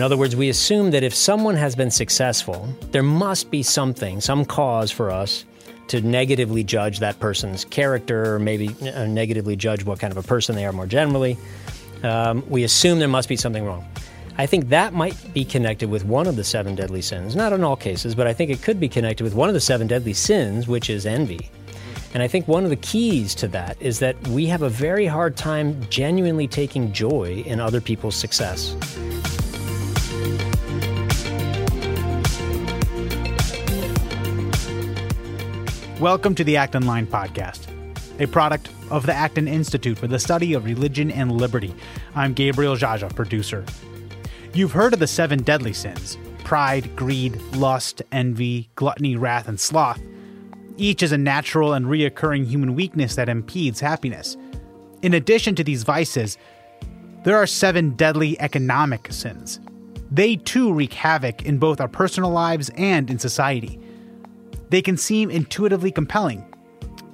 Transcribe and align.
In 0.00 0.04
other 0.04 0.16
words, 0.16 0.34
we 0.34 0.48
assume 0.48 0.92
that 0.92 1.02
if 1.02 1.14
someone 1.14 1.56
has 1.56 1.76
been 1.76 1.90
successful, 1.90 2.74
there 2.90 3.02
must 3.02 3.50
be 3.50 3.62
something, 3.62 4.22
some 4.22 4.46
cause 4.46 4.90
for 4.90 5.10
us 5.10 5.44
to 5.88 6.00
negatively 6.00 6.64
judge 6.64 7.00
that 7.00 7.20
person's 7.20 7.66
character 7.66 8.34
or 8.34 8.38
maybe 8.38 8.74
uh, 8.80 9.04
negatively 9.04 9.56
judge 9.56 9.84
what 9.84 10.00
kind 10.00 10.10
of 10.10 10.16
a 10.16 10.26
person 10.26 10.56
they 10.56 10.64
are 10.64 10.72
more 10.72 10.86
generally. 10.86 11.36
Um, 12.02 12.42
we 12.48 12.64
assume 12.64 12.98
there 12.98 13.08
must 13.08 13.28
be 13.28 13.36
something 13.36 13.62
wrong. 13.62 13.86
I 14.38 14.46
think 14.46 14.70
that 14.70 14.94
might 14.94 15.34
be 15.34 15.44
connected 15.44 15.90
with 15.90 16.06
one 16.06 16.26
of 16.26 16.34
the 16.34 16.44
seven 16.44 16.74
deadly 16.74 17.02
sins. 17.02 17.36
Not 17.36 17.52
in 17.52 17.62
all 17.62 17.76
cases, 17.76 18.14
but 18.14 18.26
I 18.26 18.32
think 18.32 18.50
it 18.50 18.62
could 18.62 18.80
be 18.80 18.88
connected 18.88 19.22
with 19.22 19.34
one 19.34 19.50
of 19.50 19.54
the 19.54 19.60
seven 19.60 19.86
deadly 19.86 20.14
sins, 20.14 20.66
which 20.66 20.88
is 20.88 21.04
envy. 21.04 21.50
And 22.14 22.22
I 22.22 22.26
think 22.26 22.48
one 22.48 22.64
of 22.64 22.70
the 22.70 22.76
keys 22.76 23.34
to 23.34 23.48
that 23.48 23.76
is 23.80 23.98
that 23.98 24.16
we 24.28 24.46
have 24.46 24.62
a 24.62 24.70
very 24.70 25.04
hard 25.04 25.36
time 25.36 25.78
genuinely 25.90 26.48
taking 26.48 26.90
joy 26.90 27.42
in 27.44 27.60
other 27.60 27.82
people's 27.82 28.16
success. 28.16 28.74
Welcome 36.00 36.34
to 36.36 36.44
the 36.44 36.56
Acton 36.56 36.86
Line 36.86 37.06
podcast, 37.06 37.66
a 38.18 38.26
product 38.26 38.70
of 38.90 39.04
the 39.04 39.12
Acton 39.12 39.46
Institute 39.46 39.98
for 39.98 40.06
the 40.06 40.18
Study 40.18 40.54
of 40.54 40.64
Religion 40.64 41.10
and 41.10 41.30
Liberty. 41.30 41.74
I'm 42.14 42.32
Gabriel 42.32 42.74
Jaja, 42.74 43.14
producer. 43.14 43.66
You've 44.54 44.72
heard 44.72 44.94
of 44.94 44.98
the 44.98 45.06
seven 45.06 45.42
deadly 45.42 45.74
sins 45.74 46.16
pride, 46.42 46.96
greed, 46.96 47.36
lust, 47.52 48.00
envy, 48.12 48.70
gluttony, 48.76 49.16
wrath, 49.16 49.46
and 49.46 49.60
sloth. 49.60 50.00
Each 50.78 51.02
is 51.02 51.12
a 51.12 51.18
natural 51.18 51.74
and 51.74 51.84
reoccurring 51.84 52.46
human 52.46 52.74
weakness 52.74 53.16
that 53.16 53.28
impedes 53.28 53.80
happiness. 53.80 54.38
In 55.02 55.12
addition 55.12 55.54
to 55.56 55.64
these 55.64 55.82
vices, 55.82 56.38
there 57.24 57.36
are 57.36 57.46
seven 57.46 57.90
deadly 57.90 58.40
economic 58.40 59.12
sins. 59.12 59.60
They 60.10 60.36
too 60.36 60.72
wreak 60.72 60.94
havoc 60.94 61.44
in 61.44 61.58
both 61.58 61.78
our 61.78 61.88
personal 61.88 62.30
lives 62.30 62.70
and 62.78 63.10
in 63.10 63.18
society. 63.18 63.78
They 64.70 64.82
can 64.82 64.96
seem 64.96 65.30
intuitively 65.30 65.90
compelling, 65.90 66.44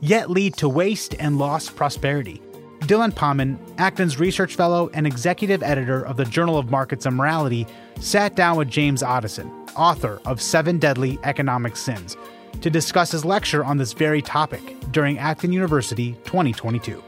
yet 0.00 0.30
lead 0.30 0.54
to 0.58 0.68
waste 0.68 1.14
and 1.18 1.38
lost 1.38 1.74
prosperity. 1.74 2.40
Dylan 2.80 3.12
Pahman, 3.12 3.58
Acton's 3.78 4.20
research 4.20 4.54
fellow 4.54 4.90
and 4.92 5.06
executive 5.06 5.62
editor 5.62 6.04
of 6.04 6.16
the 6.16 6.24
Journal 6.24 6.58
of 6.58 6.70
Markets 6.70 7.06
and 7.06 7.16
Morality, 7.16 7.66
sat 7.98 8.36
down 8.36 8.56
with 8.56 8.68
James 8.68 9.02
Otteson, 9.02 9.50
author 9.74 10.20
of 10.26 10.40
Seven 10.40 10.78
Deadly 10.78 11.18
Economic 11.24 11.76
Sins, 11.76 12.16
to 12.60 12.70
discuss 12.70 13.10
his 13.10 13.24
lecture 13.24 13.64
on 13.64 13.78
this 13.78 13.92
very 13.92 14.22
topic 14.22 14.62
during 14.92 15.18
Acton 15.18 15.52
University 15.52 16.12
2022. 16.24 17.02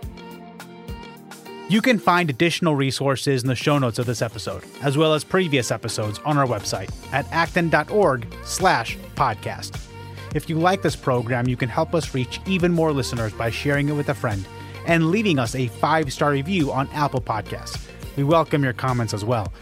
You 1.68 1.82
can 1.82 1.98
find 1.98 2.30
additional 2.30 2.74
resources 2.74 3.42
in 3.42 3.48
the 3.48 3.54
show 3.54 3.78
notes 3.78 3.98
of 3.98 4.06
this 4.06 4.22
episode, 4.22 4.64
as 4.82 4.96
well 4.96 5.12
as 5.12 5.22
previous 5.22 5.70
episodes 5.70 6.18
on 6.24 6.38
our 6.38 6.46
website 6.46 6.90
at 7.12 7.30
acton.org 7.30 8.26
slash 8.42 8.96
podcast. 9.14 9.87
If 10.34 10.50
you 10.50 10.58
like 10.58 10.82
this 10.82 10.96
program, 10.96 11.48
you 11.48 11.56
can 11.56 11.70
help 11.70 11.94
us 11.94 12.14
reach 12.14 12.40
even 12.46 12.70
more 12.72 12.92
listeners 12.92 13.32
by 13.32 13.50
sharing 13.50 13.88
it 13.88 13.92
with 13.92 14.10
a 14.10 14.14
friend 14.14 14.46
and 14.86 15.10
leaving 15.10 15.38
us 15.38 15.54
a 15.54 15.68
five 15.68 16.12
star 16.12 16.32
review 16.32 16.70
on 16.70 16.86
Apple 16.92 17.22
Podcasts. 17.22 17.78
We 18.16 18.24
welcome 18.24 18.62
your 18.62 18.74
comments 18.74 19.14
as 19.14 19.24
well. 19.24 19.52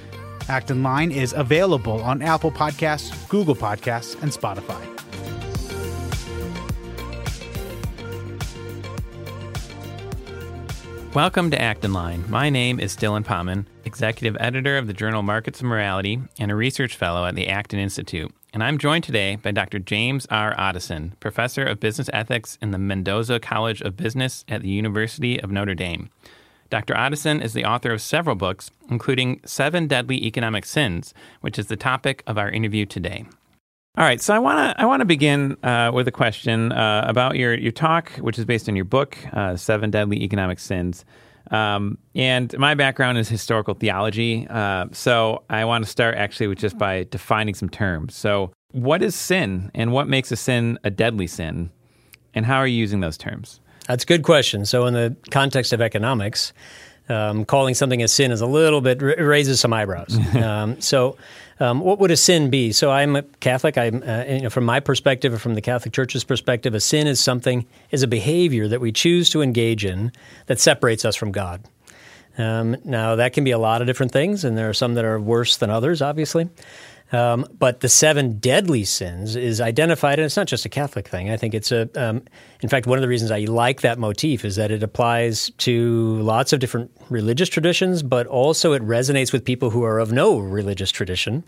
Acton 0.48 0.83
Line 0.83 1.12
is 1.12 1.33
available 1.33 2.03
on 2.03 2.20
Apple 2.20 2.50
Podcasts, 2.50 3.28
Google 3.28 3.55
Podcasts, 3.55 4.20
and 4.23 4.33
Spotify. 4.33 4.83
Welcome 11.14 11.51
to 11.53 11.61
Acton 11.61 11.92
Line. 11.92 12.25
My 12.28 12.51
name 12.51 12.78
is 12.80 12.97
Dylan 12.97 13.25
Pahman, 13.25 13.67
executive 13.85 14.36
editor 14.41 14.77
of 14.79 14.86
the 14.86 14.92
journal 14.92 15.23
Markets 15.23 15.61
and 15.61 15.68
Morality 15.68 16.20
and 16.39 16.51
a 16.51 16.57
research 16.57 16.96
fellow 16.96 17.24
at 17.24 17.36
the 17.36 17.48
Acton 17.48 17.79
Institute. 17.79 18.35
And 18.56 18.64
I'm 18.64 18.78
joined 18.78 19.05
today 19.05 19.36
by 19.36 19.50
Dr. 19.50 19.78
James 19.78 20.27
R. 20.30 20.56
Otteson, 20.56 21.20
professor 21.20 21.62
of 21.62 21.78
business 21.78 22.08
ethics 22.14 22.56
in 22.62 22.70
the 22.70 22.78
Mendoza 22.78 23.39
College 23.39 23.83
of 23.83 23.98
Business 23.98 24.46
at 24.48 24.62
the 24.62 24.70
University 24.70 25.39
of 25.39 25.50
Notre 25.50 25.74
Dame. 25.74 26.08
Dr. 26.70 26.94
Otteson 26.94 27.44
is 27.44 27.52
the 27.52 27.67
author 27.67 27.92
of 27.92 28.00
several 28.00 28.34
books, 28.34 28.70
including 28.89 29.42
Seven 29.44 29.86
Deadly 29.86 30.24
Economic 30.24 30.64
Sins, 30.64 31.12
which 31.42 31.58
is 31.58 31.67
the 31.67 31.77
topic 31.77 32.22
of 32.27 32.39
our 32.39 32.48
interview 32.48 32.86
today. 32.86 33.27
All 33.98 34.05
right, 34.05 34.22
so 34.22 34.34
I 34.34 34.39
want 34.39 34.74
to 34.74 34.80
I 34.80 34.86
want 34.86 35.02
to 35.02 35.06
begin 35.06 35.62
uh, 35.62 35.90
with 35.92 36.08
a 36.08 36.12
question 36.12 36.73
uh, 36.73 37.05
about 37.06 37.36
your 37.36 37.52
your 37.52 37.73
talk, 37.73 38.11
which 38.12 38.38
is 38.38 38.46
based 38.46 38.70
on 38.70 38.74
your 38.74 38.86
book, 38.86 39.18
uh, 39.34 39.56
Seven 39.56 39.90
Deadly 39.90 40.23
Economic 40.23 40.61
Sins. 40.61 41.05
Um, 41.51 41.98
and 42.14 42.57
my 42.58 42.74
background 42.74 43.18
is 43.18 43.29
historical 43.29 43.74
theology, 43.74 44.46
uh, 44.51 44.86
so 44.92 45.45
I 45.48 45.64
want 45.64 45.84
to 45.84 45.90
start 45.90 46.17
actually 46.17 46.48
with 46.48 46.58
just 46.58 46.77
by 46.77 47.05
defining 47.11 47.55
some 47.55 47.68
terms. 47.68 48.17
So, 48.17 48.52
what 48.73 49.02
is 49.02 49.14
sin, 49.14 49.70
and 49.74 49.92
what 49.92 50.08
makes 50.08 50.33
a 50.33 50.36
sin 50.36 50.79
a 50.83 50.90
deadly 50.90 51.27
sin, 51.27 51.70
and 52.35 52.45
how 52.45 52.56
are 52.56 52.67
you 52.67 52.77
using 52.77 53.01
those 53.01 53.17
terms? 53.17 53.61
That's 53.86 54.02
a 54.02 54.06
good 54.06 54.23
question. 54.23 54.67
So, 54.67 54.86
in 54.86 54.95
the 54.95 55.17
context 55.30 55.73
of 55.73 55.80
economics, 55.80 56.52
um, 57.08 57.45
calling 57.45 57.74
something 57.74 58.02
a 58.02 58.08
sin 58.08 58.33
is 58.33 58.40
a 58.40 58.46
little 58.46 58.80
bit 58.80 59.01
raises 59.01 59.61
some 59.61 59.73
eyebrows. 59.73 60.18
um, 60.36 60.80
so, 60.80 61.17
um, 61.58 61.80
what 61.80 61.98
would 61.98 62.11
a 62.11 62.17
sin 62.17 62.50
be? 62.50 62.72
So 62.72 62.90
I'm 62.90 63.17
a 63.17 63.22
Catholic. 63.22 63.78
I'm, 63.78 64.02
uh, 64.02 64.24
you 64.28 64.42
know, 64.42 64.50
from 64.50 64.64
my 64.64 64.80
perspective, 64.80 65.33
or 65.33 65.39
from 65.39 65.55
the 65.55 65.62
Catholic 65.62 65.94
Church's 65.94 66.24
perspective, 66.24 66.74
a 66.74 66.80
sin 66.80 67.06
is 67.06 67.20
something 67.20 67.67
is 67.90 68.02
a 68.02 68.08
behavior 68.08 68.68
that 68.68 68.80
we 68.80 68.92
choose 68.92 69.30
to 69.30 69.42
engage 69.42 69.84
in 69.84 70.12
that 70.46 70.61
separates 70.61 71.05
us 71.05 71.17
from 71.17 71.33
God. 71.33 71.62
Um, 72.39 72.77
now 72.84 73.17
that 73.17 73.33
can 73.33 73.44
be 73.44 73.52
a 73.52 73.58
lot 73.58 73.80
of 73.80 73.86
different 73.86 74.12
things, 74.12 74.44
and 74.44 74.58
there 74.58 74.68
are 74.68 74.74
some 74.74 74.94
that 74.94 75.05
are 75.05 75.18
worse 75.18 75.56
than 75.56 75.70
others, 75.70 76.02
obviously. 76.02 76.48
Um, 77.12 77.46
but 77.56 77.80
the 77.80 77.89
seven 77.89 78.39
deadly 78.39 78.84
sins 78.84 79.36
is 79.36 79.61
identified, 79.61 80.18
and 80.18 80.27
it's 80.27 80.36
not 80.36 80.48
just 80.48 80.64
a 80.64 80.68
Catholic 80.68 81.06
thing. 81.06 81.30
I 81.30 81.36
think 81.36 81.55
it's 81.55 81.70
a, 81.70 81.89
um, 81.94 82.22
in 82.62 82.68
fact, 82.68 82.86
one 82.86 82.98
of 82.98 83.02
the 83.02 83.08
reasons 83.08 83.30
I 83.30 83.40
like 83.40 83.83
that 83.83 83.98
motif 83.98 84.44
is 84.44 84.56
that 84.56 84.72
it 84.72 84.83
applies 84.83 85.50
to 85.58 86.20
lots 86.20 86.52
of 86.52 86.58
different 86.58 86.90
religious 87.08 87.48
traditions, 87.48 88.02
but 88.02 88.27
also 88.27 88.72
it 88.72 88.83
resonates 88.83 89.33
with 89.33 89.44
people 89.44 89.70
who 89.70 89.84
are 89.84 90.00
of 90.00 90.11
no 90.11 90.39
religious 90.39 90.90
tradition. 90.90 91.44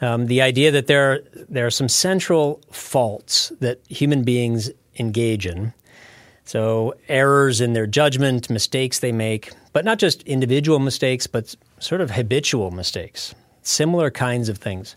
Um, 0.00 0.26
the 0.26 0.40
idea 0.40 0.70
that 0.70 0.86
there 0.86 1.12
are, 1.12 1.18
there 1.48 1.66
are 1.66 1.70
some 1.70 1.88
central 1.88 2.62
faults 2.70 3.52
that 3.60 3.80
human 3.88 4.22
beings 4.22 4.70
engage 4.98 5.46
in. 5.46 5.74
So, 6.44 6.94
errors 7.08 7.60
in 7.60 7.74
their 7.74 7.86
judgment, 7.86 8.48
mistakes 8.48 9.00
they 9.00 9.12
make, 9.12 9.52
but 9.74 9.84
not 9.84 9.98
just 9.98 10.22
individual 10.22 10.78
mistakes, 10.78 11.26
but 11.26 11.54
sort 11.78 12.00
of 12.00 12.12
habitual 12.12 12.70
mistakes 12.70 13.34
similar 13.62 14.10
kinds 14.10 14.48
of 14.48 14.58
things. 14.58 14.94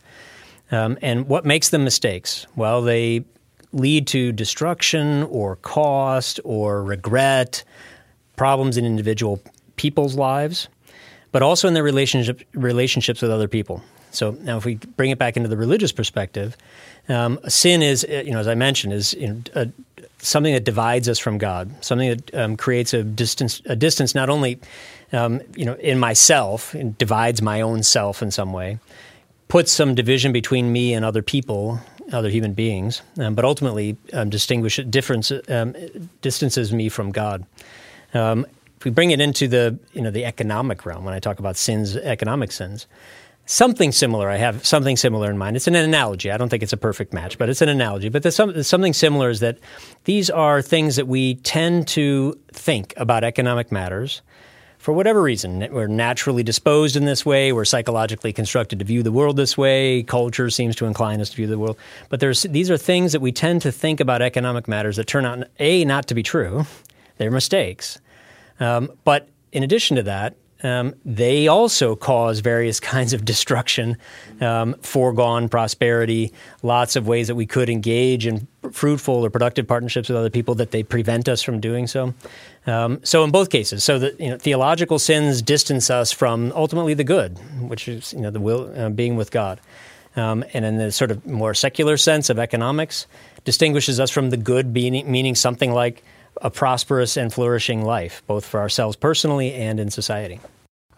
Um, 0.71 0.97
and 1.01 1.27
what 1.27 1.45
makes 1.45 1.69
them 1.69 1.83
mistakes? 1.83 2.47
Well, 2.55 2.81
they 2.81 3.25
lead 3.73 4.07
to 4.07 4.31
destruction 4.31 5.23
or 5.23 5.57
cost 5.57 6.39
or 6.43 6.83
regret, 6.83 7.63
problems 8.35 8.77
in 8.77 8.85
individual 8.85 9.41
people's 9.75 10.15
lives, 10.15 10.67
but 11.31 11.41
also 11.41 11.67
in 11.67 11.73
their 11.73 11.83
relationship, 11.83 12.41
relationships 12.53 13.21
with 13.21 13.31
other 13.31 13.47
people. 13.47 13.81
So 14.11 14.31
now, 14.41 14.57
if 14.57 14.65
we 14.65 14.75
bring 14.75 15.11
it 15.11 15.17
back 15.17 15.37
into 15.37 15.47
the 15.47 15.55
religious 15.55 15.91
perspective, 15.91 16.57
um, 17.07 17.39
sin 17.47 17.81
is, 17.81 18.03
uh, 18.03 18.23
you 18.25 18.31
know, 18.31 18.39
as 18.39 18.47
I 18.47 18.55
mentioned, 18.55 18.93
is 18.93 19.13
you 19.13 19.27
know, 19.29 19.41
a, 19.55 19.69
something 20.19 20.53
that 20.53 20.65
divides 20.65 21.07
us 21.07 21.17
from 21.17 21.37
God, 21.37 21.71
something 21.83 22.09
that 22.09 22.35
um, 22.35 22.57
creates 22.57 22.93
a 22.93 23.03
distance, 23.03 23.61
a 23.65 23.75
distance 23.75 24.13
not 24.13 24.29
only 24.29 24.59
um, 25.13 25.41
you 25.55 25.65
know, 25.65 25.75
in 25.75 25.99
myself, 25.99 26.73
and 26.73 26.97
divides 26.97 27.41
my 27.41 27.61
own 27.61 27.83
self 27.83 28.21
in 28.21 28.31
some 28.31 28.53
way, 28.53 28.79
puts 29.47 29.71
some 29.71 29.95
division 29.95 30.31
between 30.31 30.71
me 30.71 30.93
and 30.93 31.03
other 31.03 31.21
people, 31.21 31.79
other 32.11 32.29
human 32.29 32.53
beings, 32.53 33.01
um, 33.19 33.35
but 33.35 33.45
ultimately 33.45 33.97
um, 34.13 34.29
distinguish 34.29 34.77
difference, 34.89 35.31
um, 35.49 35.75
distances 36.21 36.71
me 36.71 36.89
from 36.89 37.11
God. 37.11 37.45
Um, 38.13 38.45
if 38.77 38.85
we 38.85 38.91
bring 38.91 39.11
it 39.11 39.21
into 39.21 39.47
the 39.47 39.77
you 39.93 40.01
know 40.01 40.11
the 40.11 40.25
economic 40.25 40.85
realm, 40.85 41.05
when 41.05 41.13
I 41.13 41.19
talk 41.19 41.39
about 41.39 41.55
sins, 41.55 41.95
economic 41.95 42.51
sins, 42.51 42.87
something 43.45 43.91
similar. 43.91 44.29
I 44.29 44.37
have 44.37 44.65
something 44.65 44.95
similar 44.95 45.29
in 45.29 45.37
mind. 45.37 45.55
It's 45.55 45.67
an 45.67 45.75
analogy. 45.75 46.31
I 46.31 46.37
don't 46.37 46.49
think 46.49 46.63
it's 46.63 46.73
a 46.73 46.77
perfect 46.77 47.13
match, 47.13 47.37
but 47.37 47.49
it's 47.49 47.61
an 47.61 47.69
analogy. 47.69 48.09
But 48.09 48.23
there's, 48.23 48.35
some, 48.35 48.63
something 48.63 48.93
similar 48.93 49.29
is 49.29 49.41
that 49.41 49.57
these 50.05 50.29
are 50.29 50.61
things 50.61 50.95
that 50.95 51.07
we 51.07 51.35
tend 51.35 51.87
to 51.89 52.39
think 52.53 52.93
about 52.97 53.23
economic 53.23 53.71
matters 53.71 54.21
for 54.81 54.93
whatever 54.93 55.21
reason. 55.21 55.67
We're 55.71 55.87
naturally 55.87 56.41
disposed 56.41 56.95
in 56.95 57.05
this 57.05 57.23
way. 57.23 57.53
We're 57.53 57.65
psychologically 57.65 58.33
constructed 58.33 58.79
to 58.79 58.85
view 58.85 59.03
the 59.03 59.11
world 59.11 59.37
this 59.37 59.55
way. 59.55 60.01
Culture 60.01 60.49
seems 60.49 60.75
to 60.77 60.87
incline 60.87 61.21
us 61.21 61.29
to 61.29 61.35
view 61.35 61.45
the 61.45 61.59
world. 61.59 61.77
But 62.09 62.19
there's, 62.19 62.41
these 62.43 62.71
are 62.71 62.77
things 62.77 63.11
that 63.11 63.21
we 63.21 63.31
tend 63.31 63.61
to 63.61 63.71
think 63.71 63.99
about 63.99 64.23
economic 64.23 64.67
matters 64.67 64.95
that 64.95 65.05
turn 65.05 65.23
out, 65.23 65.47
A, 65.59 65.85
not 65.85 66.07
to 66.07 66.15
be 66.15 66.23
true. 66.23 66.65
They're 67.17 67.29
mistakes. 67.29 67.99
Um, 68.59 68.91
but 69.03 69.29
in 69.51 69.61
addition 69.61 69.97
to 69.97 70.03
that, 70.03 70.35
um, 70.63 70.93
they 71.05 71.47
also 71.47 71.95
cause 71.95 72.39
various 72.39 72.79
kinds 72.91 73.13
of 73.13 73.25
destruction, 73.25 73.97
um, 74.39 74.75
foregone 74.81 75.49
prosperity, 75.49 76.33
lots 76.63 76.95
of 76.95 77.07
ways 77.07 77.27
that 77.27 77.35
we 77.35 77.45
could 77.45 77.69
engage 77.69 78.25
in 78.25 78.47
fruitful 78.71 79.25
or 79.25 79.29
productive 79.29 79.67
partnerships 79.67 80.07
with 80.09 80.17
other 80.17 80.29
people 80.29 80.55
that 80.55 80.71
they 80.71 80.83
prevent 80.83 81.27
us 81.27 81.41
from 81.41 81.59
doing 81.59 81.87
so. 81.87 82.13
Um, 82.67 82.99
so 83.03 83.23
in 83.23 83.31
both 83.31 83.49
cases, 83.49 83.83
so 83.83 83.99
that 83.99 84.19
you 84.19 84.29
know, 84.29 84.37
theological 84.37 84.99
sins 84.99 85.41
distance 85.41 85.89
us 85.89 86.11
from 86.11 86.51
ultimately 86.55 86.93
the 86.93 87.03
good, 87.03 87.37
which 87.61 87.87
is 87.87 88.13
you 88.13 88.21
know 88.21 88.29
the 88.29 88.39
will 88.39 88.71
uh, 88.77 88.89
being 88.89 89.15
with 89.15 89.31
God, 89.31 89.59
um, 90.15 90.43
and 90.53 90.63
in 90.65 90.77
the 90.77 90.91
sort 90.91 91.11
of 91.11 91.25
more 91.25 91.53
secular 91.53 91.97
sense 91.97 92.29
of 92.29 92.37
economics, 92.37 93.07
distinguishes 93.43 93.99
us 93.99 94.11
from 94.11 94.29
the 94.29 94.37
good, 94.37 94.73
meaning 94.73 95.35
something 95.35 95.73
like 95.73 96.03
a 96.41 96.49
prosperous 96.49 97.17
and 97.17 97.31
flourishing 97.33 97.83
life, 97.83 98.23
both 98.27 98.45
for 98.45 98.59
ourselves 98.59 98.95
personally 98.95 99.53
and 99.53 99.79
in 99.79 99.89
society. 99.89 100.39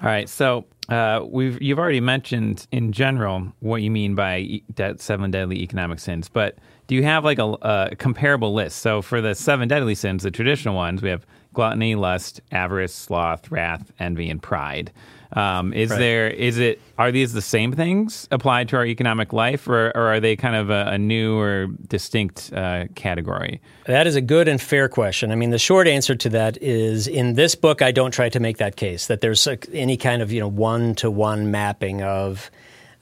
All 0.01 0.09
right, 0.09 0.27
so 0.27 0.65
uh, 0.89 1.21
we've 1.25 1.61
you've 1.61 1.79
already 1.79 2.01
mentioned 2.01 2.67
in 2.71 2.91
general 2.91 3.53
what 3.59 3.81
you 3.81 3.91
mean 3.91 4.15
by 4.15 4.61
seven 4.97 5.31
deadly 5.31 5.61
economic 5.61 5.99
sins, 5.99 6.27
but 6.27 6.57
do 6.87 6.95
you 6.95 7.03
have 7.03 7.23
like 7.23 7.39
a, 7.39 7.55
a, 7.61 7.95
comparable 7.95 8.53
list? 8.53 8.79
So 8.79 9.01
for 9.01 9.21
the 9.21 9.33
seven 9.33 9.69
deadly 9.69 9.95
sins, 9.95 10.23
the 10.23 10.31
traditional 10.31 10.75
ones, 10.75 11.01
we 11.01 11.09
have 11.09 11.25
gluttony, 11.53 11.95
lust, 11.95 12.41
avarice, 12.51 12.93
sloth, 12.93 13.49
wrath, 13.49 13.91
envy, 13.99 14.29
and 14.29 14.41
pride. 14.41 14.91
Um, 15.35 15.73
is 15.73 15.89
right. 15.89 15.97
there 15.97 16.29
is 16.29 16.59
it 16.59 16.79
are 16.97 17.11
these 17.11 17.33
the 17.33 17.41
same 17.41 17.71
things 17.71 18.27
applied 18.29 18.69
to 18.69 18.75
our 18.75 18.85
economic 18.85 19.33
life, 19.33 19.67
or, 19.67 19.91
or 19.95 20.13
are 20.13 20.19
they 20.19 20.35
kind 20.35 20.55
of 20.55 20.69
a, 20.69 20.89
a 20.89 20.97
new 20.97 21.39
or 21.39 21.67
distinct 21.87 22.53
uh, 22.53 22.85
category? 22.93 23.59
That 23.85 24.05
is 24.05 24.15
a 24.15 24.21
good 24.21 24.47
and 24.47 24.61
fair 24.61 24.87
question. 24.87 25.31
I 25.31 25.35
mean, 25.35 25.49
the 25.49 25.57
short 25.57 25.87
answer 25.87 26.13
to 26.13 26.29
that 26.29 26.61
is 26.61 27.07
in 27.07 27.33
this 27.33 27.55
book, 27.55 27.81
I 27.81 27.91
don't 27.91 28.11
try 28.11 28.29
to 28.29 28.39
make 28.39 28.57
that 28.57 28.75
case 28.75 29.07
that 29.07 29.21
there's 29.21 29.47
any 29.71 29.97
kind 29.97 30.21
of 30.21 30.31
you 30.31 30.39
know 30.39 30.47
one 30.47 30.93
to 30.95 31.09
one 31.09 31.49
mapping 31.49 32.03
of 32.03 32.51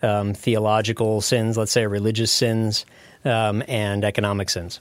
um, 0.01 0.33
theological 0.33 1.19
sins, 1.19 1.57
let's 1.57 1.71
say 1.71 1.85
religious 1.85 2.31
sins, 2.31 2.85
um, 3.25 3.61
and 3.67 4.05
economic 4.05 4.49
sins. 4.49 4.79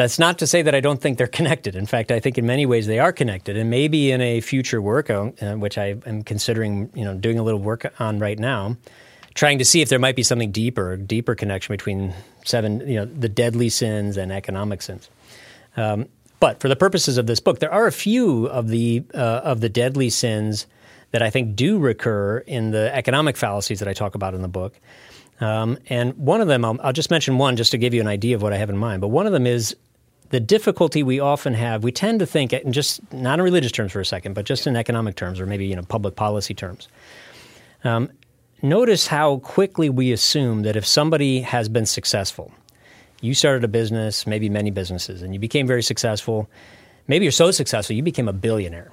That's 0.00 0.18
not 0.18 0.38
to 0.38 0.46
say 0.46 0.62
that 0.62 0.74
I 0.74 0.80
don't 0.80 0.98
think 0.98 1.18
they're 1.18 1.26
connected. 1.26 1.76
In 1.76 1.84
fact, 1.84 2.10
I 2.10 2.20
think 2.20 2.38
in 2.38 2.46
many 2.46 2.64
ways 2.64 2.86
they 2.86 2.98
are 2.98 3.12
connected, 3.12 3.58
and 3.58 3.68
maybe 3.68 4.12
in 4.12 4.22
a 4.22 4.40
future 4.40 4.80
work, 4.80 5.10
uh, 5.10 5.26
which 5.56 5.76
I 5.76 5.96
am 6.06 6.22
considering, 6.22 6.88
you 6.94 7.04
know, 7.04 7.14
doing 7.14 7.38
a 7.38 7.42
little 7.42 7.60
work 7.60 7.92
on 8.00 8.18
right 8.18 8.38
now, 8.38 8.78
trying 9.34 9.58
to 9.58 9.64
see 9.66 9.82
if 9.82 9.90
there 9.90 9.98
might 9.98 10.16
be 10.16 10.22
something 10.22 10.52
deeper, 10.52 10.96
deeper 10.96 11.34
connection 11.34 11.74
between 11.74 12.14
seven, 12.46 12.80
you 12.88 12.96
know, 12.96 13.04
the 13.04 13.28
deadly 13.28 13.68
sins 13.68 14.16
and 14.16 14.32
economic 14.32 14.80
sins. 14.80 15.10
Um, 15.76 16.08
but 16.38 16.60
for 16.60 16.70
the 16.70 16.76
purposes 16.76 17.18
of 17.18 17.26
this 17.26 17.38
book, 17.38 17.58
there 17.58 17.70
are 17.70 17.86
a 17.86 17.92
few 17.92 18.46
of 18.46 18.68
the 18.68 19.04
uh, 19.12 19.42
of 19.44 19.60
the 19.60 19.68
deadly 19.68 20.08
sins 20.08 20.66
that 21.10 21.20
I 21.20 21.28
think 21.28 21.56
do 21.56 21.78
recur 21.78 22.38
in 22.38 22.70
the 22.70 22.90
economic 22.96 23.36
fallacies 23.36 23.80
that 23.80 23.88
I 23.88 23.92
talk 23.92 24.14
about 24.14 24.32
in 24.32 24.40
the 24.40 24.48
book. 24.48 24.80
Um, 25.42 25.76
and 25.88 26.14
one 26.16 26.40
of 26.40 26.48
them, 26.48 26.64
I'll, 26.64 26.78
I'll, 26.82 26.92
just 26.92 27.10
mention 27.10 27.38
one 27.38 27.56
just 27.56 27.70
to 27.70 27.78
give 27.78 27.94
you 27.94 28.00
an 28.02 28.06
idea 28.06 28.36
of 28.36 28.42
what 28.42 28.52
I 28.52 28.58
have 28.58 28.68
in 28.68 28.76
mind. 28.76 29.00
But 29.00 29.08
one 29.08 29.26
of 29.26 29.32
them 29.32 29.46
is 29.46 29.74
the 30.30 30.40
difficulty 30.40 31.02
we 31.02 31.20
often 31.20 31.54
have, 31.54 31.84
we 31.84 31.92
tend 31.92 32.20
to 32.20 32.26
think, 32.26 32.52
and 32.52 32.72
just 32.72 33.00
not 33.12 33.38
in 33.38 33.44
religious 33.44 33.72
terms 33.72 33.92
for 33.92 34.00
a 34.00 34.04
second, 34.06 34.34
but 34.34 34.46
just 34.46 34.66
in 34.66 34.76
economic 34.76 35.16
terms 35.16 35.40
or 35.40 35.46
maybe 35.46 35.66
you 35.66 35.76
know 35.76 35.82
public 35.82 36.16
policy 36.16 36.54
terms. 36.54 36.88
Um, 37.84 38.10
notice 38.62 39.08
how 39.08 39.38
quickly 39.38 39.90
we 39.90 40.12
assume 40.12 40.62
that 40.62 40.76
if 40.76 40.86
somebody 40.86 41.40
has 41.40 41.68
been 41.68 41.86
successful, 41.86 42.52
you 43.20 43.34
started 43.34 43.64
a 43.64 43.68
business, 43.68 44.26
maybe 44.26 44.48
many 44.48 44.70
businesses, 44.70 45.22
and 45.22 45.34
you 45.34 45.40
became 45.40 45.66
very 45.66 45.82
successful. 45.82 46.48
Maybe 47.08 47.24
you're 47.24 47.32
so 47.32 47.50
successful 47.50 47.96
you 47.96 48.02
became 48.02 48.28
a 48.28 48.32
billionaire. 48.32 48.92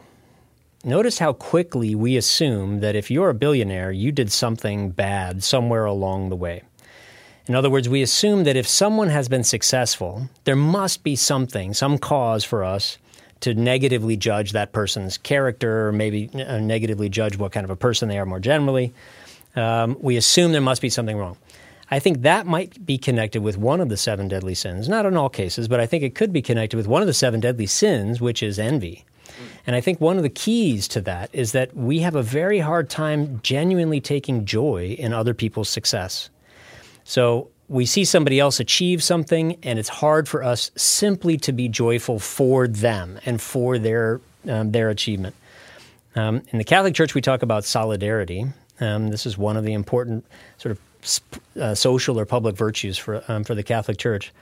Notice 0.84 1.19
how 1.19 1.34
quickly 1.34 1.95
we 1.95 2.18
assume 2.18 2.80
that 2.80 2.95
if 2.95 3.12
you're 3.12 3.30
a 3.30 3.34
billionaire, 3.34 3.92
you 3.92 4.12
did 4.12 4.31
something 4.31 4.89
bad 4.89 5.44
somewhere 5.44 5.86
along 5.86 6.30
the 6.30 6.36
way. 6.36 6.63
In 7.48 7.56
other 7.56 7.70
words, 7.70 7.88
we 7.88 8.02
assume 8.02 8.44
that 8.44 8.58
if 8.58 8.68
someone 8.68 9.08
has 9.10 9.30
been 9.30 9.44
successful, 9.44 10.30
there 10.44 10.56
must 10.56 11.04
be 11.04 11.16
something, 11.16 11.74
some 11.74 11.98
cause 11.98 12.44
for 12.44 12.64
us 12.64 12.98
to 13.40 13.54
negatively 13.54 14.18
judge 14.18 14.52
that 14.52 14.74
person's 14.74 15.18
character, 15.18 15.88
or 15.88 15.92
maybe 15.92 16.30
negatively 16.34 17.08
judge 17.08 17.38
what 17.38 17.52
kind 17.52 17.64
of 17.64 17.70
a 17.70 17.76
person 17.76 18.10
they 18.10 18.18
are 18.18 18.26
more 18.26 18.40
generally. 18.40 18.94
Um, 19.56 19.96
we 20.02 20.18
assume 20.18 20.52
there 20.52 20.62
must 20.62 20.82
be 20.82 20.90
something 20.90 21.18
wrong. 21.18 21.38
I 21.90 22.00
think 22.00 22.24
that 22.24 22.46
might 22.46 22.86
be 22.86 22.98
connected 22.98 23.42
with 23.42 23.58
one 23.58 23.80
of 23.80 23.88
the 23.88 23.96
seven 23.96 24.28
deadly 24.28 24.56
sins. 24.56 24.90
Not 24.90 25.06
in 25.06 25.16
all 25.16 25.30
cases, 25.30 25.70
but 25.70 25.80
I 25.80 25.86
think 25.86 26.04
it 26.04 26.16
could 26.16 26.34
be 26.34 26.42
connected 26.42 26.76
with 26.76 26.88
one 26.88 27.02
of 27.02 27.08
the 27.08 27.14
seven 27.14 27.40
deadly 27.40 27.66
sins, 27.66 28.20
which 28.20 28.44
is 28.44 28.60
envy. 28.60 29.06
And 29.66 29.76
I 29.76 29.82
think 29.82 30.02
one 30.02 30.18
of 30.18 30.24
the 30.24 30.30
keys 30.30 30.88
to 30.90 31.02
that 31.02 31.30
is 31.32 31.54
that 31.54 31.76
we 31.76 32.00
have 32.00 32.16
a 32.16 32.24
very 32.24 32.60
hard 32.60 32.90
time 32.90 33.40
genuinely 33.42 34.02
taking 34.02 34.46
joy 34.46 34.96
in 35.00 35.14
other 35.14 35.34
people's 35.34 35.70
success. 35.70 36.30
So 37.07 37.51
we 37.69 37.86
see 37.86 38.04
somebody 38.04 38.38
else 38.38 38.59
achieve 38.59 39.01
something, 39.01 39.57
and 39.63 39.80
it's 39.80 39.88
hard 39.88 40.27
for 40.27 40.44
us 40.44 40.71
simply 40.75 41.38
to 41.38 41.54
be 41.54 41.69
joyful 41.69 42.19
for 42.19 42.68
them 42.68 43.18
and 43.25 43.42
for 43.42 43.80
their 43.80 44.19
um, 44.45 44.74
their 44.74 44.89
achievement. 44.89 45.33
Um, 46.18 46.42
in 46.51 46.57
the 46.57 46.65
Catholic 46.65 46.95
Church, 46.95 47.15
we 47.15 47.21
talk 47.21 47.44
about 47.44 47.63
solidarity. 47.63 48.48
Um, 48.81 49.07
this 49.07 49.25
is 49.25 49.38
one 49.38 49.56
of 49.56 49.63
the 49.63 49.71
important 49.71 50.25
sort 50.57 50.74
of 50.74 51.21
uh, 51.57 51.75
social 51.75 52.19
or 52.19 52.25
public 52.25 52.57
virtues 52.57 52.98
for 52.98 53.24
um, 53.30 53.45
for 53.45 53.56
the 53.56 53.63
Catholic 53.63 53.98
Church. 53.98 54.33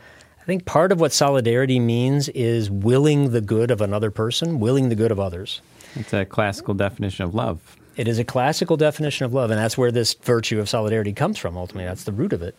I 0.42 0.46
think 0.46 0.66
part 0.66 0.92
of 0.92 1.00
what 1.00 1.14
solidarity 1.14 1.80
means 1.80 2.30
is 2.30 2.72
willing 2.72 3.30
the 3.30 3.42
good 3.42 3.70
of 3.70 3.80
another 3.80 4.10
person, 4.10 4.60
willing 4.60 4.90
the 4.90 4.96
good 4.96 5.12
of 5.12 5.20
others. 5.20 5.62
It's 5.96 6.14
a 6.14 6.26
classical 6.26 6.74
definition 6.74 7.26
of 7.26 7.36
love. 7.36 7.78
It 7.96 8.08
is 8.08 8.20
a 8.20 8.24
classical 8.24 8.78
definition 8.78 9.26
of 9.26 9.34
love, 9.34 9.52
and 9.52 9.60
that's 9.60 9.78
where 9.78 9.92
this 9.92 10.14
virtue 10.16 10.60
of 10.60 10.70
solidarity 10.70 11.14
comes 11.14 11.38
from. 11.38 11.58
Ultimately, 11.58 11.86
that's 11.86 12.04
the 12.04 12.12
root 12.12 12.34
of 12.34 12.42
it. 12.42 12.56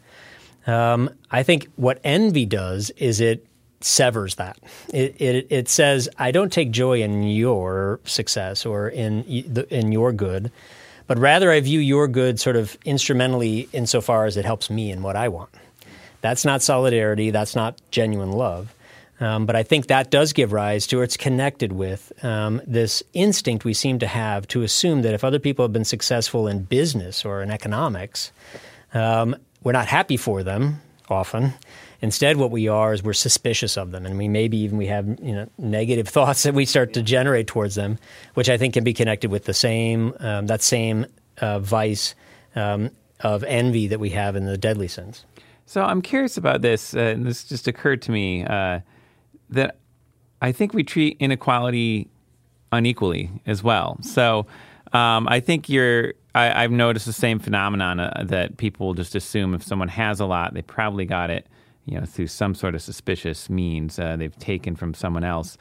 Um, 0.67 1.11
I 1.31 1.43
think 1.43 1.69
what 1.77 2.01
envy 2.03 2.47
does 2.47 2.91
is 2.91 3.21
it 3.21 3.47
severs 3.81 4.37
that. 4.37 4.59
It, 4.93 5.21
it, 5.21 5.47
it 5.51 5.69
says, 5.69 6.09
"I 6.19 6.31
don't 6.31 6.53
take 6.53 6.71
joy 6.71 7.03
in 7.03 7.23
your 7.23 8.01
success 8.05 8.67
or 8.67 8.89
in 8.89 9.23
in 9.25 9.93
your 9.93 10.13
good, 10.13 10.51
but 11.07 11.19
rather 11.19 11.51
I 11.51 11.61
view 11.61 11.81
your 11.81 12.09
good 12.09 12.41
sort 12.41 12.57
of 12.57 12.77
instrumentally 12.85 13.69
insofar 13.73 14.25
as 14.25 14.37
it 14.37 14.45
helps 14.45 14.71
me 14.71 14.91
in 14.91 15.03
what 15.03 15.17
I 15.17 15.29
want." 15.29 15.51
That's 16.23 16.45
not 16.45 16.63
solidarity. 16.63 17.31
That's 17.31 17.55
not 17.55 17.81
genuine 17.91 18.33
love. 18.33 18.75
Um, 19.19 19.47
but 19.47 19.57
I 19.57 19.63
think 19.63 19.87
that 19.87 20.11
does 20.11 20.33
give 20.33 20.53
rise 20.53 20.87
to, 20.89 21.01
or 21.01 21.03
it's 21.03 21.17
connected 21.17 21.73
with, 21.73 22.13
um, 22.23 22.61
this 22.67 23.03
instinct 23.15 23.65
we 23.65 23.73
seem 23.73 23.99
to 24.01 24.07
have 24.07 24.47
to 24.49 24.63
assume 24.63 25.03
that 25.03 25.15
if 25.15 25.25
other 25.25 25.39
people 25.39 25.65
have 25.65 25.73
been 25.73 25.87
successful 25.87 26.47
in 26.47 26.65
business 26.65 27.25
or 27.25 27.43
in 27.43 27.51
economics, 27.51 28.31
um, 28.93 29.35
we're 29.63 29.73
not 29.73 29.87
happy 29.87 30.17
for 30.17 30.43
them 30.43 30.83
often. 31.09 31.55
Instead, 32.03 32.37
what 32.37 32.51
we 32.51 32.69
are 32.69 32.93
is 32.93 33.03
we're 33.03 33.15
suspicious 33.15 33.79
of 33.79 33.91
them, 33.91 34.05
and 34.05 34.19
we 34.19 34.29
maybe 34.29 34.59
even 34.59 34.77
we 34.77 34.87
have 34.87 35.07
you 35.21 35.33
know 35.35 35.49
negative 35.59 36.09
thoughts 36.17 36.43
that 36.43 36.55
we 36.55 36.67
start 36.67 36.93
to 36.93 37.03
generate 37.03 37.47
towards 37.47 37.75
them, 37.75 37.99
which 38.35 38.49
I 38.49 38.59
think 38.59 38.75
can 38.75 38.85
be 38.85 38.93
connected 38.93 39.31
with 39.31 39.45
the 39.45 39.55
same 39.55 40.15
um, 40.21 40.47
that 40.47 40.63
same 40.63 41.07
uh, 41.39 41.59
vice 41.59 42.15
um, 42.55 42.91
of 43.21 43.45
envy 43.45 43.87
that 43.89 43.99
we 43.99 44.11
have 44.11 44.37
in 44.37 44.45
the 44.45 44.59
deadly 44.59 44.89
sins. 44.89 45.25
So 45.65 45.83
I'm 45.83 46.03
curious 46.03 46.37
about 46.37 46.63
this, 46.63 46.95
uh, 46.95 47.01
and 47.01 47.25
this 47.27 47.45
just 47.45 47.67
occurred 47.67 48.03
to 48.03 48.13
me. 48.13 48.45
Uh, 48.45 48.81
that 49.51 49.79
I 50.43 50.53
think 50.53 50.75
we 50.75 50.85
treat 50.85 51.17
inequality 51.21 52.09
unequally 52.73 53.31
as 53.47 53.63
well. 53.63 53.99
So 54.03 54.47
um, 54.93 55.27
I 55.29 55.41
think 55.41 55.69
you're. 55.69 56.15
I, 56.35 56.63
have 56.63 56.71
noticed 56.71 57.07
the 57.07 57.15
same 57.15 57.39
phenomenon 57.39 57.99
uh, 57.99 58.25
that 58.27 58.59
people 58.59 58.93
just 58.93 59.15
assume 59.15 59.55
if 59.55 59.63
someone 59.63 59.89
has 59.89 60.21
a 60.21 60.27
lot, 60.27 60.53
they 60.53 60.61
probably 60.61 61.07
got 61.07 61.31
it, 61.31 61.47
you 61.87 61.99
know, 61.99 62.05
through 62.05 62.27
some 62.27 62.55
sort 62.55 62.75
of 62.75 62.83
suspicious 62.83 63.49
means 63.49 63.99
uh, 63.99 64.17
they've 64.17 64.39
taken 64.39 64.77
from 64.77 64.93
someone 64.93 65.25
else. 65.25 65.57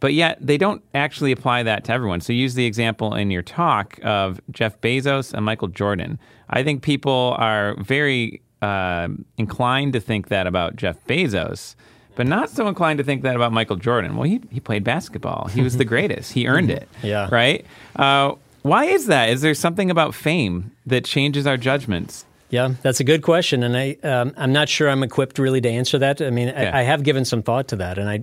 But 0.00 0.12
yet 0.12 0.36
they 0.38 0.58
don't 0.58 0.82
actually 0.94 1.32
apply 1.32 1.62
that 1.62 1.84
to 1.84 1.92
everyone. 1.92 2.20
So 2.20 2.34
use 2.34 2.52
the 2.52 2.66
example 2.66 3.14
in 3.14 3.30
your 3.30 3.40
talk 3.40 3.98
of 4.02 4.38
Jeff 4.50 4.78
Bezos 4.82 5.32
and 5.32 5.46
Michael 5.46 5.68
Jordan. 5.68 6.18
I 6.50 6.62
think 6.62 6.82
people 6.82 7.34
are 7.38 7.74
very 7.76 8.42
uh, 8.60 9.08
inclined 9.38 9.94
to 9.94 10.00
think 10.00 10.28
that 10.28 10.46
about 10.46 10.76
Jeff 10.76 11.02
Bezos 11.06 11.74
but 12.14 12.26
not 12.26 12.50
so 12.50 12.68
inclined 12.68 12.98
to 12.98 13.04
think 13.04 13.22
that 13.22 13.36
about 13.36 13.52
Michael 13.52 13.76
Jordan. 13.76 14.16
Well, 14.16 14.28
he, 14.28 14.40
he 14.50 14.60
played 14.60 14.84
basketball. 14.84 15.48
He 15.48 15.62
was 15.62 15.76
the 15.76 15.84
greatest. 15.94 16.32
He 16.32 16.46
earned 16.46 16.70
it. 16.70 16.88
Yeah. 17.02 17.28
Right? 17.32 17.66
Uh, 17.96 18.34
why 18.62 18.84
is 18.84 19.06
that? 19.06 19.30
Is 19.30 19.40
there 19.40 19.54
something 19.54 19.90
about 19.90 20.14
fame 20.14 20.70
that 20.86 21.04
changes 21.04 21.46
our 21.46 21.56
judgments? 21.56 22.24
Yeah, 22.48 22.74
that's 22.82 23.00
a 23.00 23.04
good 23.04 23.22
question, 23.22 23.62
and 23.62 23.76
I 23.76 23.96
um, 24.02 24.34
I'm 24.36 24.52
not 24.52 24.68
sure 24.68 24.88
I'm 24.88 25.02
equipped 25.02 25.38
really 25.38 25.60
to 25.62 25.68
answer 25.68 25.98
that. 25.98 26.20
I 26.20 26.28
mean, 26.30 26.50
I, 26.50 26.80
I, 26.80 26.82
have 26.82 27.02
given 27.02 27.24
some 27.24 27.42
thought 27.42 27.68
to 27.68 27.76
that, 27.76 27.96
and 27.96 28.10
I, 28.10 28.22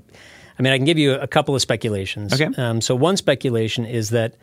I 0.59 0.61
mean, 0.61 0.71
I 0.71 0.77
can 0.77 0.85
give 0.85 0.99
you 0.99 1.13
a 1.15 1.25
couple 1.25 1.55
of 1.55 1.61
speculations. 1.61 2.39
Okay. 2.39 2.53
Um, 2.61 2.79
so 2.79 2.95
one 2.95 3.17
speculation 3.17 3.85
is 3.85 4.11
that 4.11 4.35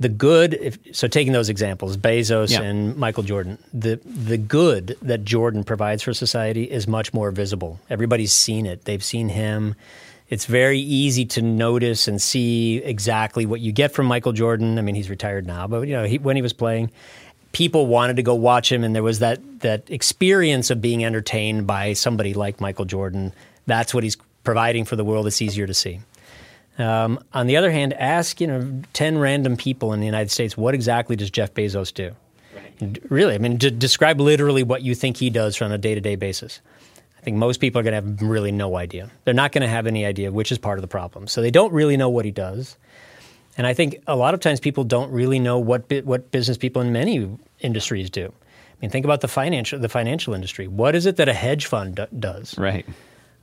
the 0.00 0.08
good 0.08 0.54
if, 0.54 0.78
so 0.92 1.06
taking 1.06 1.32
those 1.32 1.48
examples 1.48 1.96
bezos 1.96 2.50
yeah. 2.50 2.62
and 2.62 2.96
michael 2.96 3.22
jordan 3.22 3.58
the 3.72 3.96
the 4.04 4.36
good 4.36 4.96
that 5.02 5.24
jordan 5.24 5.64
provides 5.64 6.02
for 6.02 6.12
society 6.12 6.64
is 6.64 6.88
much 6.88 7.12
more 7.14 7.30
visible 7.30 7.78
everybody's 7.90 8.32
seen 8.32 8.66
it 8.66 8.84
they've 8.84 9.04
seen 9.04 9.28
him 9.28 9.74
it's 10.28 10.46
very 10.46 10.78
easy 10.78 11.26
to 11.26 11.42
notice 11.42 12.08
and 12.08 12.22
see 12.22 12.78
exactly 12.78 13.46
what 13.46 13.60
you 13.60 13.72
get 13.72 13.92
from 13.92 14.06
michael 14.06 14.32
jordan 14.32 14.78
i 14.78 14.82
mean 14.82 14.94
he's 14.94 15.10
retired 15.10 15.46
now 15.46 15.66
but 15.66 15.82
you 15.82 15.94
know 15.94 16.04
he, 16.04 16.18
when 16.18 16.36
he 16.36 16.42
was 16.42 16.52
playing 16.52 16.90
people 17.52 17.86
wanted 17.86 18.16
to 18.16 18.22
go 18.22 18.34
watch 18.34 18.72
him, 18.72 18.82
and 18.82 18.94
there 18.94 19.02
was 19.02 19.20
that 19.20 19.40
that 19.60 19.88
experience 19.88 20.70
of 20.70 20.80
being 20.80 21.04
entertained 21.04 21.66
by 21.66 21.92
somebody 21.92 22.34
like 22.34 22.60
Michael 22.60 22.84
Jordan. 22.84 23.32
That's 23.66 23.94
what 23.94 24.02
he's 24.02 24.16
providing 24.42 24.84
for 24.84 24.96
the 24.96 25.04
world. 25.04 25.26
It's 25.26 25.40
easier 25.40 25.66
to 25.66 25.74
see. 25.74 26.00
Um, 26.78 27.22
on 27.32 27.46
the 27.46 27.56
other 27.56 27.70
hand, 27.70 27.92
ask 27.94 28.40
you 28.40 28.46
know 28.46 28.82
ten 28.92 29.18
random 29.18 29.56
people 29.56 29.92
in 29.92 30.00
the 30.00 30.06
United 30.06 30.30
States 30.30 30.56
what 30.56 30.74
exactly 30.74 31.16
does 31.16 31.30
Jeff 31.30 31.52
Bezos 31.54 31.92
do? 31.92 32.12
Right. 32.54 32.98
Really, 33.10 33.34
I 33.34 33.38
mean, 33.38 33.56
d- 33.56 33.70
describe 33.70 34.20
literally 34.20 34.62
what 34.62 34.82
you 34.82 34.94
think 34.94 35.16
he 35.18 35.30
does 35.30 35.60
on 35.60 35.72
a 35.72 35.78
day 35.78 35.94
to 35.94 36.00
day 36.00 36.16
basis. 36.16 36.60
I 37.18 37.20
think 37.24 37.36
most 37.36 37.58
people 37.58 37.78
are 37.78 37.84
going 37.84 37.92
to 37.92 38.08
have 38.08 38.22
really 38.22 38.50
no 38.50 38.76
idea. 38.76 39.08
They're 39.24 39.32
not 39.34 39.52
going 39.52 39.62
to 39.62 39.68
have 39.68 39.86
any 39.86 40.04
idea, 40.04 40.32
which 40.32 40.50
is 40.50 40.58
part 40.58 40.78
of 40.78 40.82
the 40.82 40.88
problem. 40.88 41.28
So 41.28 41.40
they 41.40 41.52
don't 41.52 41.72
really 41.72 41.96
know 41.96 42.08
what 42.08 42.24
he 42.24 42.32
does. 42.32 42.76
And 43.56 43.64
I 43.66 43.74
think 43.74 44.02
a 44.08 44.16
lot 44.16 44.34
of 44.34 44.40
times 44.40 44.58
people 44.58 44.82
don't 44.82 45.10
really 45.12 45.38
know 45.38 45.58
what 45.58 45.84
what 46.04 46.30
business 46.30 46.56
people 46.56 46.82
in 46.82 46.90
many 46.92 47.28
industries 47.60 48.10
do. 48.10 48.26
I 48.26 48.74
mean, 48.80 48.90
think 48.90 49.04
about 49.04 49.20
the 49.20 49.28
financial 49.28 49.78
the 49.78 49.88
financial 49.88 50.34
industry. 50.34 50.66
What 50.66 50.96
is 50.96 51.06
it 51.06 51.16
that 51.16 51.28
a 51.28 51.34
hedge 51.34 51.66
fund 51.66 51.96
d- 51.96 52.06
does? 52.18 52.56
Right. 52.58 52.86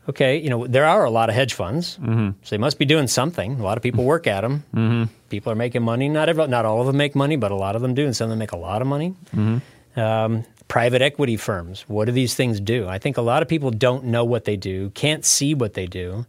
Okay, 0.07 0.37
you 0.37 0.49
know 0.49 0.65
there 0.65 0.85
are 0.85 1.03
a 1.03 1.09
lot 1.09 1.29
of 1.29 1.35
hedge 1.35 1.53
funds, 1.53 1.97
mm-hmm. 2.01 2.29
so 2.41 2.49
they 2.49 2.57
must 2.57 2.79
be 2.79 2.85
doing 2.85 3.07
something. 3.07 3.59
A 3.59 3.63
lot 3.63 3.77
of 3.77 3.83
people 3.83 4.03
work 4.03 4.25
at 4.25 4.41
them. 4.41 4.63
Mm-hmm. 4.73 5.11
People 5.29 5.51
are 5.51 5.55
making 5.55 5.83
money. 5.83 6.09
Not 6.09 6.29
every, 6.29 6.47
not 6.47 6.65
all 6.65 6.81
of 6.81 6.87
them 6.87 6.97
make 6.97 7.15
money, 7.15 7.35
but 7.35 7.51
a 7.51 7.55
lot 7.55 7.75
of 7.75 7.81
them 7.81 7.93
do, 7.93 8.05
and 8.05 8.15
some 8.15 8.25
of 8.25 8.29
them 8.29 8.39
make 8.39 8.51
a 8.51 8.57
lot 8.57 8.81
of 8.81 8.87
money. 8.87 9.13
Mm-hmm. 9.35 9.99
Um, 9.99 10.45
private 10.67 11.01
equity 11.01 11.35
firms. 11.35 11.83
What 11.87 12.05
do 12.05 12.11
these 12.11 12.35
things 12.35 12.59
do? 12.59 12.87
I 12.87 12.97
think 12.97 13.17
a 13.17 13.21
lot 13.21 13.41
of 13.41 13.49
people 13.49 13.71
don't 13.71 14.05
know 14.05 14.23
what 14.23 14.45
they 14.45 14.55
do, 14.55 14.91
can't 14.91 15.25
see 15.25 15.53
what 15.53 15.73
they 15.73 15.85
do, 15.85 16.25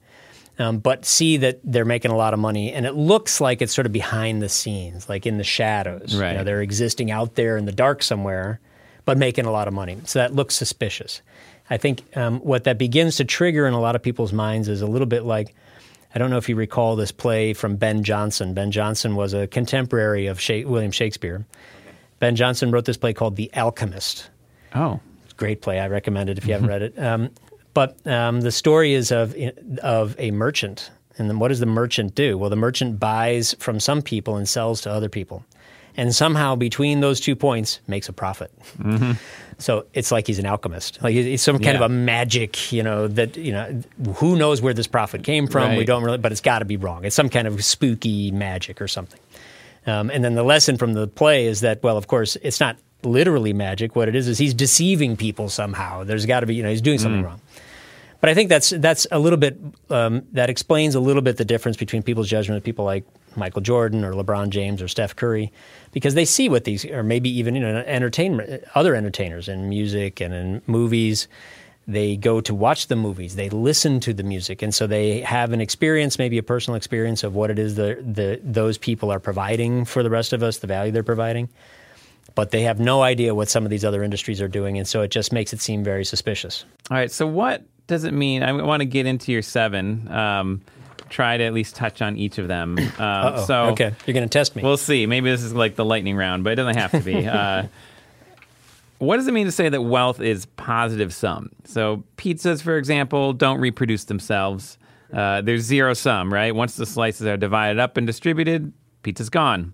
um, 0.59 0.79
but 0.79 1.07
see 1.07 1.39
that 1.39 1.61
they're 1.65 1.85
making 1.85 2.11
a 2.11 2.17
lot 2.17 2.35
of 2.35 2.41
money, 2.41 2.73
and 2.73 2.85
it 2.85 2.95
looks 2.95 3.41
like 3.41 3.63
it's 3.63 3.73
sort 3.73 3.87
of 3.87 3.93
behind 3.93 4.43
the 4.43 4.49
scenes, 4.49 5.09
like 5.09 5.25
in 5.25 5.39
the 5.39 5.45
shadows. 5.45 6.17
Right. 6.17 6.33
You 6.33 6.39
know, 6.39 6.45
they're 6.45 6.63
existing 6.63 7.11
out 7.11 7.35
there 7.35 7.57
in 7.57 7.65
the 7.65 7.73
dark 7.73 8.03
somewhere, 8.03 8.61
but 9.05 9.17
making 9.17 9.47
a 9.47 9.53
lot 9.53 9.69
of 9.69 9.75
money. 9.75 9.99
So 10.05 10.19
that 10.19 10.35
looks 10.35 10.55
suspicious. 10.55 11.23
I 11.71 11.77
think 11.77 12.03
um, 12.17 12.41
what 12.41 12.65
that 12.65 12.77
begins 12.77 13.17
to 13.17 13.25
trigger 13.25 13.67
in 13.67 13.73
a 13.75 13.81
lot 13.81 13.95
of 13.95 14.03
people's 14.03 14.33
minds 14.33 14.69
is 14.69 14.83
a 14.83 14.87
little 14.87 15.07
bit 15.07 15.25
like. 15.25 15.55
I 16.13 16.19
don't 16.19 16.31
know 16.31 16.39
if 16.39 16.49
you 16.49 16.57
recall 16.57 16.97
this 16.97 17.13
play 17.13 17.53
from 17.53 17.77
Ben 17.77 18.03
Jonson. 18.03 18.53
Ben 18.53 18.73
Jonson 18.73 19.15
was 19.15 19.33
a 19.33 19.47
contemporary 19.47 20.27
of 20.27 20.43
William 20.49 20.91
Shakespeare. 20.91 21.47
Ben 22.19 22.35
Jonson 22.35 22.73
wrote 22.73 22.85
this 22.85 22.97
play 22.97 23.13
called 23.13 23.37
The 23.37 23.49
Alchemist. 23.55 24.29
Oh, 24.75 24.99
great 25.37 25.63
play. 25.63 25.79
I 25.79 25.87
recommend 25.87 26.29
it 26.29 26.37
if 26.37 26.47
you 26.47 26.53
haven't 26.53 26.69
read 26.69 26.83
it. 26.83 26.99
Um, 26.99 27.31
but 27.75 28.05
um, 28.07 28.41
the 28.41 28.51
story 28.51 28.95
is 28.95 29.13
of 29.13 29.35
of 29.83 30.17
a 30.19 30.33
merchant, 30.33 30.91
and 31.17 31.31
then 31.31 31.39
what 31.39 31.49
does 31.49 31.61
the 31.61 31.67
merchant 31.67 32.15
do? 32.15 32.37
Well, 32.37 32.51
the 32.51 32.57
merchant 32.57 32.99
buys 32.99 33.55
from 33.59 33.79
some 33.79 34.03
people 34.03 34.37
and 34.37 34.49
sells 34.49 34.81
to 34.83 34.91
other 34.91 35.09
people, 35.09 35.45
and 35.97 36.15
somehow 36.15 36.57
between 36.57 37.01
those 37.01 37.21
two 37.21 37.37
points 37.37 37.81
makes 37.87 38.09
a 38.09 38.13
profit. 38.13 38.53
Mm-hmm. 38.79 39.13
So 39.61 39.87
it's 39.93 40.11
like 40.11 40.27
he's 40.27 40.39
an 40.39 40.47
alchemist, 40.47 41.03
like 41.03 41.13
he's 41.13 41.43
some 41.43 41.57
kind 41.57 41.79
yeah. 41.79 41.85
of 41.85 41.91
a 41.91 41.95
magic, 41.95 42.73
you 42.73 42.83
know, 42.83 43.09
that 43.09 43.37
you 43.37 43.53
know, 43.53 43.83
who 44.15 44.37
knows 44.37 44.63
where 44.63 44.73
this 44.73 44.87
profit 44.87 45.23
came 45.23 45.47
from? 45.47 45.71
Right. 45.71 45.79
We 45.79 45.85
don't 45.85 46.03
really, 46.03 46.19
but 46.19 46.33
it's 46.33 46.41
got 46.41 46.61
to 46.61 46.65
be 46.65 46.77
wrong. 46.77 47.05
It's 47.05 47.15
some 47.15 47.29
kind 47.29 47.47
of 47.47 47.63
spooky 47.65 48.31
magic 48.31 48.81
or 48.81 48.89
something. 48.89 49.21
Um, 49.87 50.11
and 50.11 50.25
then 50.25 50.35
the 50.35 50.43
lesson 50.43 50.77
from 50.77 50.95
the 50.95 51.07
play 51.07 51.47
is 51.47 51.61
that, 51.61 51.83
well, 51.83 51.97
of 51.97 52.07
course, 52.07 52.37
it's 52.43 52.61
not 52.61 52.77
literally 53.03 53.53
magic. 53.53 53.97
What 53.97 54.09
it 54.09 54.15
is 54.15 54.29
is 54.29 54.39
he's 54.39 54.55
deceiving 54.55 55.17
people 55.17 55.49
somehow. 55.49 56.05
There's 56.05 56.27
got 56.27 56.41
to 56.41 56.47
be, 56.47 56.55
you 56.55 56.63
know, 56.63 56.71
he's 56.71 56.83
doing 56.83 56.99
something 56.99 57.23
mm. 57.23 57.27
wrong. 57.27 57.41
But 58.21 58.29
I 58.29 58.35
think 58.35 58.51
that's 58.51 58.71
that's 58.71 59.07
a 59.11 59.19
little 59.19 59.39
bit 59.39 59.59
um, 59.89 60.27
that 60.33 60.51
explains 60.51 60.95
a 60.95 61.01
little 61.01 61.23
bit 61.23 61.39
the 61.39 61.45
difference 61.45 61.79
between 61.79 62.03
people's 62.03 62.29
judgment 62.29 62.59
of 62.59 62.65
people 62.65 62.85
like 62.85 63.05
Michael 63.35 63.63
Jordan 63.63 64.05
or 64.05 64.13
LeBron 64.13 64.51
James 64.51 64.83
or 64.83 64.89
Steph 64.89 65.17
Curry, 65.17 65.53
because 65.93 66.15
they 66.15 66.25
see 66.25 66.49
what 66.49 66.65
these, 66.65 66.85
or 66.85 67.03
maybe 67.03 67.31
even 67.31 67.55
you 67.55 67.61
know, 67.61 67.79
entertainment, 67.87 68.65
other 68.75 68.95
entertainers 68.95 69.49
in 69.49 69.69
music 69.69 70.21
and 70.21 70.33
in 70.35 70.63
movies. 70.67 71.29
They 71.89 72.17
go 72.17 72.41
to 72.43 72.55
watch 72.55 72.87
the 72.87 72.95
movies. 72.95 73.35
They 73.35 73.49
listen 73.49 73.99
to 74.01 74.15
the 74.15 74.23
music, 74.23 74.63
and 74.63 74.73
so 74.73 74.87
they 74.87 75.21
have 75.23 75.53
an 75.53 75.61
experience, 75.61 76.19
maybe 76.19 76.39
a 76.39 76.43
personal 76.43 76.77
experience 76.77 77.25
of 77.25 77.35
what 77.35 77.51
it 77.51 77.59
is 77.59 77.75
that 77.77 78.15
the 78.15 78.41
those 78.45 78.79
people 78.79 79.11
are 79.11 79.19
providing 79.19 79.85
for 79.85 80.03
the 80.05 80.11
rest 80.11 80.33
of 80.33 80.43
us, 80.43 80.59
the 80.59 80.69
value 80.69 80.93
they're 80.93 81.03
providing. 81.03 81.49
But 82.37 82.53
they 82.53 82.63
have 82.63 82.79
no 82.79 83.03
idea 83.03 83.35
what 83.35 83.49
some 83.49 83.65
of 83.65 83.71
these 83.71 83.85
other 83.85 84.05
industries 84.05 84.41
are 84.41 84.47
doing, 84.47 84.79
and 84.79 84.87
so 84.87 85.01
it 85.03 85.11
just 85.11 85.33
makes 85.33 85.53
it 85.53 85.61
seem 85.61 85.83
very 85.83 86.05
suspicious. 86.05 86.65
All 86.91 86.97
right. 86.97 87.11
So 87.11 87.27
what 87.27 87.65
does 87.89 88.05
it 88.05 88.13
mean? 88.13 88.45
I 88.45 88.53
want 88.53 88.83
to 88.83 88.87
get 88.87 89.07
into 89.07 89.33
your 89.33 89.43
seven. 89.43 90.07
Um, 90.13 90.61
try 91.11 91.37
to 91.37 91.45
at 91.45 91.53
least 91.53 91.75
touch 91.77 92.01
on 92.01 92.17
each 92.17 92.39
of 92.39 92.49
them. 92.49 92.79
Um, 93.01 93.47
so 93.47 93.65
okay, 93.71 93.95
you're 94.05 94.15
going 94.15 94.29
to 94.29 94.39
test 94.39 94.55
me. 94.55 94.63
We'll 94.63 94.77
see. 94.77 95.07
Maybe 95.07 95.31
this 95.31 95.43
is 95.43 95.55
like 95.55 95.75
the 95.75 95.85
lightning 95.85 96.17
round, 96.17 96.45
but 96.45 96.53
it 96.53 96.57
doesn't 96.57 96.77
have 96.77 96.91
to 96.91 97.01
be. 97.01 97.27
uh, 97.27 97.65
what 98.99 99.17
does 99.17 99.27
it 99.27 99.33
mean 99.33 99.47
to 99.47 99.53
say 99.53 99.71
that 99.71 99.81
wealth 99.81 100.21
is 100.21 100.45
positive 100.45 101.15
sum? 101.15 101.51
So 101.65 102.05
pizzas, 102.19 102.61
for 102.61 102.77
example, 102.77 103.33
don't 103.33 103.59
reproduce 103.59 104.05
themselves. 104.05 104.77
Uh, 105.13 105.41
there's 105.41 105.63
zero 105.63 105.95
sum, 105.95 106.33
right? 106.33 106.55
Once 106.55 106.77
the 106.77 106.85
slices 106.85 107.27
are 107.27 107.39
divided 107.39 107.79
up 107.79 107.97
and 107.97 108.07
distributed, 108.07 108.73
pizza's 109.03 109.31
gone. 109.31 109.73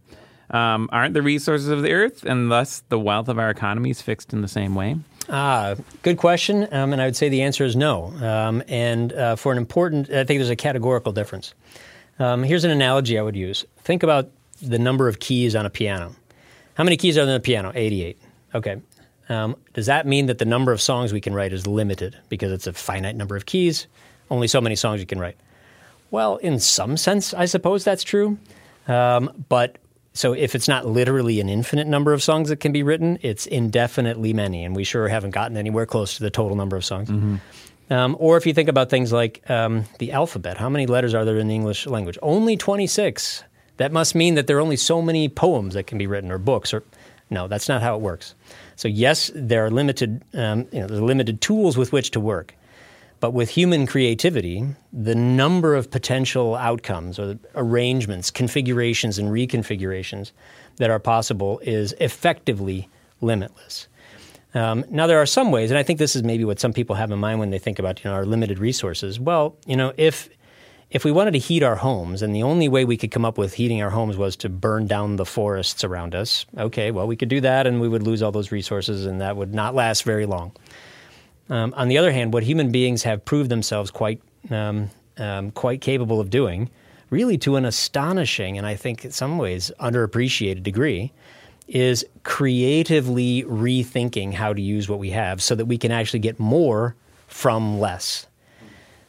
Um, 0.51 0.89
aren't 0.93 1.15
the 1.15 1.23
resources 1.23 1.69
of 1.69 1.83
the 1.83 1.93
earth 1.93 2.23
and 2.25 2.51
thus 2.51 2.85
the 2.89 2.99
wealth 3.01 3.29
of 3.29 3.39
our 3.39 3.51
economies 3.51 4.01
fixed 4.01 4.33
in 4.33 4.43
the 4.43 4.49
same 4.49 4.77
way? 4.77 4.97
Ah, 5.29 5.75
good 6.03 6.19
question. 6.19 6.69
Um, 6.73 6.93
and 6.93 7.03
I 7.03 7.07
would 7.07 7.17
say 7.17 7.29
the 7.29 7.43
answer 7.43 7.65
is 7.65 7.75
no. 7.75 8.07
Um, 8.23 8.63
and 8.69 9.13
uh, 9.13 9.37
for 9.37 9.53
an 9.53 9.59
important, 9.59 10.09
I 10.11 10.25
think 10.25 10.39
there's 10.39 10.51
a 10.51 10.57
categorical 10.57 11.13
difference. 11.13 11.55
Um, 12.19 12.43
here's 12.43 12.65
an 12.65 12.71
analogy 12.71 13.19
I 13.19 13.23
would 13.23 13.37
use. 13.37 13.65
Think 13.79 14.03
about 14.03 14.31
the 14.63 14.79
number 14.79 15.09
of 15.09 15.19
keys 15.19 15.55
on 15.55 15.67
a 15.67 15.71
piano. 15.71 16.15
How 16.75 16.85
many 16.85 16.97
keys 16.97 17.19
are 17.19 17.23
on 17.23 17.29
the 17.29 17.41
piano? 17.41 17.73
88. 17.75 18.19
Okay. 18.55 18.81
Um, 19.29 19.57
does 19.75 19.87
that 19.87 20.07
mean 20.07 20.27
that 20.27 20.39
the 20.39 20.45
number 20.45 20.73
of 20.73 20.81
songs 20.81 21.13
we 21.13 21.21
can 21.21 21.35
write 21.35 21.53
is 21.53 21.67
limited 21.67 22.17
because 22.29 22.53
it's 22.53 22.67
a 22.67 22.73
finite 22.73 23.17
number 23.17 23.37
of 23.37 23.47
keys? 23.47 23.87
Only 24.31 24.47
so 24.47 24.61
many 24.61 24.77
songs 24.77 25.01
you 25.01 25.07
can 25.07 25.19
write. 25.19 25.37
Well, 26.11 26.37
in 26.37 26.61
some 26.61 26.97
sense, 26.97 27.35
I 27.35 27.47
suppose 27.47 27.83
that's 27.83 28.05
true. 28.05 28.39
Um, 28.87 29.45
but 29.49 29.79
so 30.17 30.33
if 30.33 30.55
it's 30.55 30.69
not 30.69 30.87
literally 30.87 31.41
an 31.41 31.49
infinite 31.49 31.87
number 31.87 32.13
of 32.13 32.23
songs 32.23 32.49
that 32.49 32.61
can 32.61 32.73
be 32.73 32.83
written, 32.83 33.19
it's 33.23 33.47
indefinitely 33.47 34.33
many, 34.33 34.65
and 34.65 34.75
we 34.75 34.85
sure 34.85 35.09
haven't 35.09 35.33
gotten 35.33 35.57
anywhere 35.57 35.87
close 35.87 36.17
to 36.17 36.23
the 36.23 36.31
total 36.31 36.57
number 36.57 36.77
of 36.77 36.85
songs. 36.85 37.09
Mm-hmm. 37.09 37.37
Um, 37.89 38.17
or 38.19 38.37
if 38.37 38.47
you 38.47 38.55
think 38.55 38.69
about 38.69 38.91
things 38.91 39.13
like 39.13 39.49
um, 39.49 39.85
the 39.99 40.13
alphabet, 40.13 40.57
how 40.57 40.69
many 40.69 40.87
letters 40.87 41.15
are 41.15 41.25
there 41.25 41.39
in 41.39 41.49
the 41.49 41.55
English 41.55 41.87
language? 41.87 42.19
Only 42.23 42.57
26. 42.57 43.45
That 43.77 43.93
must 43.93 44.15
mean 44.15 44.35
that 44.35 44.47
there 44.47 44.57
are 44.57 44.61
only 44.61 44.77
so 44.77 45.03
many 45.03 45.29
poems 45.29 45.75
that 45.75 45.87
can 45.87 45.99
be 45.99 46.07
written 46.07 46.33
or 46.33 46.39
books. 46.39 46.73
Or 46.73 46.83
no, 47.31 47.47
that's 47.47 47.69
not 47.69 47.83
how 47.83 47.95
it 47.95 48.01
works. 48.01 48.35
So 48.75 48.89
yes, 48.89 49.31
there 49.35 49.65
are 49.67 49.71
limited, 49.71 50.25
um, 50.35 50.67
you 50.73 50.81
know, 50.81 50.87
there 50.87 50.99
are 50.99 51.03
limited 51.03 51.41
tools 51.41 51.77
with 51.77 51.93
which 51.93 52.11
to 52.13 52.21
work. 52.21 52.55
But 53.21 53.33
with 53.33 53.51
human 53.51 53.87
creativity, 53.87 54.65
the 54.93 55.15
number 55.15 55.75
of 55.75 55.91
potential 55.91 56.55
outcomes 56.55 57.19
or 57.19 57.39
arrangements, 57.55 58.31
configurations, 58.31 59.19
and 59.19 59.29
reconfigurations 59.29 60.33
that 60.77 60.91
are 60.91 60.99
possible 60.99 61.59
is 61.61 61.95
effectively 61.99 62.89
limitless. 63.21 63.89
Um, 64.55 64.85
now, 64.91 65.07
there 65.07 65.21
are 65.21 65.27
some 65.27 65.51
ways, 65.51 65.71
and 65.71 65.79
I 65.79 65.83
think 65.83 65.99
this 65.99 66.17
is 66.17 66.23
maybe 66.23 66.45
what 66.45 66.61
some 66.61 66.73
people 66.73 66.97
have 66.97 67.11
in 67.11 67.19
mind 67.19 67.41
when 67.41 67.51
they 67.51 67.59
think 67.59 67.79
about 67.79 68.03
you 68.03 68.11
know, 68.11 68.15
our 68.15 68.25
limited 68.25 68.59
resources. 68.59 69.19
Well, 69.21 69.57
you 69.67 69.77
know, 69.77 69.93
if 69.97 70.29
if 70.89 71.05
we 71.05 71.11
wanted 71.11 71.33
to 71.33 71.39
heat 71.39 71.65
our 71.65 71.75
homes, 71.75 72.23
and 72.23 72.35
the 72.35 72.45
only 72.45 72.69
way 72.69 72.85
we 72.85 72.97
could 72.97 73.11
come 73.11 73.25
up 73.25 73.39
with 73.39 73.55
heating 73.55 73.83
our 73.83 73.91
homes 73.91 74.17
was 74.17 74.37
to 74.37 74.49
burn 74.49 74.87
down 74.87 75.17
the 75.17 75.27
forests 75.27 75.83
around 75.83 76.15
us, 76.15 76.47
okay, 76.57 76.93
well, 76.93 77.09
we 77.09 77.17
could 77.17 77.29
do 77.29 77.41
that, 77.41 77.67
and 77.67 77.81
we 77.81 77.89
would 77.89 78.05
lose 78.05 78.23
all 78.23 78.31
those 78.31 78.53
resources, 78.53 79.05
and 79.05 79.21
that 79.21 79.37
would 79.37 79.53
not 79.53 79.75
last 79.75 80.05
very 80.05 80.27
long. 80.27 80.53
Um, 81.49 81.75
on 81.77 81.89
the 81.89 81.99
other 81.99 82.13
hand, 82.13 82.33
what 82.33 82.43
human 82.43 82.73
beings 82.73 83.03
have 83.05 83.25
proved 83.25 83.51
themselves 83.51 83.91
quite 83.91 84.21
um, 84.51 84.91
um, 85.19 85.51
quite 85.53 85.81
capable 85.81 86.21
of 86.21 86.31
doing, 86.31 86.71
really 87.11 87.39
to 87.39 87.57
an 87.57 87.65
astonishing 87.65 88.59
and 88.59 88.67
I 88.67 88.75
think 88.75 89.05
in 89.05 89.13
some 89.13 89.39
ways 89.39 89.73
underappreciated 89.81 90.63
degree, 90.63 91.13
is 91.69 92.05
creatively 92.23 93.43
rethinking 93.45 94.33
how 94.33 94.53
to 94.53 94.61
use 94.61 94.89
what 94.89 94.99
we 94.99 95.11
have 95.11 95.43
so 95.43 95.55
that 95.55 95.65
we 95.65 95.79
can 95.79 95.91
actually 95.91 96.21
get 96.21 96.39
more 96.39 96.95
from 97.27 97.81
less. 97.81 98.27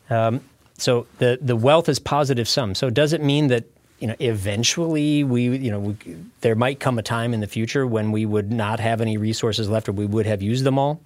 Um, 0.10 0.42
so 0.78 1.08
the 1.18 1.40
the 1.42 1.56
wealth 1.56 1.90
is 1.90 2.00
positive 2.00 2.48
sum. 2.48 2.76
So 2.76 2.90
does 2.90 3.14
it 3.14 3.22
mean 3.22 3.48
that 3.48 3.66
you 4.00 4.08
know 4.08 4.16
eventually 4.20 5.24
we 5.24 5.58
you 5.58 5.72
know 5.72 5.80
we, 5.80 6.18
there 6.42 6.56
might 6.56 6.80
come 6.80 7.00
a 7.00 7.04
time 7.04 7.34
in 7.34 7.40
the 7.40 7.48
future 7.48 7.86
when 7.86 8.12
we 8.12 8.26
would 8.26 8.52
not 8.52 8.80
have 8.80 9.02
any 9.02 9.18
resources 9.18 9.70
left 9.70 9.90
or 9.90 9.92
we 9.92 10.06
would 10.06 10.26
have 10.26 10.42
used 10.42 10.64
them 10.64 10.78
all? 10.78 11.02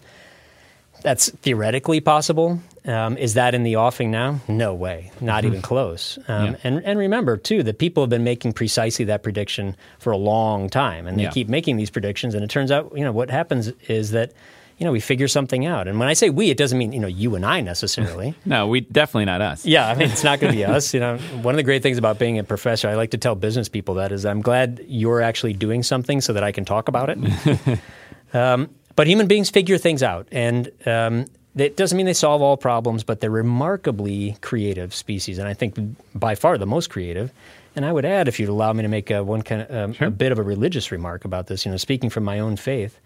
That's 1.01 1.29
theoretically 1.29 1.99
possible. 1.99 2.59
Um, 2.85 3.17
is 3.17 3.35
that 3.35 3.53
in 3.53 3.63
the 3.63 3.75
offing 3.75 4.09
now? 4.09 4.39
No 4.47 4.73
way, 4.73 5.11
not 5.21 5.45
even 5.45 5.61
close. 5.61 6.17
Um, 6.27 6.53
yeah. 6.53 6.55
And 6.63 6.83
and 6.83 6.97
remember 6.97 7.37
too 7.37 7.61
that 7.63 7.77
people 7.77 8.01
have 8.01 8.09
been 8.09 8.23
making 8.23 8.53
precisely 8.53 9.05
that 9.05 9.21
prediction 9.21 9.75
for 9.99 10.11
a 10.11 10.17
long 10.17 10.69
time, 10.69 11.05
and 11.05 11.17
they 11.17 11.23
yeah. 11.23 11.29
keep 11.29 11.47
making 11.47 11.77
these 11.77 11.91
predictions. 11.91 12.33
And 12.33 12.43
it 12.43 12.49
turns 12.49 12.71
out, 12.71 12.91
you 12.95 13.03
know, 13.03 13.11
what 13.11 13.29
happens 13.29 13.67
is 13.87 14.11
that, 14.11 14.33
you 14.79 14.85
know, 14.85 14.91
we 14.91 14.99
figure 14.99 15.27
something 15.27 15.67
out. 15.67 15.87
And 15.87 15.99
when 15.99 16.07
I 16.07 16.13
say 16.13 16.31
we, 16.31 16.49
it 16.49 16.57
doesn't 16.57 16.77
mean, 16.77 16.91
you 16.91 16.99
know, 16.99 17.07
you 17.07 17.35
and 17.35 17.45
I 17.45 17.61
necessarily. 17.61 18.33
no, 18.45 18.67
we 18.67 18.81
definitely 18.81 19.25
not 19.25 19.41
us. 19.41 19.63
Yeah, 19.63 19.87
I 19.87 19.93
mean, 19.93 20.09
it's 20.09 20.23
not 20.23 20.39
going 20.39 20.51
to 20.51 20.57
be 20.57 20.65
us. 20.77 20.91
You 20.91 21.01
know, 21.01 21.17
one 21.43 21.53
of 21.53 21.57
the 21.57 21.63
great 21.63 21.83
things 21.83 21.99
about 21.99 22.17
being 22.17 22.39
a 22.39 22.43
professor, 22.43 22.89
I 22.89 22.95
like 22.95 23.11
to 23.11 23.19
tell 23.19 23.35
business 23.35 23.69
people 23.69 23.95
that 23.95 24.11
is, 24.11 24.25
I'm 24.25 24.41
glad 24.41 24.83
you're 24.87 25.21
actually 25.21 25.53
doing 25.53 25.83
something 25.83 26.19
so 26.19 26.33
that 26.33 26.43
I 26.43 26.51
can 26.51 26.65
talk 26.65 26.87
about 26.87 27.11
it. 27.11 27.79
um, 28.33 28.71
but 28.95 29.07
human 29.07 29.27
beings 29.27 29.49
figure 29.49 29.77
things 29.77 30.03
out, 30.03 30.27
and 30.31 30.71
um, 30.85 31.25
it 31.55 31.77
doesn't 31.77 31.95
mean 31.97 32.05
they 32.05 32.13
solve 32.13 32.41
all 32.41 32.57
problems, 32.57 33.03
but 33.03 33.19
they're 33.19 33.29
remarkably 33.29 34.37
creative 34.41 34.93
species, 34.95 35.37
and 35.37 35.47
I 35.47 35.53
think 35.53 35.75
by 36.15 36.35
far 36.35 36.57
the 36.57 36.65
most 36.65 36.89
creative. 36.89 37.31
And 37.75 37.85
I 37.85 37.91
would 37.93 38.03
add, 38.03 38.27
if 38.27 38.37
you'd 38.37 38.49
allow 38.49 38.73
me 38.73 38.81
to 38.81 38.89
make 38.89 39.09
a, 39.09 39.23
one 39.23 39.43
kind 39.43 39.61
of 39.61 39.71
um, 39.73 39.93
Sure. 39.93 40.07
a 40.07 40.11
bit 40.11 40.33
of 40.33 40.39
a 40.39 40.43
religious 40.43 40.91
remark 40.91 41.23
about 41.23 41.47
this, 41.47 41.65
you 41.65 41.71
know, 41.71 41.77
speaking 41.77 42.09
from 42.09 42.25
my 42.25 42.39
own 42.39 42.57
faith. 42.57 42.99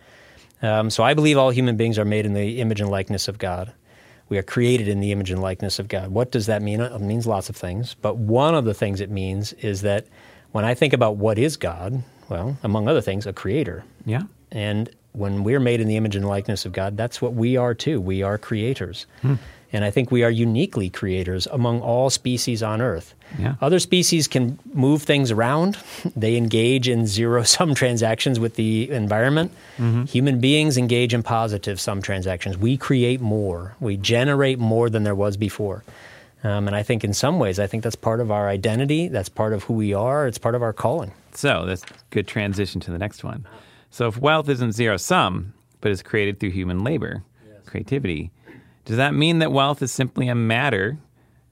Um, 0.64 0.90
so 0.90 1.04
I 1.04 1.14
believe 1.14 1.38
all 1.38 1.52
human 1.52 1.78
beings 1.78 2.00
are 2.00 2.06
made 2.06 2.26
in 2.26 2.34
the 2.34 2.60
image 2.62 2.82
and 2.82 2.90
likeness 2.90 3.28
of 3.28 3.38
God. 3.38 3.72
We 4.28 4.40
are 4.40 4.44
created 4.44 4.88
in 4.88 5.02
the 5.02 5.12
image 5.12 5.30
and 5.30 5.40
likeness 5.40 5.78
of 5.78 5.88
God. 5.88 6.10
What 6.10 6.32
does 6.32 6.48
that 6.48 6.64
mean? 6.64 6.82
It 6.82 7.00
means 7.00 7.28
lots 7.28 7.48
of 7.48 7.56
things, 7.56 7.96
but 8.02 8.18
one 8.18 8.56
of 8.56 8.66
the 8.66 8.74
things 8.74 9.02
it 9.02 9.12
means 9.12 9.54
is 9.54 9.82
that 9.82 10.08
when 10.52 10.66
I 10.66 10.74
think 10.74 10.94
about 10.94 11.18
what 11.18 11.38
is 11.38 11.58
God, 11.58 12.02
well, 12.30 12.58
among 12.64 12.88
other 12.88 13.02
things, 13.02 13.28
a 13.28 13.34
creator. 13.34 13.84
Yeah. 14.04 14.24
And 14.52 14.90
when 15.18 15.44
we're 15.44 15.60
made 15.60 15.82
in 15.82 15.88
the 15.88 15.98
image 15.98 16.16
and 16.16 16.28
likeness 16.28 16.66
of 16.66 16.72
God, 16.74 16.98
that's 16.98 17.22
what 17.22 17.34
we 17.34 17.58
are 17.58 17.74
too. 17.74 18.00
We 18.02 18.24
are 18.24 18.38
creators. 18.38 19.06
And 19.74 19.84
I 19.84 19.92
think 19.92 20.10
we 20.10 20.24
are 20.24 20.32
uniquely 20.32 20.90
creators 20.90 21.48
among 21.48 21.82
all 21.82 22.10
species 22.10 22.64
on 22.64 22.82
Earth. 22.82 23.14
Yeah. 23.38 23.56
Other 23.60 23.80
species 23.80 24.26
can 24.26 24.58
move 24.74 25.02
things 25.02 25.32
around, 25.32 25.78
they 26.16 26.38
engage 26.38 26.88
in 26.88 27.08
zero 27.08 27.44
sum 27.44 27.76
transactions 27.82 28.40
with 28.40 28.56
the 28.56 28.90
environment. 28.92 29.52
Human 30.08 30.40
beings 30.40 30.78
engage 30.78 31.14
in 31.14 31.24
positive 31.24 31.82
sum 31.82 32.02
transactions. 32.02 32.58
We 32.58 32.78
create 32.78 33.20
more, 33.20 33.76
we 33.82 33.98
generate 33.98 34.60
more 34.60 34.90
than 34.90 35.04
there 35.04 35.16
was 35.16 35.36
before. 35.36 35.84
Um, 36.46 36.68
and 36.68 36.76
I 36.76 36.84
think 36.84 37.04
in 37.04 37.14
some 37.14 37.40
ways, 37.40 37.60
I 37.60 37.66
think 37.66 37.84
that's 37.84 37.96
part 37.96 38.20
of 38.20 38.30
our 38.30 38.48
identity, 38.48 39.08
that's 39.08 39.30
part 39.30 39.52
of 39.52 39.64
who 39.64 39.74
we 39.74 39.94
are, 39.94 40.28
it's 40.28 40.38
part 40.38 40.54
of 40.54 40.62
our 40.62 40.74
calling. 40.74 41.12
So 41.34 41.66
that's 41.66 41.84
a 41.84 41.88
good 42.12 42.28
transition 42.28 42.80
to 42.82 42.92
the 42.92 43.00
next 43.00 43.24
one. 43.24 43.46
So 43.90 44.08
if 44.08 44.18
wealth 44.18 44.50
isn't 44.50 44.74
zero 44.74 44.98
sum, 44.98 45.54
but 45.82 45.92
is 45.92 46.02
created 46.02 46.40
through 46.40 46.52
human 46.52 46.84
labor, 46.84 47.24
creativity, 47.66 48.32
does 48.86 48.98
that 48.98 49.14
mean 49.14 49.40
that 49.40 49.52
wealth 49.52 49.82
is 49.82 49.92
simply 49.92 50.28
a 50.28 50.36
matter 50.36 50.98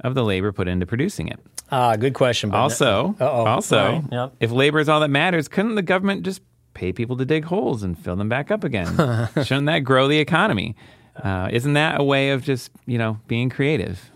of 0.02 0.16
the 0.16 0.24
labor 0.24 0.52
put 0.52 0.68
into 0.68 0.86
producing 0.86 1.28
it? 1.28 1.40
Ah, 1.72 1.96
good 1.96 2.13
question. 2.13 2.50
but- 2.50 2.58
Also, 2.58 3.16
Uh-oh. 3.20 3.46
also, 3.46 3.78
All 3.80 3.92
right, 3.94 4.04
yep. 4.12 4.34
if 4.40 4.52
labor 4.52 4.80
is 4.80 4.90
all 4.90 5.00
that 5.00 5.10
matters, 5.10 5.48
couldn't 5.48 5.75
the 5.75 5.82
government 5.82 6.24
just 6.24 6.42
pay 6.74 6.92
people 6.92 7.16
to 7.18 7.25
dig 7.25 7.46
holes 7.46 7.82
and 7.84 7.98
fill 7.98 8.16
them 8.16 8.30
back 8.30 8.52
up 8.52 8.63
again? 8.63 8.88
Shouldn't 9.44 9.66
that 9.68 9.80
grow 9.80 10.08
the 10.08 10.20
economy? 10.20 10.75
Uh, 11.16 11.48
isn't 11.52 11.74
that 11.74 12.00
a 12.00 12.04
way 12.04 12.32
of 12.32 12.44
just 12.44 12.72
you 12.86 12.98
know 12.98 13.20
being 13.28 13.50
creative? 13.50 14.12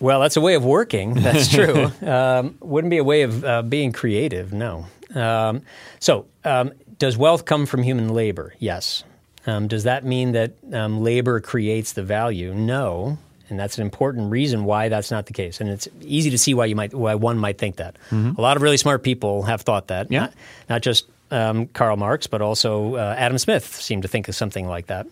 Well, 0.00 0.20
that's 0.20 0.36
a 0.36 0.40
way 0.42 0.54
of 0.54 0.64
working. 0.64 1.14
That's 1.22 1.48
true. 1.50 1.90
um, 2.02 2.56
wouldn't 2.60 2.90
be 2.90 2.98
a 2.98 3.04
way 3.04 3.22
of 3.22 3.42
uh, 3.44 3.62
being 3.62 3.92
creative. 3.92 4.52
No. 4.52 4.86
Um, 5.14 5.62
so, 6.00 6.26
um, 6.44 6.72
does 6.98 7.16
wealth 7.16 7.44
come 7.44 7.66
from 7.66 7.82
human 7.82 8.08
labor? 8.08 8.54
Yes. 8.58 9.04
Um, 9.46 9.68
does 9.68 9.84
that 9.84 10.04
mean 10.04 10.32
that 10.32 10.52
um, 10.72 11.02
labor 11.02 11.40
creates 11.40 11.92
the 11.92 12.02
value? 12.02 12.54
No. 12.54 13.18
And 13.48 13.60
that's 13.60 13.78
an 13.78 13.82
important 13.82 14.30
reason 14.30 14.64
why 14.64 14.88
that's 14.88 15.10
not 15.10 15.26
the 15.26 15.32
case. 15.32 15.60
And 15.60 15.70
it's 15.70 15.86
easy 16.00 16.30
to 16.30 16.38
see 16.38 16.52
why 16.52 16.64
you 16.64 16.74
might, 16.74 16.92
why 16.92 17.14
one 17.14 17.38
might 17.38 17.58
think 17.58 17.76
that. 17.76 17.96
A 18.10 18.40
lot 18.40 18.56
of 18.56 18.62
really 18.62 18.76
smart 18.76 19.04
people 19.04 19.44
have 19.44 19.60
thought 19.60 19.86
that. 19.88 20.10
Yeah. 20.10 20.20
Not, 20.20 20.34
not 20.68 20.82
just 20.82 21.06
um, 21.30 21.66
Karl 21.66 21.96
Marx, 21.96 22.26
but 22.26 22.42
also 22.42 22.96
uh, 22.96 23.14
Adam 23.16 23.38
Smith 23.38 23.64
seemed 23.64 24.02
to 24.02 24.08
think 24.08 24.28
of 24.28 24.34
something 24.34 24.66
like 24.66 24.86
that. 24.86 25.06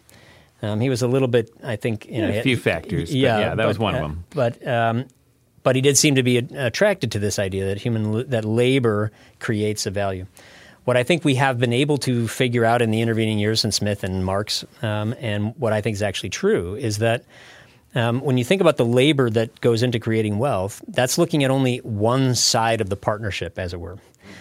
Um, 0.62 0.80
he 0.80 0.88
was 0.88 1.02
a 1.02 1.08
little 1.08 1.28
bit, 1.28 1.50
I 1.62 1.76
think, 1.76 2.06
you 2.06 2.22
know, 2.22 2.28
a 2.30 2.42
few 2.42 2.56
factors, 2.56 3.10
but 3.10 3.16
yeah, 3.16 3.54
that 3.54 3.66
was 3.66 3.78
one 3.78 3.94
of 3.94 4.00
uh, 4.00 4.08
them. 4.08 4.24
But 4.30 4.66
um, 4.66 5.04
but 5.62 5.76
he 5.76 5.82
did 5.82 5.98
seem 5.98 6.14
to 6.14 6.22
be 6.22 6.38
attracted 6.38 7.12
to 7.12 7.18
this 7.18 7.38
idea 7.38 7.66
that 7.66 7.78
human 7.78 8.28
that 8.30 8.44
labor 8.44 9.12
creates 9.40 9.86
a 9.86 9.90
value. 9.90 10.26
What 10.84 10.98
I 10.98 11.02
think 11.02 11.24
we 11.24 11.36
have 11.36 11.58
been 11.58 11.72
able 11.72 11.96
to 11.98 12.28
figure 12.28 12.64
out 12.64 12.82
in 12.82 12.90
the 12.90 13.00
intervening 13.00 13.38
years 13.38 13.60
since 13.60 13.76
Smith 13.76 14.04
and 14.04 14.24
Marx, 14.24 14.64
um, 14.82 15.14
and 15.18 15.56
what 15.56 15.72
I 15.72 15.80
think 15.80 15.94
is 15.94 16.02
actually 16.02 16.28
true, 16.28 16.74
is 16.74 16.98
that 16.98 17.24
um, 17.94 18.20
when 18.20 18.36
you 18.36 18.44
think 18.44 18.60
about 18.60 18.76
the 18.76 18.84
labor 18.84 19.30
that 19.30 19.60
goes 19.62 19.82
into 19.82 19.98
creating 19.98 20.38
wealth, 20.38 20.82
that's 20.88 21.16
looking 21.16 21.42
at 21.42 21.50
only 21.50 21.78
one 21.78 22.34
side 22.34 22.82
of 22.82 22.90
the 22.90 22.96
partnership, 22.96 23.58
as 23.58 23.72
it 23.72 23.80
were. 23.80 23.98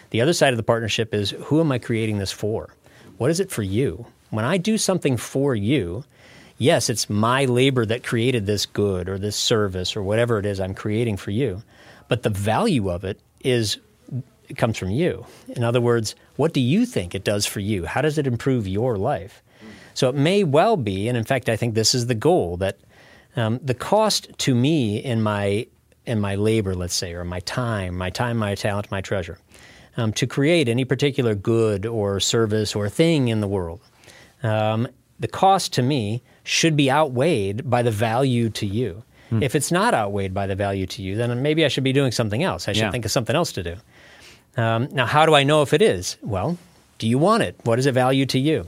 The 0.10 0.20
other 0.20 0.34
side 0.34 0.52
of 0.52 0.58
the 0.58 0.64
partnership 0.64 1.14
is 1.14 1.32
who 1.32 1.62
am 1.62 1.72
I 1.72 1.80
creating 1.80 2.18
this 2.18 2.32
for? 2.32 2.76
What 3.18 3.32
is 3.32 3.40
it 3.40 3.50
for 3.50 3.64
you? 3.64 4.06
When 4.30 4.44
I 4.44 4.58
do 4.58 4.78
something 4.78 5.16
for 5.16 5.56
you, 5.56 6.04
yes, 6.58 6.90
it's 6.90 7.10
my 7.10 7.46
labor 7.46 7.86
that 7.86 8.04
created 8.04 8.48
this 8.48 8.66
good 8.66 9.08
or 9.08 9.18
this 9.18 9.38
service 9.38 9.96
or 9.96 10.04
whatever 10.04 10.40
it 10.40 10.46
is 10.46 10.60
I'm 10.60 10.74
creating 10.74 11.18
for 11.18 11.32
you. 11.32 11.64
But 12.10 12.24
the 12.24 12.30
value 12.30 12.90
of 12.90 13.06
it 13.06 13.22
is 13.42 13.78
it 14.50 14.58
comes 14.58 14.78
from 14.78 14.90
you. 14.90 15.26
In 15.50 15.64
other 15.64 15.80
words, 15.80 16.16
what 16.36 16.54
do 16.54 16.60
you 16.60 16.86
think 16.86 17.14
it 17.16 17.24
does 17.24 17.46
for 17.46 17.60
you? 17.60 17.86
How 17.86 18.02
does 18.02 18.18
it 18.18 18.28
improve 18.28 18.68
your 18.68 18.98
life? 18.98 19.42
So 19.94 20.10
it 20.10 20.16
may 20.16 20.44
well 20.44 20.76
be, 20.78 21.08
and 21.08 21.16
in 21.18 21.24
fact, 21.24 21.50
I 21.50 21.56
think 21.56 21.76
this 21.76 21.94
is 21.94 22.08
the 22.08 22.16
goal 22.16 22.58
that 22.58 22.80
um, 23.36 23.60
the 23.64 23.74
cost 23.76 24.30
to 24.40 24.56
me 24.56 24.98
in 24.98 25.22
my 25.22 25.68
in 26.06 26.20
my 26.20 26.36
labor, 26.36 26.76
let's 26.76 26.94
say, 26.96 27.14
or 27.14 27.24
my 27.24 27.40
time, 27.42 27.96
my 27.98 28.10
time, 28.10 28.38
my 28.38 28.56
talent, 28.56 28.92
my 28.92 29.00
treasure, 29.00 29.38
um, 29.96 30.12
to 30.14 30.28
create 30.28 30.68
any 30.68 30.84
particular 30.84 31.34
good 31.34 31.86
or 31.86 32.20
service 32.20 32.76
or 32.76 32.90
thing 32.90 33.30
in 33.30 33.40
the 33.40 33.48
world, 33.48 33.80
um, 34.42 34.86
the 35.20 35.30
cost 35.30 35.72
to 35.74 35.82
me 35.82 36.22
should 36.44 36.76
be 36.76 36.92
outweighed 36.92 37.70
by 37.70 37.82
the 37.82 37.92
value 37.92 38.50
to 38.50 38.66
you. 38.66 39.04
If 39.42 39.56
it's 39.56 39.72
not 39.72 39.96
outweighed 39.96 40.32
by 40.32 40.46
the 40.46 40.56
value 40.56 40.86
to 40.86 41.02
you, 41.02 41.16
then 41.16 41.42
maybe 41.42 41.66
I 41.66 41.68
should 41.68 41.84
be 41.84 41.94
doing 41.94 42.12
something 42.12 42.44
else. 42.44 42.68
I 42.68 42.74
should 42.74 42.84
Yeah. 42.84 42.92
think 42.92 43.04
of 43.06 43.10
something 43.12 43.36
else 43.36 43.52
to 43.54 43.64
do. 43.64 43.78
Um, 44.58 44.90
now, 44.92 45.06
how 45.06 45.26
do 45.26 45.34
I 45.34 45.44
know 45.44 45.62
if 45.62 45.74
it 45.74 45.82
is? 45.82 46.18
Well, 46.22 46.58
do 47.00 47.08
you 47.08 47.18
want 47.18 47.44
it? 47.44 47.60
What 47.64 47.80
is 47.80 47.86
it 47.86 47.94
value 47.94 48.26
to 48.28 48.40
you? 48.40 48.68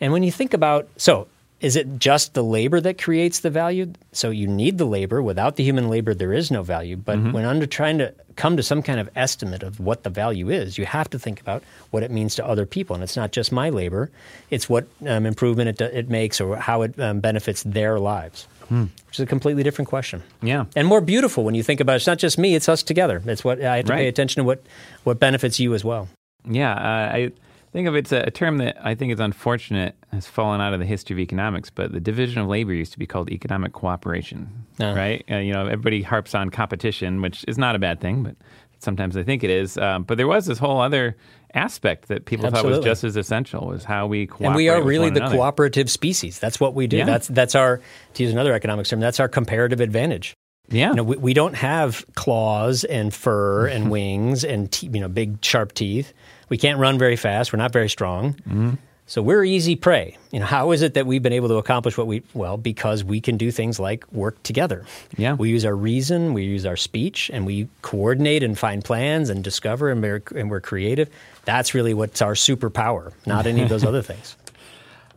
And 0.00 0.12
when 0.12 0.22
you 0.22 0.30
think 0.30 0.54
about, 0.54 0.88
so 0.96 1.26
is 1.60 1.74
it 1.74 1.98
just 1.98 2.34
the 2.34 2.44
labor 2.44 2.80
that 2.80 3.00
creates 3.00 3.40
the 3.40 3.50
value? 3.50 3.92
So 4.12 4.30
you 4.30 4.46
need 4.46 4.78
the 4.78 4.84
labor. 4.84 5.22
Without 5.22 5.56
the 5.56 5.64
human 5.64 5.88
labor, 5.88 6.14
there 6.14 6.32
is 6.32 6.50
no 6.50 6.62
value. 6.62 6.96
But 6.96 7.18
when 7.32 7.44
under 7.44 7.66
trying 7.66 7.98
to 7.98 8.14
come 8.36 8.58
to 8.58 8.62
some 8.62 8.82
kind 8.82 9.00
of 9.00 9.08
estimate 9.16 9.62
of 9.62 9.80
what 9.80 10.02
the 10.02 10.10
value 10.10 10.50
is, 10.50 10.76
you 10.76 10.84
have 10.84 11.08
to 11.10 11.18
think 11.18 11.40
about 11.40 11.62
what 11.90 12.02
it 12.02 12.10
means 12.10 12.34
to 12.34 12.46
other 12.46 12.66
people. 12.66 12.94
And 12.94 13.02
it's 13.02 13.16
not 13.16 13.32
just 13.32 13.52
my 13.52 13.70
labor; 13.70 14.10
it's 14.50 14.68
what 14.68 14.86
um, 15.06 15.24
improvement 15.24 15.80
it, 15.80 15.94
it 15.94 16.10
makes 16.10 16.40
or 16.42 16.56
how 16.56 16.82
it 16.82 17.00
um, 17.00 17.20
benefits 17.20 17.62
their 17.62 17.98
lives, 17.98 18.46
which 18.70 19.14
is 19.14 19.20
a 19.20 19.26
completely 19.26 19.62
different 19.62 19.88
question 19.88 20.22
Yeah. 20.42 20.64
and 20.74 20.86
more 20.86 21.00
beautiful 21.00 21.44
when 21.44 21.54
you 21.54 21.62
think 21.62 21.80
about 21.80 21.94
it. 21.94 21.96
It's 21.96 22.06
not 22.06 22.18
just 22.18 22.38
me; 22.38 22.54
it's 22.54 22.68
us 22.68 22.82
together. 22.82 23.22
It's 23.26 23.44
what 23.44 23.62
I 23.62 23.76
have 23.78 23.86
to 23.86 23.92
pay 23.92 24.08
attention 24.08 24.40
to 24.40 24.44
what 24.44 24.62
what 25.04 25.18
benefits 25.20 25.58
you 25.60 25.74
as 25.74 25.84
well. 25.84 26.08
Yeah, 26.48 26.72
uh, 26.72 27.16
I 27.16 27.32
think 27.72 27.88
of 27.88 27.94
it's 27.96 28.12
a, 28.12 28.20
a 28.26 28.30
term 28.30 28.58
that 28.58 28.76
I 28.84 28.94
think 28.94 29.12
is 29.12 29.20
unfortunate 29.20 29.94
has 30.12 30.26
fallen 30.26 30.60
out 30.60 30.72
of 30.72 30.80
the 30.80 30.86
history 30.86 31.14
of 31.14 31.20
economics. 31.20 31.70
But 31.70 31.92
the 31.92 32.00
division 32.00 32.40
of 32.40 32.48
labor 32.48 32.72
used 32.72 32.92
to 32.92 32.98
be 32.98 33.06
called 33.06 33.30
economic 33.30 33.72
cooperation, 33.72 34.48
Uh. 34.80 34.94
right? 34.96 35.24
Uh, 35.30 35.36
you 35.38 35.52
know, 35.52 35.66
everybody 35.66 36.02
harps 36.02 36.34
on 36.34 36.50
competition, 36.50 37.20
which 37.22 37.44
is 37.48 37.58
not 37.58 37.74
a 37.74 37.78
bad 37.78 38.00
thing, 38.00 38.22
but 38.22 38.36
sometimes 38.78 39.16
I 39.16 39.22
think 39.22 39.44
it 39.44 39.50
is. 39.50 39.76
Um, 39.78 40.04
but 40.04 40.16
there 40.16 40.26
was 40.26 40.46
this 40.46 40.58
whole 40.58 40.80
other 40.80 41.16
aspect 41.54 42.08
that 42.08 42.26
people 42.26 42.50
thought 42.50 42.64
was 42.64 42.80
just 42.80 43.04
as 43.04 43.16
essential 43.16 43.66
was 43.68 43.84
how 43.84 44.06
we 44.06 44.26
cooperate. 44.26 44.46
And 44.48 44.56
we 44.56 44.68
are 44.68 44.82
really 44.82 45.10
the 45.10 45.20
another. 45.20 45.36
cooperative 45.36 45.90
species. 45.90 46.38
That's 46.38 46.60
what 46.60 46.74
we 46.74 46.86
do. 46.86 46.98
Yeah. 46.98 47.04
That's 47.04 47.28
that's 47.28 47.54
our 47.54 47.80
to 48.14 48.22
use 48.22 48.32
another 48.32 48.52
economics 48.52 48.90
term. 48.90 49.00
That's 49.00 49.20
our 49.20 49.28
comparative 49.28 49.80
advantage. 49.80 50.34
Yeah, 50.68 50.90
You 50.90 50.96
know, 50.96 51.04
we, 51.04 51.16
we 51.16 51.32
don't 51.34 51.54
have 51.54 52.04
claws 52.16 52.82
and 52.82 53.14
fur 53.14 53.68
and 53.68 53.88
wings 53.92 54.44
and 54.44 54.70
te- 54.70 54.88
you 54.88 55.00
know 55.00 55.08
big 55.08 55.44
sharp 55.44 55.72
teeth. 55.72 56.12
We 56.48 56.58
can't 56.58 56.78
run 56.78 56.98
very 56.98 57.16
fast. 57.16 57.52
We're 57.52 57.58
not 57.58 57.72
very 57.72 57.88
strong. 57.88 58.34
Mm-hmm. 58.34 58.74
So 59.08 59.22
we're 59.22 59.44
easy 59.44 59.76
prey. 59.76 60.18
You 60.32 60.40
know, 60.40 60.46
how 60.46 60.72
is 60.72 60.82
it 60.82 60.94
that 60.94 61.06
we've 61.06 61.22
been 61.22 61.32
able 61.32 61.46
to 61.48 61.54
accomplish 61.54 61.96
what 61.96 62.08
we 62.08 62.24
well 62.34 62.56
because 62.56 63.04
we 63.04 63.20
can 63.20 63.36
do 63.36 63.52
things 63.52 63.78
like 63.78 64.04
work 64.12 64.42
together. 64.42 64.84
Yeah. 65.16 65.34
we 65.34 65.48
use 65.48 65.64
our 65.64 65.76
reason, 65.76 66.34
we 66.34 66.42
use 66.42 66.66
our 66.66 66.76
speech, 66.76 67.30
and 67.32 67.46
we 67.46 67.68
coordinate 67.82 68.42
and 68.42 68.58
find 68.58 68.84
plans 68.84 69.30
and 69.30 69.44
discover, 69.44 69.90
and 69.90 70.02
we're, 70.02 70.22
and 70.34 70.50
we're 70.50 70.60
creative. 70.60 71.08
That's 71.44 71.72
really 71.72 71.94
what's 71.94 72.20
our 72.20 72.34
superpower, 72.34 73.12
not 73.26 73.46
any 73.46 73.62
of 73.62 73.68
those 73.68 73.84
other 73.90 74.02
things. 74.02 74.36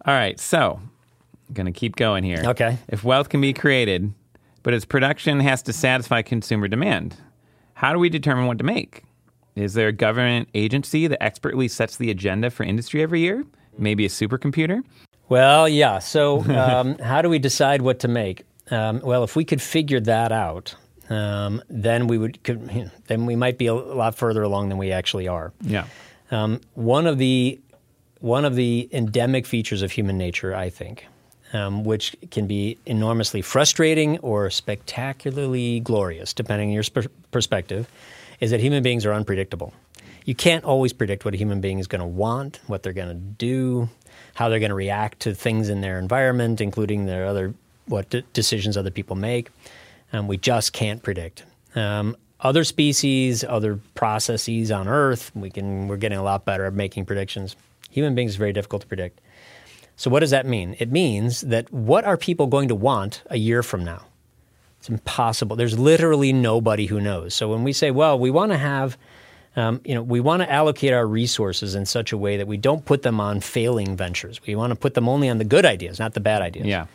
All 0.05 0.13
right, 0.13 0.39
so 0.39 0.79
I'm 1.47 1.53
going 1.55 1.65
to 1.65 1.71
keep 1.71 1.95
going 1.95 2.23
here. 2.23 2.43
Okay. 2.45 2.77
If 2.87 3.03
wealth 3.03 3.29
can 3.29 3.41
be 3.41 3.53
created, 3.53 4.13
but 4.61 4.75
its 4.75 4.85
production 4.85 5.39
has 5.39 5.63
to 5.63 5.73
satisfy 5.73 6.21
consumer 6.21 6.67
demand, 6.67 7.15
how 7.73 7.91
do 7.93 7.97
we 7.97 8.09
determine 8.09 8.45
what 8.45 8.59
to 8.59 8.63
make? 8.63 9.03
Is 9.55 9.73
there 9.73 9.87
a 9.87 9.93
government 9.93 10.47
agency 10.53 11.07
that 11.07 11.21
expertly 11.23 11.67
sets 11.67 11.97
the 11.97 12.11
agenda 12.11 12.51
for 12.51 12.63
industry 12.63 13.01
every 13.01 13.21
year? 13.21 13.45
Maybe 13.79 14.05
a 14.05 14.09
supercomputer? 14.09 14.83
Well, 15.29 15.69
yeah. 15.69 15.99
So, 15.99 16.43
um, 16.45 16.97
how 16.99 17.21
do 17.21 17.29
we 17.29 17.39
decide 17.39 17.81
what 17.81 17.99
to 17.99 18.07
make? 18.07 18.43
Um, 18.71 18.99
well, 19.03 19.23
if 19.23 19.35
we 19.35 19.45
could 19.45 19.61
figure 19.61 19.99
that 20.01 20.31
out, 20.31 20.75
um, 21.09 21.61
then 21.69 22.07
we 22.07 22.17
would. 22.17 22.43
Could, 22.43 22.69
you 22.71 22.83
know, 22.85 22.91
then 23.07 23.25
we 23.25 23.35
might 23.35 23.57
be 23.57 23.67
a 23.67 23.73
lot 23.73 24.15
further 24.15 24.43
along 24.43 24.69
than 24.69 24.77
we 24.77 24.91
actually 24.91 25.27
are. 25.27 25.53
Yeah. 25.61 25.85
Um, 26.31 26.61
one 26.75 27.07
of 27.07 27.17
the 27.17 27.59
one 28.19 28.45
of 28.45 28.55
the 28.55 28.89
endemic 28.91 29.45
features 29.45 29.81
of 29.81 29.91
human 29.91 30.17
nature, 30.17 30.53
I 30.53 30.69
think, 30.69 31.07
um, 31.53 31.83
which 31.83 32.15
can 32.31 32.47
be 32.47 32.77
enormously 32.85 33.41
frustrating 33.41 34.19
or 34.19 34.49
spectacularly 34.49 35.79
glorious, 35.79 36.33
depending 36.33 36.69
on 36.69 36.73
your 36.73 36.83
sp- 36.83 37.09
perspective, 37.31 37.87
is 38.39 38.51
that 38.51 38.59
human 38.59 38.83
beings 38.83 39.05
are 39.05 39.13
unpredictable. 39.13 39.73
You 40.25 40.35
can't 40.35 40.63
always 40.63 40.93
predict 40.93 41.25
what 41.25 41.33
a 41.33 41.37
human 41.37 41.61
being 41.61 41.79
is 41.79 41.87
going 41.87 42.01
to 42.01 42.07
want, 42.07 42.59
what 42.67 42.83
they're 42.83 42.93
going 42.93 43.09
to 43.09 43.13
do, 43.13 43.89
how 44.35 44.49
they're 44.49 44.59
going 44.59 44.69
to 44.69 44.75
react 44.75 45.21
to 45.21 45.33
things 45.33 45.69
in 45.69 45.81
their 45.81 45.99
environment, 45.99 46.61
including 46.61 47.05
their 47.05 47.25
other 47.25 47.53
what 47.87 48.09
d- 48.09 48.23
decisions 48.33 48.77
other 48.77 48.91
people 48.91 49.15
make. 49.15 49.49
Um, 50.13 50.27
we 50.27 50.37
just 50.37 50.73
can't 50.73 51.01
predict. 51.01 51.43
Um, 51.75 52.15
other 52.39 52.63
species, 52.63 53.43
other 53.43 53.79
processes 53.95 54.71
on 54.71 54.87
Earth, 54.87 55.31
we 55.35 55.49
can 55.49 55.87
we're 55.87 55.97
getting 55.97 56.17
a 56.17 56.23
lot 56.23 56.45
better 56.45 56.65
at 56.65 56.73
making 56.73 57.05
predictions. 57.05 57.55
Human 57.89 58.15
beings 58.15 58.31
is 58.31 58.37
very 58.37 58.53
difficult 58.53 58.81
to 58.83 58.87
predict. 58.87 59.19
So 59.97 60.09
what 60.09 60.21
does 60.21 60.31
that 60.31 60.45
mean? 60.45 60.77
It 60.79 60.91
means 60.91 61.41
that 61.41 61.71
what 61.73 62.05
are 62.05 62.15
people 62.15 62.47
going 62.47 62.69
to 62.69 62.75
want 62.75 63.23
a 63.29 63.37
year 63.37 63.61
from 63.61 63.83
now? 63.83 64.05
It's 64.79 64.87
impossible. 64.87 65.57
There's 65.57 65.77
literally 65.77 66.31
nobody 66.31 66.85
who 66.85 67.01
knows. 67.01 67.33
So 67.33 67.49
when 67.49 67.65
we 67.65 67.73
say, 67.73 67.91
well, 67.91 68.17
we 68.17 68.31
want 68.31 68.53
to 68.53 68.57
have, 68.57 68.97
um, 69.59 69.81
you 69.83 69.95
know, 69.95 70.03
we 70.03 70.19
want 70.19 70.41
to 70.41 70.51
allocate 70.51 70.93
our 70.93 71.05
resources 71.05 71.75
in 71.75 71.85
such 71.85 72.11
a 72.11 72.17
way 72.17 72.37
that 72.37 72.47
we 72.47 72.57
don't 72.57 72.85
put 72.85 73.01
them 73.01 73.19
on 73.19 73.41
failing 73.41 73.95
ventures. 73.95 74.39
We 74.45 74.55
want 74.55 74.71
to 74.71 74.75
put 74.75 74.93
them 74.93 75.09
only 75.09 75.29
on 75.29 75.37
the 75.37 75.45
good 75.45 75.65
ideas, 75.65 75.99
not 75.99 76.13
the 76.13 76.19
bad 76.19 76.41
ideas. 76.41 76.65
Yeah. 76.65 76.85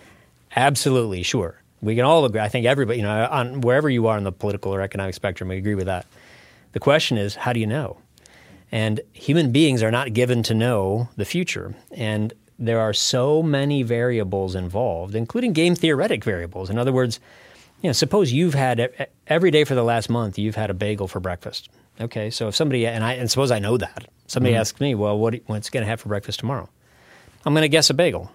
Absolutely, 0.57 1.23
sure. 1.23 1.61
We 1.83 1.97
can 1.97 2.05
all 2.05 2.25
agree. 2.25 2.41
I 2.41 2.49
think 2.49 2.67
everybody, 2.67 3.01
you 3.01 3.05
know, 3.05 3.29
on 3.31 3.61
wherever 3.61 3.91
you 3.91 4.07
are 4.07 4.17
on 4.17 4.25
the 4.25 4.33
political 4.33 4.75
or 4.75 4.81
economic 4.81 5.15
spectrum, 5.15 5.49
we 5.49 5.57
agree 5.57 5.75
with 5.75 5.87
that. 5.87 6.07
The 6.73 6.81
question 6.81 7.19
is, 7.19 7.35
how 7.35 7.53
do 7.53 7.61
you 7.61 7.67
know? 7.67 7.99
And 8.73 9.01
human 9.13 9.53
beings 9.53 9.83
are 9.83 9.91
not 9.91 10.13
given 10.13 10.43
to 10.45 10.55
know 10.55 11.09
the 11.17 11.25
future. 11.25 11.75
And 11.93 12.33
there 12.59 12.81
are 12.81 12.93
so 12.93 13.43
many 13.43 13.83
variables 13.83 14.55
involved, 14.55 15.15
including 15.15 15.53
game 15.53 15.75
theoretic 15.75 16.25
variables. 16.25 16.71
In 16.71 16.79
other 16.79 16.93
words, 16.93 17.21
you 17.83 17.89
know, 17.89 17.93
suppose 17.93 18.33
you've 18.33 18.55
had 18.55 19.09
every 19.27 19.51
day 19.51 19.65
for 19.65 19.75
the 19.75 19.85
last 19.85 20.09
month, 20.09 20.39
you've 20.39 20.55
had 20.55 20.71
a 20.71 20.75
bagel 20.75 21.07
for 21.07 21.21
breakfast. 21.21 21.69
Okay, 22.01 22.31
so 22.31 22.49
if 22.49 22.57
somebody 22.57 22.87
and 22.87 23.05
I 23.05 23.15
and 23.15 23.31
suppose 23.31 23.51
I 23.51 23.59
know 23.59 23.77
that 23.77 24.09
somebody 24.27 24.55
mm-hmm. 24.55 24.61
asks 24.61 24.81
me, 24.81 24.95
well, 24.95 25.19
what 25.19 25.35
what's 25.47 25.71
going 25.71 25.83
to 25.83 25.89
have 25.89 26.01
for 26.01 26.09
breakfast 26.09 26.41
tomorrow? 26.41 26.69
I'm 27.45 27.53
going 27.53 27.63
to 27.63 27.69
guess 27.69 27.91
a 27.91 27.95
bagel. 27.95 28.31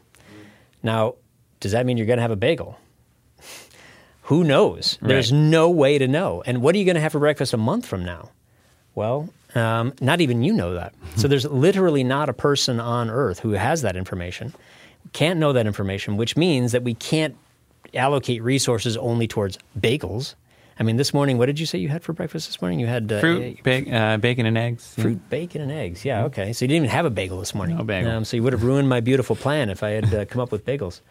Now, 0.84 1.16
does 1.60 1.74
that 1.74 1.86
mean 1.86 1.98
you're 1.98 2.06
going 2.06 2.18
to 2.18 2.22
have 2.22 2.32
a 2.32 2.38
bagel? 2.38 2.78
Who 4.24 4.44
knows? 4.44 4.98
Right. 5.02 5.10
There's 5.10 5.32
no 5.32 5.70
way 5.70 5.98
to 5.98 6.08
know. 6.08 6.44
And 6.46 6.62
what 6.62 6.76
are 6.76 6.78
you 6.78 6.86
going 6.86 6.96
to 6.96 7.02
have 7.02 7.12
for 7.12 7.20
breakfast 7.20 7.54
a 7.54 7.58
month 7.58 7.86
from 7.86 8.06
now? 8.06 8.30
Well, 8.96 9.30
um, 9.56 9.94
not 10.00 10.22
even 10.22 10.44
you 10.44 10.54
know 10.54 10.74
that. 10.76 10.94
so 11.16 11.28
there's 11.28 11.46
literally 11.46 12.04
not 12.04 12.30
a 12.30 12.34
person 12.34 12.80
on 12.80 13.10
earth 13.10 13.40
who 13.40 13.52
has 13.52 13.82
that 13.82 13.96
information, 13.96 14.54
can't 15.14 15.40
know 15.40 15.54
that 15.54 15.66
information, 15.66 16.18
which 16.18 16.38
means 16.38 16.72
that 16.72 16.84
we 16.84 16.94
can't 16.94 17.36
allocate 17.94 18.44
resources 18.44 18.96
only 18.98 19.28
towards 19.28 19.58
bagels. 19.80 20.36
I 20.80 20.84
mean, 20.84 20.96
this 20.96 21.14
morning, 21.14 21.38
what 21.38 21.48
did 21.48 21.60
you 21.60 21.66
say 21.66 21.78
you 21.78 21.90
had 21.90 22.04
for 22.04 22.14
breakfast 22.14 22.48
this 22.48 22.62
morning? 22.62 22.80
You 22.80 22.88
had 22.88 23.12
uh, 23.12 23.20
fruit, 23.20 23.62
ba- 23.64 23.94
uh, 23.94 24.18
bacon, 24.18 24.46
and 24.46 24.58
eggs. 24.58 24.94
Fruit, 24.96 25.20
yeah. 25.22 25.30
bacon, 25.30 25.62
and 25.62 25.72
eggs. 25.72 26.06
Yeah, 26.06 26.24
okay. 26.26 26.54
So 26.54 26.64
you 26.64 26.70
didn't 26.70 26.86
even 26.86 26.90
have 26.90 27.06
a 27.06 27.10
bagel 27.10 27.40
this 27.40 27.54
morning. 27.54 27.78
No 27.78 27.84
bagel. 27.84 28.10
Um, 28.10 28.24
so 28.24 28.38
you 28.38 28.44
would 28.44 28.54
have 28.54 28.64
ruined 28.64 28.88
my 28.88 29.02
beautiful 29.02 29.36
plan 29.36 29.70
if 29.70 29.84
I 29.84 29.90
had 29.90 30.14
uh, 30.14 30.26
come 30.26 30.42
up 30.42 30.52
with 30.52 30.66
bagels. 30.66 31.02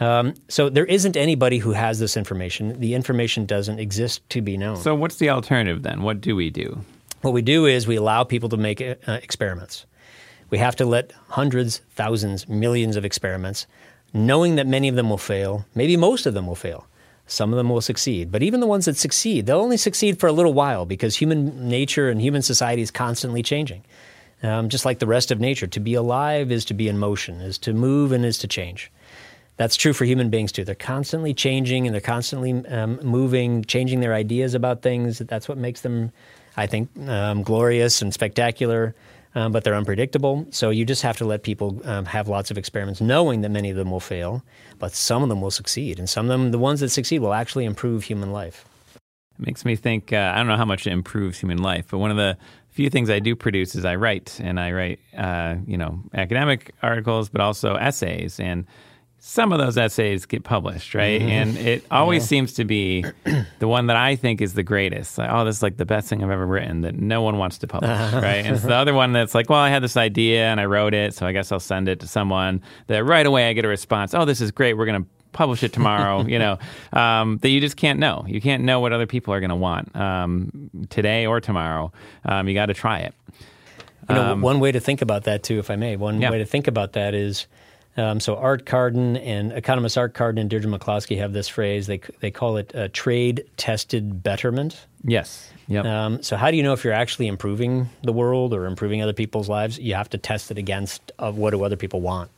Um, 0.00 0.34
so 0.48 0.68
there 0.68 0.84
isn't 0.84 1.16
anybody 1.16 1.58
who 1.58 1.72
has 1.72 1.98
this 1.98 2.16
information. 2.16 2.78
The 2.78 2.94
information 2.94 3.46
doesn't 3.46 3.78
exist 3.78 4.28
to 4.30 4.42
be 4.42 4.56
known. 4.56 4.76
So 4.76 4.94
what's 4.94 5.16
the 5.16 5.30
alternative 5.30 5.82
then? 5.82 6.02
What 6.02 6.20
do 6.20 6.36
we 6.36 6.50
do? 6.50 6.80
What 7.22 7.32
we 7.32 7.42
do 7.42 7.66
is 7.66 7.86
we 7.86 7.96
allow 7.96 8.24
people 8.24 8.48
to 8.50 8.56
make 8.56 8.80
uh, 8.80 8.96
experiments. 9.06 9.86
We 10.50 10.58
have 10.58 10.76
to 10.76 10.84
let 10.84 11.12
hundreds, 11.28 11.78
thousands, 11.90 12.48
millions 12.48 12.96
of 12.96 13.04
experiments, 13.04 13.66
knowing 14.12 14.56
that 14.56 14.66
many 14.66 14.88
of 14.88 14.96
them 14.96 15.08
will 15.08 15.18
fail, 15.18 15.64
maybe 15.74 15.96
most 15.96 16.26
of 16.26 16.34
them 16.34 16.46
will 16.46 16.54
fail. 16.54 16.86
Some 17.30 17.52
of 17.52 17.56
them 17.56 17.68
will 17.68 17.80
succeed. 17.80 18.32
But 18.32 18.42
even 18.42 18.60
the 18.60 18.66
ones 18.66 18.86
that 18.86 18.96
succeed, 18.96 19.46
they'll 19.46 19.60
only 19.60 19.76
succeed 19.76 20.18
for 20.18 20.26
a 20.26 20.32
little 20.32 20.52
while 20.52 20.84
because 20.84 21.16
human 21.16 21.68
nature 21.68 22.10
and 22.10 22.20
human 22.20 22.42
society 22.42 22.82
is 22.82 22.90
constantly 22.90 23.42
changing. 23.42 23.84
Um, 24.42 24.68
just 24.68 24.84
like 24.84 24.98
the 24.98 25.06
rest 25.06 25.30
of 25.30 25.38
nature, 25.38 25.66
to 25.66 25.80
be 25.80 25.94
alive 25.94 26.50
is 26.50 26.64
to 26.66 26.74
be 26.74 26.88
in 26.88 26.98
motion, 26.98 27.40
is 27.40 27.58
to 27.58 27.72
move 27.72 28.10
and 28.10 28.24
is 28.24 28.38
to 28.38 28.48
change. 28.48 28.90
That's 29.58 29.76
true 29.76 29.92
for 29.92 30.06
human 30.06 30.30
beings 30.30 30.50
too. 30.50 30.64
They're 30.64 30.74
constantly 30.74 31.34
changing 31.34 31.86
and 31.86 31.94
they're 31.94 32.00
constantly 32.00 32.52
um, 32.66 32.98
moving, 33.02 33.64
changing 33.64 34.00
their 34.00 34.14
ideas 34.14 34.54
about 34.54 34.80
things. 34.80 35.18
That's 35.18 35.48
what 35.48 35.58
makes 35.58 35.82
them 35.82 36.12
I 36.56 36.66
think, 36.66 36.90
um, 37.08 37.42
glorious 37.42 38.02
and 38.02 38.12
spectacular, 38.12 38.94
um, 39.34 39.52
but 39.52 39.64
they're 39.64 39.74
unpredictable. 39.74 40.46
So 40.50 40.70
you 40.70 40.84
just 40.84 41.02
have 41.02 41.16
to 41.18 41.24
let 41.24 41.42
people 41.42 41.80
um, 41.84 42.04
have 42.06 42.28
lots 42.28 42.50
of 42.50 42.58
experiments, 42.58 43.00
knowing 43.00 43.42
that 43.42 43.50
many 43.50 43.70
of 43.70 43.76
them 43.76 43.90
will 43.90 44.00
fail, 44.00 44.42
but 44.78 44.92
some 44.92 45.22
of 45.22 45.28
them 45.28 45.40
will 45.40 45.50
succeed. 45.50 45.98
And 45.98 46.08
some 46.08 46.26
of 46.26 46.30
them, 46.30 46.50
the 46.50 46.58
ones 46.58 46.80
that 46.80 46.90
succeed, 46.90 47.20
will 47.20 47.34
actually 47.34 47.64
improve 47.64 48.04
human 48.04 48.32
life. 48.32 48.64
It 49.38 49.46
makes 49.46 49.64
me 49.64 49.76
think 49.76 50.12
uh, 50.12 50.32
I 50.34 50.38
don't 50.38 50.48
know 50.48 50.56
how 50.56 50.64
much 50.64 50.86
it 50.86 50.92
improves 50.92 51.38
human 51.38 51.58
life, 51.58 51.86
but 51.90 51.98
one 51.98 52.10
of 52.10 52.16
the 52.16 52.36
few 52.70 52.90
things 52.90 53.10
I 53.10 53.18
do 53.18 53.34
produce 53.34 53.74
is 53.74 53.84
I 53.84 53.96
write, 53.96 54.38
and 54.40 54.58
I 54.60 54.72
write, 54.72 55.00
uh, 55.16 55.56
you 55.66 55.76
know, 55.76 56.00
academic 56.14 56.72
articles, 56.82 57.28
but 57.28 57.40
also 57.40 57.74
essays. 57.74 58.38
And 58.38 58.66
some 59.22 59.52
of 59.52 59.58
those 59.58 59.76
essays 59.76 60.24
get 60.24 60.44
published, 60.44 60.94
right? 60.94 61.20
Mm-hmm. 61.20 61.30
And 61.30 61.58
it 61.58 61.84
always 61.90 62.22
yeah. 62.22 62.28
seems 62.28 62.54
to 62.54 62.64
be 62.64 63.04
the 63.58 63.68
one 63.68 63.86
that 63.88 63.96
I 63.96 64.16
think 64.16 64.40
is 64.40 64.54
the 64.54 64.62
greatest. 64.62 65.18
Like, 65.18 65.28
oh, 65.30 65.44
this 65.44 65.56
is 65.56 65.62
like 65.62 65.76
the 65.76 65.84
best 65.84 66.08
thing 66.08 66.24
I've 66.24 66.30
ever 66.30 66.46
written 66.46 66.80
that 66.80 66.94
no 66.94 67.20
one 67.20 67.36
wants 67.36 67.58
to 67.58 67.66
publish, 67.66 67.90
right? 67.90 68.46
And 68.46 68.56
it's 68.56 68.64
the 68.64 68.74
other 68.74 68.94
one 68.94 69.12
that's 69.12 69.34
like, 69.34 69.50
well, 69.50 69.60
I 69.60 69.68
had 69.68 69.82
this 69.82 69.98
idea 69.98 70.46
and 70.46 70.58
I 70.58 70.64
wrote 70.64 70.94
it, 70.94 71.12
so 71.14 71.26
I 71.26 71.32
guess 71.32 71.52
I'll 71.52 71.60
send 71.60 71.86
it 71.86 72.00
to 72.00 72.06
someone. 72.06 72.62
That 72.86 73.04
right 73.04 73.26
away 73.26 73.50
I 73.50 73.52
get 73.52 73.66
a 73.66 73.68
response. 73.68 74.14
Oh, 74.14 74.24
this 74.24 74.40
is 74.40 74.50
great. 74.50 74.74
We're 74.74 74.86
going 74.86 75.02
to 75.02 75.08
publish 75.32 75.62
it 75.62 75.74
tomorrow. 75.74 76.24
you 76.26 76.38
know, 76.38 76.58
um, 76.94 77.36
that 77.42 77.50
you 77.50 77.60
just 77.60 77.76
can't 77.76 77.98
know. 77.98 78.24
You 78.26 78.40
can't 78.40 78.64
know 78.64 78.80
what 78.80 78.94
other 78.94 79.06
people 79.06 79.34
are 79.34 79.40
going 79.40 79.50
to 79.50 79.56
want 79.56 79.94
um, 79.94 80.70
today 80.88 81.26
or 81.26 81.42
tomorrow. 81.42 81.92
Um, 82.24 82.48
you 82.48 82.54
got 82.54 82.66
to 82.66 82.74
try 82.74 83.00
it. 83.00 83.14
You 84.08 84.14
know, 84.14 84.32
um, 84.32 84.40
one 84.40 84.60
way 84.60 84.72
to 84.72 84.80
think 84.80 85.02
about 85.02 85.24
that 85.24 85.42
too, 85.42 85.58
if 85.58 85.70
I 85.70 85.76
may, 85.76 85.96
one 85.96 86.22
yeah. 86.22 86.30
way 86.30 86.38
to 86.38 86.46
think 86.46 86.66
about 86.66 86.94
that 86.94 87.14
is 87.14 87.46
um, 87.96 88.20
so 88.20 88.36
Art 88.36 88.66
Carden 88.66 89.16
and 89.16 89.52
economist 89.52 89.98
Art 89.98 90.14
Carden 90.14 90.38
and 90.38 90.48
Deirdre 90.48 90.70
McCloskey 90.70 91.18
have 91.18 91.32
this 91.32 91.48
phrase. 91.48 91.86
They 91.86 92.00
they 92.20 92.30
call 92.30 92.56
it 92.56 92.70
a 92.74 92.88
trade 92.88 93.44
tested 93.56 94.22
betterment. 94.22 94.86
Yes. 95.02 95.50
Yep. 95.68 95.84
Um, 95.84 96.22
so 96.22 96.36
how 96.36 96.50
do 96.50 96.56
you 96.56 96.62
know 96.62 96.72
if 96.72 96.84
you're 96.84 96.92
actually 96.92 97.26
improving 97.26 97.88
the 98.02 98.12
world 98.12 98.54
or 98.54 98.66
improving 98.66 99.02
other 99.02 99.12
people's 99.12 99.48
lives? 99.48 99.78
You 99.78 99.94
have 99.94 100.10
to 100.10 100.18
test 100.18 100.50
it 100.50 100.58
against 100.58 101.12
uh, 101.18 101.32
what 101.32 101.50
do 101.50 101.64
other 101.64 101.76
people 101.76 102.00
want. 102.00 102.30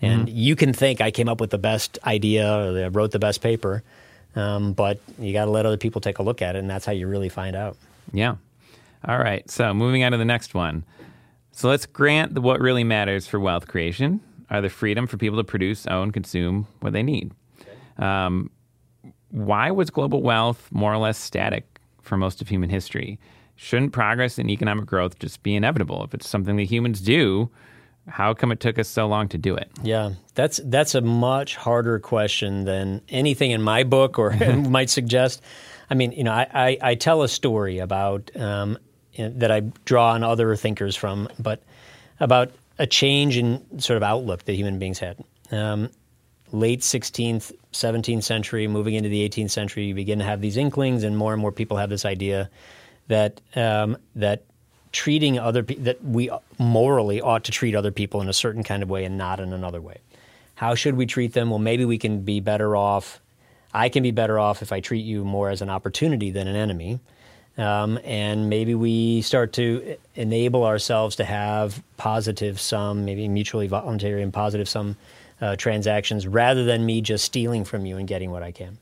And 0.00 0.28
mm-hmm. 0.28 0.36
you 0.36 0.56
can 0.56 0.72
think 0.72 1.00
I 1.00 1.10
came 1.10 1.28
up 1.28 1.40
with 1.40 1.50
the 1.50 1.58
best 1.58 1.98
idea 2.04 2.48
or 2.48 2.84
I 2.84 2.88
wrote 2.88 3.10
the 3.10 3.18
best 3.18 3.40
paper, 3.40 3.82
um, 4.36 4.74
but 4.74 5.00
you 5.18 5.32
got 5.32 5.46
to 5.46 5.50
let 5.50 5.66
other 5.66 5.76
people 5.76 6.00
take 6.00 6.20
a 6.20 6.22
look 6.22 6.40
at 6.40 6.54
it, 6.54 6.60
and 6.60 6.70
that's 6.70 6.86
how 6.86 6.92
you 6.92 7.08
really 7.08 7.28
find 7.28 7.56
out. 7.56 7.76
Yeah. 8.12 8.36
All 9.04 9.18
right. 9.18 9.48
So 9.50 9.74
moving 9.74 10.04
on 10.04 10.12
to 10.12 10.18
the 10.18 10.24
next 10.24 10.54
one. 10.54 10.84
So 11.50 11.68
let's 11.68 11.86
grant 11.86 12.34
the, 12.34 12.40
what 12.40 12.60
really 12.60 12.84
matters 12.84 13.26
for 13.26 13.40
wealth 13.40 13.66
creation 13.66 14.20
are 14.50 14.60
the 14.60 14.68
freedom 14.68 15.06
for 15.06 15.16
people 15.16 15.38
to 15.38 15.44
produce, 15.44 15.86
own, 15.86 16.10
consume 16.10 16.66
what 16.80 16.92
they 16.92 17.02
need. 17.02 17.32
Um, 17.98 18.50
why 19.30 19.70
was 19.70 19.90
global 19.90 20.22
wealth 20.22 20.68
more 20.72 20.92
or 20.92 20.98
less 20.98 21.18
static 21.18 21.80
for 22.02 22.16
most 22.16 22.40
of 22.40 22.48
human 22.48 22.70
history? 22.70 23.18
Shouldn't 23.56 23.92
progress 23.92 24.38
and 24.38 24.50
economic 24.50 24.86
growth 24.86 25.18
just 25.18 25.42
be 25.42 25.54
inevitable? 25.54 26.04
If 26.04 26.14
it's 26.14 26.28
something 26.28 26.56
that 26.56 26.64
humans 26.64 27.00
do, 27.00 27.50
how 28.06 28.32
come 28.32 28.52
it 28.52 28.60
took 28.60 28.78
us 28.78 28.88
so 28.88 29.06
long 29.06 29.28
to 29.28 29.38
do 29.38 29.54
it? 29.54 29.70
Yeah, 29.82 30.12
that's 30.34 30.60
that's 30.64 30.94
a 30.94 31.00
much 31.00 31.56
harder 31.56 31.98
question 31.98 32.64
than 32.64 33.02
anything 33.08 33.50
in 33.50 33.60
my 33.60 33.82
book 33.82 34.18
or 34.18 34.30
might 34.56 34.90
suggest. 34.90 35.42
I 35.90 35.94
mean, 35.94 36.12
you 36.12 36.24
know, 36.24 36.32
I, 36.32 36.46
I, 36.52 36.78
I 36.82 36.94
tell 36.94 37.22
a 37.22 37.28
story 37.28 37.78
about 37.78 38.30
um, 38.36 38.78
that 39.18 39.50
I 39.50 39.60
draw 39.84 40.12
on 40.12 40.22
other 40.22 40.54
thinkers 40.56 40.94
from, 40.94 41.28
but 41.38 41.62
about 42.20 42.52
a 42.78 42.86
change 42.86 43.36
in 43.36 43.80
sort 43.80 43.96
of 43.96 44.02
outlook 44.02 44.44
that 44.44 44.54
human 44.54 44.78
beings 44.78 44.98
had. 44.98 45.22
Um, 45.50 45.90
late 46.52 46.80
16th, 46.80 47.52
17th 47.72 48.22
century, 48.22 48.66
moving 48.68 48.94
into 48.94 49.08
the 49.08 49.28
18th 49.28 49.50
century, 49.50 49.84
you 49.86 49.94
begin 49.94 50.18
to 50.18 50.24
have 50.24 50.40
these 50.40 50.56
inklings, 50.56 51.04
and 51.04 51.16
more 51.16 51.32
and 51.32 51.40
more 51.40 51.52
people 51.52 51.76
have 51.76 51.90
this 51.90 52.04
idea 52.04 52.50
that 53.08 53.40
um, 53.56 53.96
that 54.14 54.44
treating 54.92 55.38
other 55.38 55.62
pe- 55.62 55.76
that 55.76 56.02
we 56.04 56.30
morally 56.58 57.20
ought 57.20 57.44
to 57.44 57.52
treat 57.52 57.74
other 57.74 57.90
people 57.90 58.20
in 58.20 58.28
a 58.28 58.32
certain 58.32 58.62
kind 58.62 58.82
of 58.82 58.88
way 58.88 59.04
and 59.04 59.18
not 59.18 59.40
in 59.40 59.52
another 59.52 59.80
way. 59.80 59.98
How 60.54 60.74
should 60.74 60.94
we 60.94 61.06
treat 61.06 61.34
them? 61.34 61.50
Well, 61.50 61.58
maybe 61.58 61.84
we 61.84 61.98
can 61.98 62.22
be 62.22 62.40
better 62.40 62.76
off. 62.76 63.20
I 63.72 63.88
can 63.88 64.02
be 64.02 64.10
better 64.10 64.38
off 64.38 64.62
if 64.62 64.72
I 64.72 64.80
treat 64.80 65.04
you 65.04 65.24
more 65.24 65.50
as 65.50 65.62
an 65.62 65.70
opportunity 65.70 66.30
than 66.30 66.48
an 66.48 66.56
enemy. 66.56 67.00
Um, 67.58 67.98
and 68.04 68.48
maybe 68.48 68.74
we 68.74 69.20
start 69.22 69.52
to 69.54 69.96
enable 70.14 70.64
ourselves 70.64 71.16
to 71.16 71.24
have 71.24 71.82
positive 71.96 72.60
sum, 72.60 73.04
maybe 73.04 73.28
mutually 73.28 73.66
voluntary 73.66 74.22
and 74.22 74.32
positive 74.32 74.68
sum 74.68 74.96
uh, 75.40 75.56
transactions 75.56 76.26
rather 76.26 76.64
than 76.64 76.86
me 76.86 77.00
just 77.00 77.24
stealing 77.24 77.64
from 77.64 77.84
you 77.84 77.96
and 77.96 78.08
getting 78.08 78.30
what 78.30 78.42
I 78.42 78.52
can. 78.52 78.78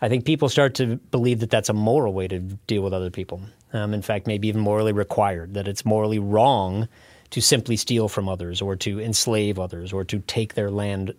I 0.00 0.08
think 0.08 0.24
people 0.24 0.48
start 0.48 0.74
to 0.76 0.96
believe 0.96 1.40
that 1.40 1.50
that's 1.50 1.68
a 1.68 1.74
moral 1.74 2.14
way 2.14 2.26
to 2.28 2.38
deal 2.38 2.82
with 2.82 2.94
other 2.94 3.10
people. 3.10 3.42
Um, 3.74 3.92
in 3.92 4.02
fact, 4.02 4.26
maybe 4.26 4.48
even 4.48 4.62
morally 4.62 4.92
required, 4.92 5.54
that 5.54 5.68
it's 5.68 5.84
morally 5.84 6.18
wrong 6.18 6.88
to 7.30 7.40
simply 7.40 7.76
steal 7.76 8.08
from 8.08 8.28
others 8.28 8.62
or 8.62 8.76
to 8.76 8.98
enslave 8.98 9.58
others 9.58 9.92
or 9.92 10.04
to 10.04 10.20
take 10.20 10.54
their 10.54 10.70
land 10.70 11.14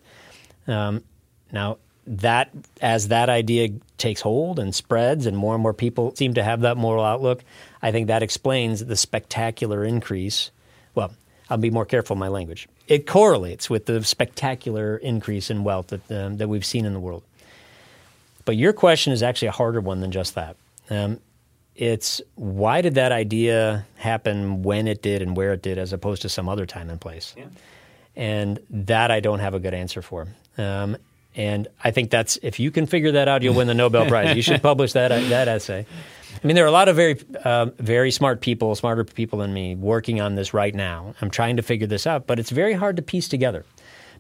Um, 0.68 1.04
now, 1.52 1.78
that 2.08 2.52
as 2.82 3.10
that 3.10 3.30
idea 3.30 3.70
takes 3.98 4.22
hold 4.22 4.60
and 4.60 4.74
spreads, 4.74 5.26
and 5.26 5.38
more 5.38 5.54
and 5.54 5.62
more 5.62 5.74
people 5.74 6.16
seem 6.16 6.34
to 6.34 6.44
have 6.44 6.62
that 6.62 6.78
moral 6.78 7.04
outlook, 7.04 7.44
I 7.82 7.92
think 7.92 8.08
that 8.08 8.24
explains 8.24 8.84
the 8.84 8.96
spectacular 8.96 9.84
increase. 9.84 10.52
Well, 10.96 11.14
I'll 11.50 11.58
be 11.58 11.70
more 11.70 11.86
careful 11.86 12.16
in 12.16 12.20
my 12.20 12.28
language. 12.30 12.68
It 12.88 13.08
correlates 13.08 13.70
with 13.70 13.86
the 13.86 14.04
spectacular 14.04 14.98
increase 14.98 15.50
in 15.50 15.64
wealth 15.64 15.88
that 15.88 16.12
um, 16.12 16.38
that 16.38 16.48
we've 16.48 16.66
seen 16.66 16.86
in 16.86 16.94
the 16.94 17.00
world. 17.00 17.24
But 18.46 18.58
your 18.58 18.74
question 18.74 19.14
is 19.14 19.22
actually 19.22 19.50
a 19.50 19.54
harder 19.54 19.82
one 19.82 20.00
than 20.00 20.12
just 20.12 20.36
that. 20.36 20.56
Um, 20.90 21.20
it's 21.76 22.22
why 22.36 22.82
did 22.82 22.96
that 22.96 23.12
idea 23.12 23.86
happen 23.96 24.62
when 24.64 24.88
it 24.88 25.02
did 25.02 25.22
and 25.22 25.38
where 25.38 25.54
it 25.54 25.62
did, 25.62 25.78
as 25.78 25.94
opposed 25.94 26.22
to 26.24 26.30
some 26.30 26.50
other 26.50 26.66
time 26.66 26.90
and 26.90 27.00
place. 27.00 27.34
Yeah. 27.38 27.46
And 28.16 28.60
that 28.70 29.10
I 29.10 29.20
don't 29.20 29.40
have 29.40 29.54
a 29.54 29.60
good 29.60 29.74
answer 29.74 30.02
for. 30.02 30.28
Um, 30.58 30.98
and 31.36 31.68
I 31.84 31.92
think 31.92 32.12
that's 32.12 32.38
if 32.42 32.60
you 32.60 32.72
can 32.72 32.86
figure 32.86 33.14
that 33.14 33.28
out, 33.28 33.42
you'll 33.42 33.56
win 33.56 33.68
the 33.68 33.74
Nobel 33.74 34.06
Prize. 34.08 34.36
you 34.36 34.42
should 34.42 34.62
publish 34.62 34.94
that 34.94 35.10
that 35.30 35.48
essay. 35.48 35.86
I 36.42 36.48
mean, 36.48 36.56
there 36.56 36.64
are 36.64 36.70
a 36.70 36.72
lot 36.72 36.88
of 36.88 36.96
very, 36.96 37.20
uh, 37.44 37.68
very 37.78 38.10
smart 38.10 38.42
people, 38.42 38.74
smarter 38.76 39.04
people 39.04 39.40
than 39.40 39.54
me, 39.54 39.76
working 39.76 40.22
on 40.22 40.36
this 40.36 40.54
right 40.54 40.74
now. 40.74 41.14
I'm 41.22 41.30
trying 41.30 41.58
to 41.58 41.62
figure 41.62 41.88
this 41.88 42.08
out, 42.08 42.26
but 42.26 42.40
it's 42.40 42.50
very 42.50 42.74
hard 42.74 42.96
to 42.96 43.02
piece 43.02 43.28
together 43.28 43.66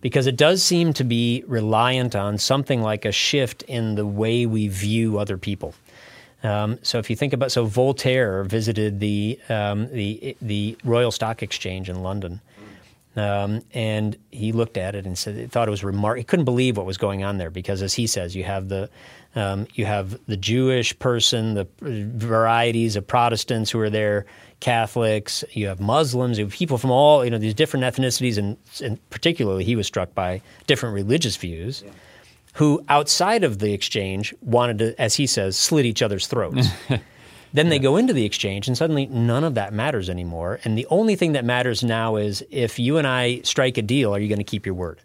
because 0.01 0.27
it 0.27 0.35
does 0.35 0.61
seem 0.61 0.93
to 0.93 1.03
be 1.03 1.43
reliant 1.47 2.15
on 2.15 2.37
something 2.37 2.81
like 2.81 3.05
a 3.05 3.11
shift 3.11 3.63
in 3.63 3.95
the 3.95 4.05
way 4.05 4.45
we 4.45 4.67
view 4.67 5.17
other 5.19 5.37
people. 5.37 5.73
Um, 6.43 6.79
so 6.81 6.97
if 6.97 7.09
you 7.09 7.15
think 7.15 7.33
about, 7.33 7.51
so 7.51 7.65
Voltaire 7.65 8.43
visited 8.43 8.99
the 8.99 9.39
um, 9.47 9.87
the 9.89 10.35
the 10.41 10.75
Royal 10.83 11.11
Stock 11.11 11.43
Exchange 11.43 11.87
in 11.87 12.01
London, 12.01 12.41
um, 13.15 13.61
and 13.73 14.17
he 14.31 14.51
looked 14.51 14.77
at 14.77 14.95
it 14.95 15.05
and 15.05 15.17
said 15.17 15.35
he 15.35 15.47
thought 15.47 15.67
it 15.67 15.71
was 15.71 15.83
remarkable. 15.83 16.19
He 16.19 16.23
couldn't 16.23 16.45
believe 16.45 16.77
what 16.77 16.85
was 16.85 16.97
going 16.97 17.23
on 17.23 17.37
there 17.37 17.49
because, 17.49 17.81
as 17.81 17.93
he 17.93 18.07
says, 18.07 18.35
you 18.35 18.43
have 18.43 18.69
the 18.69 18.89
um, 19.35 19.67
you 19.73 19.85
have 19.85 20.19
the 20.27 20.37
Jewish 20.37 20.97
person, 20.99 21.53
the 21.53 21.67
varieties 21.81 22.95
of 22.95 23.07
Protestants 23.07 23.71
who 23.71 23.79
are 23.79 23.89
there, 23.89 24.25
Catholics. 24.61 25.43
You 25.51 25.67
have 25.67 25.79
Muslims. 25.79 26.37
You 26.37 26.45
have 26.45 26.53
people 26.53 26.77
from 26.77 26.91
all 26.91 27.25
you 27.25 27.31
know 27.31 27.37
these 27.37 27.53
different 27.53 27.83
ethnicities, 27.83 28.37
and, 28.37 28.57
and 28.81 29.09
particularly 29.09 29.65
he 29.65 29.75
was 29.75 29.87
struck 29.87 30.13
by 30.15 30.41
different 30.67 30.95
religious 30.95 31.35
views. 31.35 31.83
Yeah 31.85 31.91
who 32.55 32.83
outside 32.89 33.43
of 33.43 33.59
the 33.59 33.73
exchange 33.73 34.33
wanted 34.41 34.77
to, 34.79 35.01
as 35.01 35.15
he 35.15 35.25
says, 35.25 35.55
slit 35.55 35.85
each 35.85 36.01
other's 36.01 36.27
throats. 36.27 36.67
then 37.53 37.69
they 37.69 37.79
go 37.79 37.97
into 37.97 38.13
the 38.13 38.25
exchange, 38.25 38.67
and 38.67 38.77
suddenly 38.77 39.07
none 39.07 39.43
of 39.43 39.55
that 39.55 39.73
matters 39.73 40.09
anymore. 40.09 40.59
And 40.63 40.77
the 40.77 40.87
only 40.89 41.15
thing 41.15 41.33
that 41.33 41.45
matters 41.45 41.83
now 41.83 42.15
is 42.15 42.43
if 42.49 42.79
you 42.79 42.97
and 42.97 43.07
I 43.07 43.41
strike 43.43 43.77
a 43.77 43.81
deal, 43.81 44.13
are 44.15 44.19
you 44.19 44.27
going 44.27 44.39
to 44.39 44.43
keep 44.43 44.65
your 44.65 44.75
word? 44.75 44.99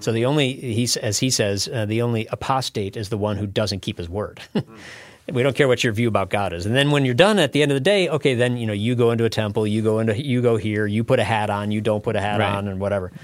So 0.00 0.12
the 0.12 0.26
only, 0.26 0.52
he, 0.52 0.88
as 1.00 1.18
he 1.18 1.30
says, 1.30 1.68
uh, 1.72 1.86
the 1.86 2.02
only 2.02 2.26
apostate 2.26 2.96
is 2.96 3.08
the 3.08 3.16
one 3.16 3.36
who 3.38 3.46
doesn't 3.46 3.80
keep 3.80 3.96
his 3.96 4.10
word. 4.10 4.40
we 5.32 5.42
don't 5.42 5.56
care 5.56 5.68
what 5.68 5.82
your 5.82 5.92
view 5.92 6.08
about 6.08 6.28
God 6.28 6.52
is. 6.52 6.66
And 6.66 6.74
then 6.74 6.90
when 6.90 7.04
you're 7.04 7.14
done 7.14 7.38
at 7.38 7.52
the 7.52 7.62
end 7.62 7.72
of 7.72 7.76
the 7.76 7.80
day, 7.80 8.08
okay, 8.08 8.34
then 8.34 8.56
you 8.56 8.66
know 8.66 8.72
you 8.72 8.94
go 8.94 9.10
into 9.10 9.24
a 9.24 9.30
temple, 9.30 9.66
you 9.66 9.82
go 9.82 9.98
into 9.98 10.20
you 10.22 10.42
go 10.42 10.56
here, 10.56 10.86
you 10.86 11.02
put 11.02 11.18
a 11.18 11.24
hat 11.24 11.50
on, 11.50 11.70
you 11.70 11.80
don't 11.80 12.04
put 12.04 12.14
a 12.14 12.20
hat 12.20 12.40
right. 12.40 12.54
on, 12.54 12.68
and 12.68 12.80
whatever. 12.80 13.12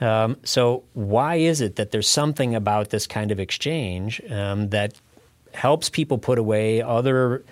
Um, 0.00 0.36
so, 0.42 0.82
why 0.94 1.36
is 1.36 1.60
it 1.60 1.76
that 1.76 1.92
there's 1.92 2.08
something 2.08 2.54
about 2.54 2.90
this 2.90 3.06
kind 3.06 3.30
of 3.30 3.38
exchange 3.38 4.20
um, 4.28 4.70
that 4.70 5.00
helps 5.54 5.88
people 5.88 6.18
put 6.18 6.36
away 6.36 6.82
other, 6.82 7.44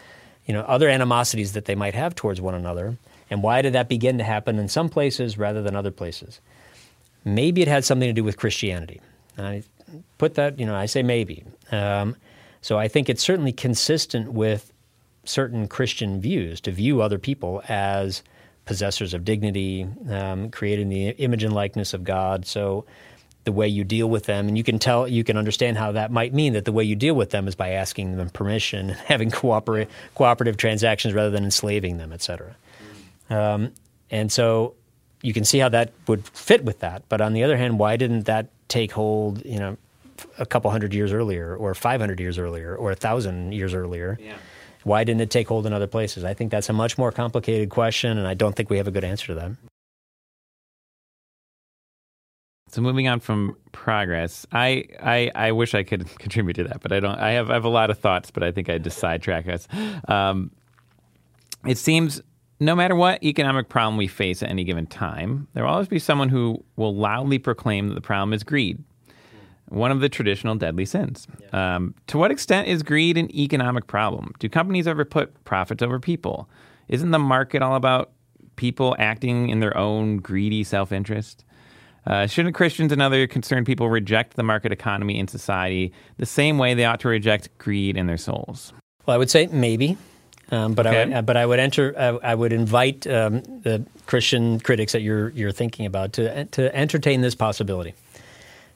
you 0.47 0.55
know, 0.55 0.63
other 0.63 0.89
animosities 0.89 1.53
that 1.53 1.67
they 1.67 1.75
might 1.75 1.95
have 1.95 2.15
towards 2.15 2.41
one 2.41 2.55
another? 2.55 2.97
And 3.31 3.43
why 3.43 3.63
did 3.63 3.73
that 3.73 3.89
begin 3.89 4.19
to 4.19 4.25
happen 4.25 4.59
in 4.59 4.69
some 4.69 4.89
places 4.89 5.39
rather 5.39 5.63
than 5.63 5.75
other 5.75 5.91
places? 5.91 6.41
Maybe 7.25 7.63
it 7.63 7.69
had 7.69 7.85
something 7.85 8.09
to 8.09 8.13
do 8.13 8.25
with 8.25 8.37
Christianity. 8.37 9.01
I 9.39 9.63
put 10.19 10.35
that, 10.35 10.59
you 10.59 10.67
know, 10.67 10.75
I 10.75 10.87
say 10.87 11.03
maybe. 11.03 11.45
Um, 11.71 12.17
so 12.61 12.79
I 12.79 12.89
think 12.89 13.09
it's 13.09 13.23
certainly 13.23 13.53
consistent 13.53 14.33
with 14.33 14.73
certain 15.25 15.69
Christian 15.69 16.21
views 16.21 16.61
to 16.63 16.73
view 16.73 17.01
other 17.01 17.19
people 17.19 17.63
as 17.69 18.23
possessors 18.65 19.15
of 19.15 19.25
dignity, 19.25 19.87
um, 20.11 20.51
created 20.51 20.83
in 20.83 20.89
the 20.89 21.09
image 21.11 21.43
and 21.43 21.55
likeness 21.55 21.95
of 21.95 22.05
God. 22.05 22.47
So 22.47 22.85
the 23.45 23.53
way 23.53 23.67
you 23.67 23.85
deal 23.85 24.09
with 24.09 24.25
them, 24.25 24.49
and 24.49 24.57
you 24.57 24.65
can 24.65 24.79
tell, 24.79 25.09
you 25.09 25.25
can 25.25 25.37
understand 25.37 25.77
how 25.77 25.93
that 25.93 26.11
might 26.11 26.33
mean 26.33 26.53
that 26.53 26.65
the 26.65 26.73
way 26.73 26.85
you 26.85 26.95
deal 26.95 27.15
with 27.15 27.31
them 27.31 27.49
is 27.49 27.55
by 27.55 27.71
asking 27.71 28.17
them 28.17 28.31
permission, 28.31 28.91
and 28.91 28.99
having 29.07 29.31
cooperate, 29.31 29.89
cooperative 30.15 30.57
transactions 30.57 31.15
rather 31.15 31.31
than 31.31 31.45
enslaving 31.45 31.99
them, 31.99 32.13
et 32.13 32.23
cetera. 32.23 32.55
Um, 33.31 33.73
and 34.11 34.31
so 34.31 34.75
you 35.23 35.33
can 35.33 35.45
see 35.45 35.59
how 35.59 35.69
that 35.71 35.93
would 36.07 36.27
fit 36.29 36.65
with 36.65 36.81
that. 36.81 37.03
But 37.09 37.21
on 37.21 37.33
the 37.33 37.43
other 37.43 37.57
hand, 37.57 37.79
why 37.79 37.97
didn't 37.97 38.25
that 38.27 38.49
take 38.69 38.93
hold, 38.93 39.45
you 39.45 39.59
know, 39.59 39.77
a 40.39 40.47
couple 40.47 40.71
hundred 40.71 40.95
years 40.95 41.13
earlier, 41.13 41.57
or 41.57 41.75
500 41.75 42.21
years 42.21 42.39
earlier, 42.39 42.77
or 42.77 42.91
a 42.91 42.97
thousand 42.97 43.53
years 43.53 43.75
earlier? 43.75 44.19
Yeah. 44.21 44.37
Why 44.85 45.05
didn't 45.05 45.21
it 45.21 45.31
take 45.31 45.49
hold 45.49 45.67
in 45.67 45.73
other 45.73 45.87
places? 45.87 46.25
I 46.25 46.35
think 46.35 46.51
that's 46.51 46.69
a 46.69 46.73
much 46.73 46.99
more 46.99 47.13
complicated 47.13 47.71
question, 47.71 48.19
and 48.19 48.27
I 48.27 48.35
don't 48.35 48.55
think 48.55 48.69
we 48.69 48.79
have 48.79 48.89
a 48.89 48.91
good 48.91 49.05
answer 49.05 49.29
to 49.29 49.35
that. 49.35 49.72
So 52.73 52.81
moving 52.81 53.07
on 53.07 53.21
from 53.21 53.57
progress, 53.73 54.47
I, 54.51 54.87
I, 55.03 55.31
I 55.35 55.53
wish 55.53 55.75
I 55.75 55.83
could 55.83 56.07
contribute 56.19 56.55
to 56.55 56.65
that, 56.65 56.81
but 56.81 56.91
I 56.91 57.01
don't. 57.01 57.19
I 57.19 57.33
have 57.33 57.51
I 57.51 57.55
have 57.55 57.65
a 57.65 57.69
lot 57.69 57.91
of 57.91 57.99
thoughts, 57.99 58.31
but 58.31 58.43
I 58.43 58.51
think 58.51 58.69
I 58.69 58.79
just 58.79 58.99
sidetrack 58.99 59.47
us. 59.47 59.69
Um, 60.09 60.51
it 61.67 61.79
seems 61.79 62.21
no 62.61 62.75
matter 62.75 62.97
what 62.97 63.23
economic 63.23 63.69
problem 63.69 63.97
we 63.97 64.09
face 64.09 64.43
at 64.43 64.49
any 64.49 64.65
given 64.65 64.87
time, 64.87 65.49
there 65.53 65.65
will 65.65 65.71
always 65.71 65.89
be 65.89 65.99
someone 65.99 66.29
who 66.29 66.65
will 66.77 66.95
loudly 66.95 67.39
proclaim 67.39 67.89
that 67.89 67.95
the 67.95 68.01
problem 68.01 68.33
is 68.33 68.43
greed 68.43 68.83
one 69.73 69.91
of 69.91 70.01
the 70.01 70.09
traditional 70.09 70.55
deadly 70.55 70.85
sins. 70.85 71.27
Yeah. 71.41 71.77
Um, 71.77 71.95
to 72.09 72.19
what 72.19 72.31
extent 72.31 72.69
is 72.69 72.83
greed 72.83 73.17
an 73.17 73.35
economic 73.35 73.87
problem? 73.87 74.35
Do 74.39 74.49
companies 74.51 74.87
ever 74.87 75.05
put 75.07 75.45
profits 75.45 75.83
over 75.83 75.99
people? 75.99 76.49
Isn't 76.89 77.11
the 77.11 77.19
market 77.19 77.63
all 77.63 77.75
about 77.75 78.11
people 78.57 78.95
acting 78.99 79.49
in 79.49 79.61
their 79.61 79.75
own 79.77 80.19
greedy 80.19 80.63
self 80.63 80.93
interest? 80.93 81.45
Uh, 82.07 82.27
shouldn't 82.27 82.55
Christians 82.55 82.91
and 82.93 83.01
other 83.01 83.27
concerned 83.27 83.67
people 83.67 83.89
reject 83.89 84.35
the 84.35 84.43
market 84.43 84.73
economy 84.73 85.19
in 85.19 85.29
society 85.29 85.93
the 86.17 86.27
same 86.27 86.59
way 86.59 86.75
they 86.75 86.85
ought 86.85 87.01
to 87.01 87.09
reject 87.09 87.49
greed 87.59 87.97
in 87.97 88.07
their 88.07 88.19
souls? 88.19 88.73
Well, 89.07 89.15
I 89.15 89.19
would 89.19 89.31
say 89.31 89.47
maybe. 89.47 89.97
Um, 90.51 90.75
but 90.75 90.87
okay. 90.87 91.03
I 91.03 91.17
would, 91.17 91.27
but 91.27 91.37
I 91.37 91.47
would 91.47 91.59
enter. 91.59 91.95
I, 91.99 92.33
I 92.33 92.35
would 92.35 92.53
invite 92.53 93.07
um, 93.07 93.43
the 93.63 93.87
Christian 94.07 94.61
critics 94.61 94.93
that 94.93 95.01
you're 95.01 95.31
you're 95.31 95.53
thinking 95.53 95.87
about 95.87 96.13
to 96.15 96.45
to 96.45 96.77
entertain 96.77 97.23
this 97.23 97.35
possibility. 97.35 97.95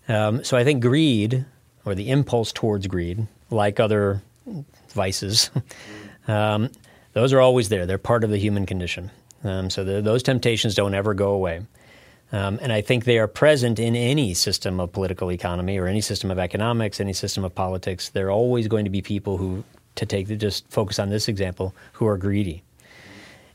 Um, 0.08 0.42
so 0.42 0.56
I 0.56 0.64
think 0.64 0.80
greed, 0.80 1.44
or 1.84 1.94
the 1.94 2.10
impulse 2.10 2.50
towards 2.50 2.86
greed, 2.86 3.26
like 3.50 3.78
other 3.78 4.22
vices, 4.94 5.50
um, 6.28 6.70
those 7.12 7.34
are 7.34 7.40
always 7.40 7.68
there. 7.68 7.84
They're 7.84 7.98
part 7.98 8.24
of 8.24 8.30
the 8.30 8.38
human 8.38 8.64
condition. 8.64 9.10
Um, 9.44 9.68
so 9.68 9.84
the, 9.84 10.00
those 10.00 10.22
temptations 10.22 10.74
don't 10.74 10.94
ever 10.94 11.12
go 11.12 11.32
away. 11.32 11.60
Um, 12.32 12.58
and 12.60 12.72
I 12.72 12.80
think 12.80 13.04
they 13.04 13.18
are 13.18 13.28
present 13.28 13.78
in 13.78 13.94
any 13.94 14.34
system 14.34 14.80
of 14.80 14.92
political 14.92 15.30
economy 15.30 15.78
or 15.78 15.86
any 15.86 16.00
system 16.00 16.30
of 16.30 16.38
economics, 16.38 17.00
any 17.00 17.12
system 17.12 17.44
of 17.44 17.54
politics. 17.54 18.08
There 18.08 18.26
are 18.26 18.32
always 18.32 18.66
going 18.66 18.84
to 18.84 18.90
be 18.90 19.00
people 19.00 19.36
who, 19.36 19.64
to 19.94 20.06
take 20.06 20.26
just 20.38 20.68
focus 20.68 20.98
on 20.98 21.08
this 21.08 21.28
example, 21.28 21.74
who 21.92 22.06
are 22.06 22.16
greedy. 22.16 22.62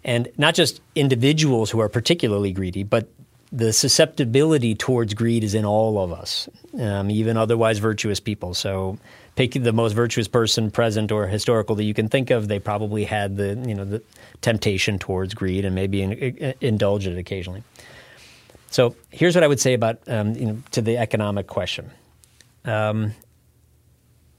And 0.04 0.30
not 0.38 0.56
just 0.56 0.82
individuals 0.96 1.70
who 1.70 1.80
are 1.80 1.90
particularly 1.90 2.54
greedy, 2.54 2.84
but 2.84 3.08
the 3.52 3.74
susceptibility 3.74 4.74
towards 4.74 5.14
greed 5.14 5.44
is 5.44 5.54
in 5.54 5.66
all 5.66 6.02
of 6.02 6.14
us, 6.14 6.48
um, 6.80 7.12
even 7.12 7.36
otherwise 7.36 7.80
virtuous 7.80 8.20
people. 8.20 8.54
So, 8.54 8.98
pick 9.36 9.54
the 9.54 9.74
most 9.74 9.94
virtuous 9.94 10.28
person 10.28 10.72
present 10.72 11.12
or 11.12 11.28
historical 11.28 11.76
that 11.76 11.84
you 11.84 11.94
can 11.94 12.08
think 12.08 12.32
of. 12.32 12.48
They 12.48 12.60
probably 12.60 13.04
had 13.04 13.36
the 13.36 13.62
you 13.68 13.76
know 13.76 13.84
the 13.84 14.02
temptation 14.40 15.00
towards 15.00 15.34
greed 15.34 15.66
and 15.66 15.76
maybe 15.76 16.02
in, 16.02 16.14
in, 16.14 16.54
indulge 16.62 17.08
it 17.08 17.18
occasionally. 17.18 17.64
So, 18.72 18.96
here's 19.12 19.36
what 19.36 19.44
I 19.44 19.48
would 19.48 19.60
say 19.60 19.74
about 19.74 20.00
um, 20.08 20.34
you 20.34 20.46
know 20.46 20.58
to 20.72 20.82
the 20.82 20.98
economic 20.98 21.48
question. 21.48 21.92
Um, 22.66 23.14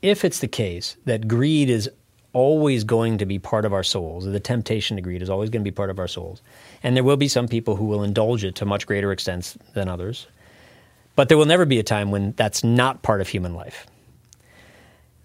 if 0.01 0.25
it's 0.25 0.41
the 0.41 0.49
case 0.49 0.97
that 1.05 1.29
greed 1.29 1.71
is 1.71 1.89
always 2.33 2.85
going 2.85 3.19
to 3.19 3.27
be 3.27 3.39
part 3.39 3.65
of 3.65 3.73
our 3.73 3.83
souls. 3.83 4.25
The 4.25 4.41
temptation 4.41 4.97
to 4.97 5.03
greed 5.03 5.23
is 5.23 5.31
always 5.31 5.51
going 5.51 5.61
to 5.61 5.71
be 5.71 5.75
part 5.75 5.91
of 5.91 5.99
our 5.99 6.09
souls. 6.09 6.41
And 6.83 6.97
there 6.97 7.05
will 7.05 7.17
be 7.17 7.29
some 7.29 7.47
people 7.47 7.77
who 7.77 7.85
will 7.85 8.03
indulge 8.03 8.45
it 8.45 8.55
to 8.57 8.65
much 8.65 8.87
greater 8.87 9.13
extents 9.13 9.57
than 9.75 9.89
others. 9.89 10.27
But 11.15 11.29
there 11.29 11.37
will 11.37 11.47
never 11.47 11.67
be 11.67 11.79
a 11.79 11.83
time 11.83 12.11
when 12.11 12.33
that's 12.33 12.65
not 12.65 13.03
part 13.03 13.21
of 13.21 13.29
human 13.29 13.55
life. 13.55 13.87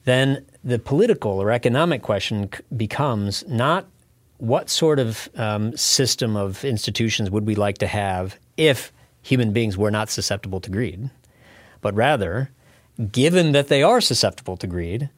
Then 0.03 0.45
the 0.63 0.79
political 0.79 1.41
or 1.41 1.51
economic 1.51 2.01
question 2.01 2.49
becomes 2.75 3.45
not 3.47 3.85
what 4.37 4.69
sort 4.69 4.99
of 4.99 5.29
um, 5.35 5.75
system 5.75 6.35
of 6.35 6.63
institutions 6.63 7.31
would 7.31 7.45
we 7.45 7.55
like 7.55 7.77
to 7.79 7.87
have 7.87 8.37
if 8.57 8.91
human 9.21 9.53
beings 9.53 9.77
were 9.77 9.91
not 9.91 10.09
susceptible 10.09 10.59
to 10.61 10.69
greed, 10.69 11.09
but 11.81 11.93
rather, 11.93 12.51
given 13.11 13.51
that 13.51 13.67
they 13.67 13.83
are 13.83 14.01
susceptible 14.01 14.57
to 14.57 14.67
greed, 14.67 15.09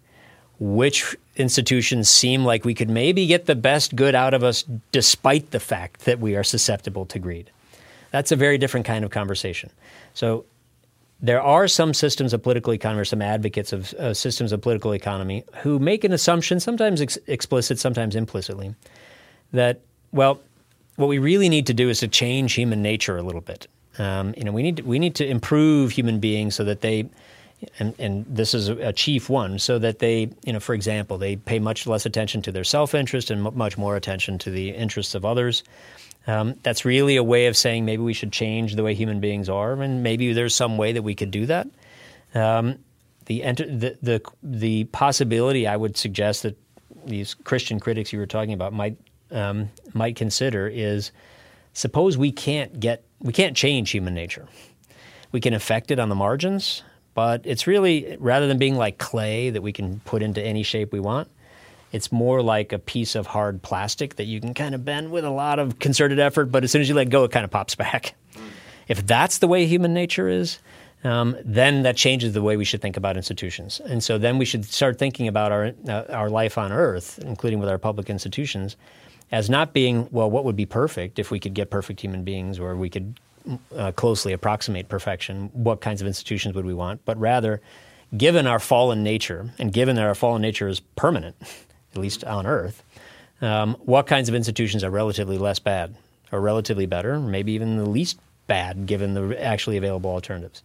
which 0.60 1.16
institutions 1.38 2.10
seem 2.10 2.44
like 2.44 2.66
we 2.66 2.74
could 2.74 2.90
maybe 2.90 3.26
get 3.26 3.46
the 3.46 3.56
best 3.56 3.96
good 3.96 4.14
out 4.14 4.34
of 4.34 4.44
us 4.44 4.66
despite 4.92 5.52
the 5.52 5.60
fact 5.60 6.06
that 6.06 6.20
we 6.20 6.36
are 6.36 6.44
susceptible 6.44 7.06
to 7.06 7.18
greed. 7.18 7.50
That's 8.12 8.32
a 8.32 8.36
very 8.36 8.58
different 8.58 8.86
kind 8.86 9.06
of 9.06 9.12
conversation. 9.12 9.70
So, 10.14 10.46
there 11.22 11.42
are 11.42 11.68
some 11.68 11.94
systems 11.94 12.34
of 12.34 12.42
political 12.42 12.74
economy, 12.74 13.02
or 13.02 13.06
some 13.06 13.22
advocates 13.22 13.74
of 13.74 13.94
uh, 13.96 14.14
systems 14.14 14.54
of 14.54 14.62
political 14.62 14.94
economy, 14.94 15.44
who 15.64 15.78
make 15.78 16.06
an 16.06 16.14
assumption, 16.14 16.62
sometimes 16.62 17.02
ex- 17.02 17.18
explicit, 17.28 17.78
sometimes 17.78 18.16
implicitly, 18.16 18.74
that 19.52 19.82
well, 20.12 20.40
what 21.00 21.08
we 21.08 21.18
really 21.18 21.48
need 21.48 21.66
to 21.68 21.74
do 21.74 21.90
is 21.90 22.00
to 22.02 22.10
change 22.10 22.54
human 22.54 22.82
nature 22.82 23.18
a 23.18 23.22
little 23.22 23.42
bit. 23.42 23.68
Um, 23.98 24.34
you 24.36 24.44
know, 24.44 24.52
we 24.52 24.62
need 24.62 24.78
to, 24.78 24.84
we 24.84 25.00
need 25.00 25.16
to 25.16 25.26
improve 25.26 25.92
human 25.92 26.20
beings 26.20 26.56
so 26.56 26.66
that 26.66 26.82
they, 26.82 27.10
and, 27.80 27.96
and 27.98 28.26
this 28.28 28.54
is 28.54 28.68
a, 28.68 28.92
chief 28.92 29.30
one, 29.30 29.60
so 29.60 29.80
that 29.80 30.00
they, 30.00 30.30
you 30.44 30.52
know, 30.52 30.60
for 30.60 30.74
example, 30.74 31.18
they 31.18 31.38
pay 31.38 31.58
much 31.58 31.88
less 31.88 32.06
attention 32.06 32.42
to 32.42 32.52
their 32.52 32.66
self 32.66 32.94
interest 32.94 33.32
and 33.32 33.48
m- 33.48 33.58
much 33.58 33.78
more 33.78 33.96
attention 33.96 34.38
to 34.40 34.52
the 34.52 34.72
interests 34.72 35.16
of 35.16 35.24
others. 35.24 35.64
Um, 36.28 36.56
that's 36.64 36.84
really 36.84 37.16
a 37.16 37.24
way 37.24 37.48
of 37.48 37.56
saying 37.56 37.86
maybe 37.86 38.04
we 38.04 38.14
should 38.14 38.34
change 38.34 38.76
the 38.76 38.84
way 38.84 38.94
human 38.94 39.22
beings 39.22 39.48
are, 39.48 39.82
and 39.82 40.04
maybe 40.04 40.34
there's 40.34 40.54
some 40.54 40.78
way 40.78 40.92
that 40.92 41.02
we 41.02 41.16
could 41.16 41.32
do 41.32 41.46
that. 41.46 41.68
Um, 42.36 42.78
the, 43.26 43.42
the, 43.42 43.98
the 44.02 44.22
the 44.44 44.84
possibility 44.86 45.66
I 45.66 45.78
would 45.78 45.96
suggest 45.96 46.44
that 46.44 46.58
these 47.06 47.36
Christian 47.36 47.80
critics 47.80 48.12
you 48.12 48.20
were 48.20 48.26
talking 48.26 48.54
about 48.54 48.74
might 48.74 48.98
um, 49.32 49.70
might 49.94 50.16
consider 50.16 50.68
is 50.68 51.12
suppose 51.74 52.18
we 52.18 52.32
can't 52.32 52.80
get 52.80 53.04
we 53.20 53.34
can't 53.34 53.56
change 53.56 53.92
human 53.92 54.14
nature. 54.14 54.48
We 55.32 55.42
can 55.42 55.54
affect 55.54 55.92
it 55.92 56.00
on 56.00 56.10
the 56.10 56.16
margins, 56.16 56.84
but 57.14 57.42
it's 57.44 57.68
really 57.68 58.18
rather 58.20 58.48
than 58.48 58.58
being 58.58 58.76
like 58.76 58.98
clay 58.98 59.50
that 59.50 59.62
we 59.62 59.72
can 59.72 60.00
put 60.02 60.24
into 60.24 60.42
any 60.42 60.64
shape 60.64 60.92
we 60.92 61.00
want, 61.00 61.30
it's 61.92 62.12
more 62.12 62.42
like 62.42 62.72
a 62.72 62.80
piece 62.80 63.16
of 63.16 63.28
hard 63.28 63.62
plastic 63.62 64.16
that 64.16 64.26
you 64.26 64.40
can 64.40 64.54
kind 64.54 64.76
of 64.76 64.86
bend 64.86 65.12
with 65.12 65.26
a 65.26 65.30
lot 65.30 65.60
of 65.60 65.80
concerted 65.80 66.20
effort, 66.20 66.46
but 66.46 66.64
as 66.64 66.72
soon 66.72 66.82
as 66.82 66.90
you 66.90 66.96
let 66.96 67.10
go, 67.10 67.24
it 67.24 67.32
kind 67.32 67.44
of 67.44 67.52
pops 67.52 67.76
back. 67.86 68.16
If 68.88 69.06
that's 69.06 69.38
the 69.38 69.48
way 69.48 69.66
human 69.66 69.94
nature 69.94 70.28
is, 70.28 70.60
um, 71.04 71.38
then 71.46 71.84
that 71.84 71.96
changes 71.96 72.34
the 72.34 72.42
way 72.42 72.58
we 72.58 72.66
should 72.66 72.82
think 72.82 72.98
about 72.98 73.16
institutions. 73.16 73.80
And 73.80 74.04
so 74.04 74.18
then 74.18 74.38
we 74.38 74.46
should 74.46 74.66
start 74.66 75.00
thinking 75.00 75.28
about 75.28 75.52
our, 75.52 75.72
uh, 75.88 76.04
our 76.10 76.30
life 76.30 76.58
on 76.58 76.72
earth, 76.72 77.20
including 77.20 77.60
with 77.60 77.70
our 77.70 77.78
public 77.78 78.10
institutions, 78.10 78.76
as 79.32 79.50
not 79.50 79.74
being, 79.74 80.08
well, 80.12 80.30
what 80.30 80.46
would 80.46 80.56
be 80.56 80.66
perfect 80.66 81.20
if 81.20 81.32
we 81.32 81.40
could 81.40 81.54
get 81.54 81.70
perfect 81.70 82.02
human 82.02 82.24
beings 82.24 82.60
or 82.60 82.76
we 82.76 82.90
could 82.90 83.20
uh, 83.76 83.92
closely 83.92 84.34
approximate 84.34 84.90
perfection? 84.90 85.50
What 85.54 85.82
kinds 85.82 86.02
of 86.02 86.08
institutions 86.08 86.56
would 86.56 86.66
we 86.66 86.74
want? 86.74 87.06
But 87.06 87.18
rather, 87.20 87.62
given 88.16 88.48
our 88.48 88.60
fallen 88.60 89.04
nature, 89.04 89.52
and 89.60 89.72
given 89.72 89.96
that 89.96 90.06
our 90.06 90.16
fallen 90.16 90.42
nature 90.42 90.68
is 90.68 90.80
permanent, 90.80 91.36
at 91.94 91.98
least 91.98 92.24
on 92.24 92.46
earth, 92.46 92.84
um, 93.42 93.76
what 93.82 94.08
kinds 94.08 94.30
of 94.30 94.36
institutions 94.36 94.84
are 94.84 94.90
relatively 94.90 95.38
less 95.38 95.60
bad 95.60 95.96
or 96.32 96.42
relatively 96.42 96.86
better, 96.86 97.20
maybe 97.20 97.54
even 97.54 97.78
the 97.78 97.90
least 97.90 98.20
bad 98.48 98.86
given 98.86 99.14
the 99.14 99.42
actually 99.42 99.78
available 99.78 100.10
alternatives? 100.10 100.64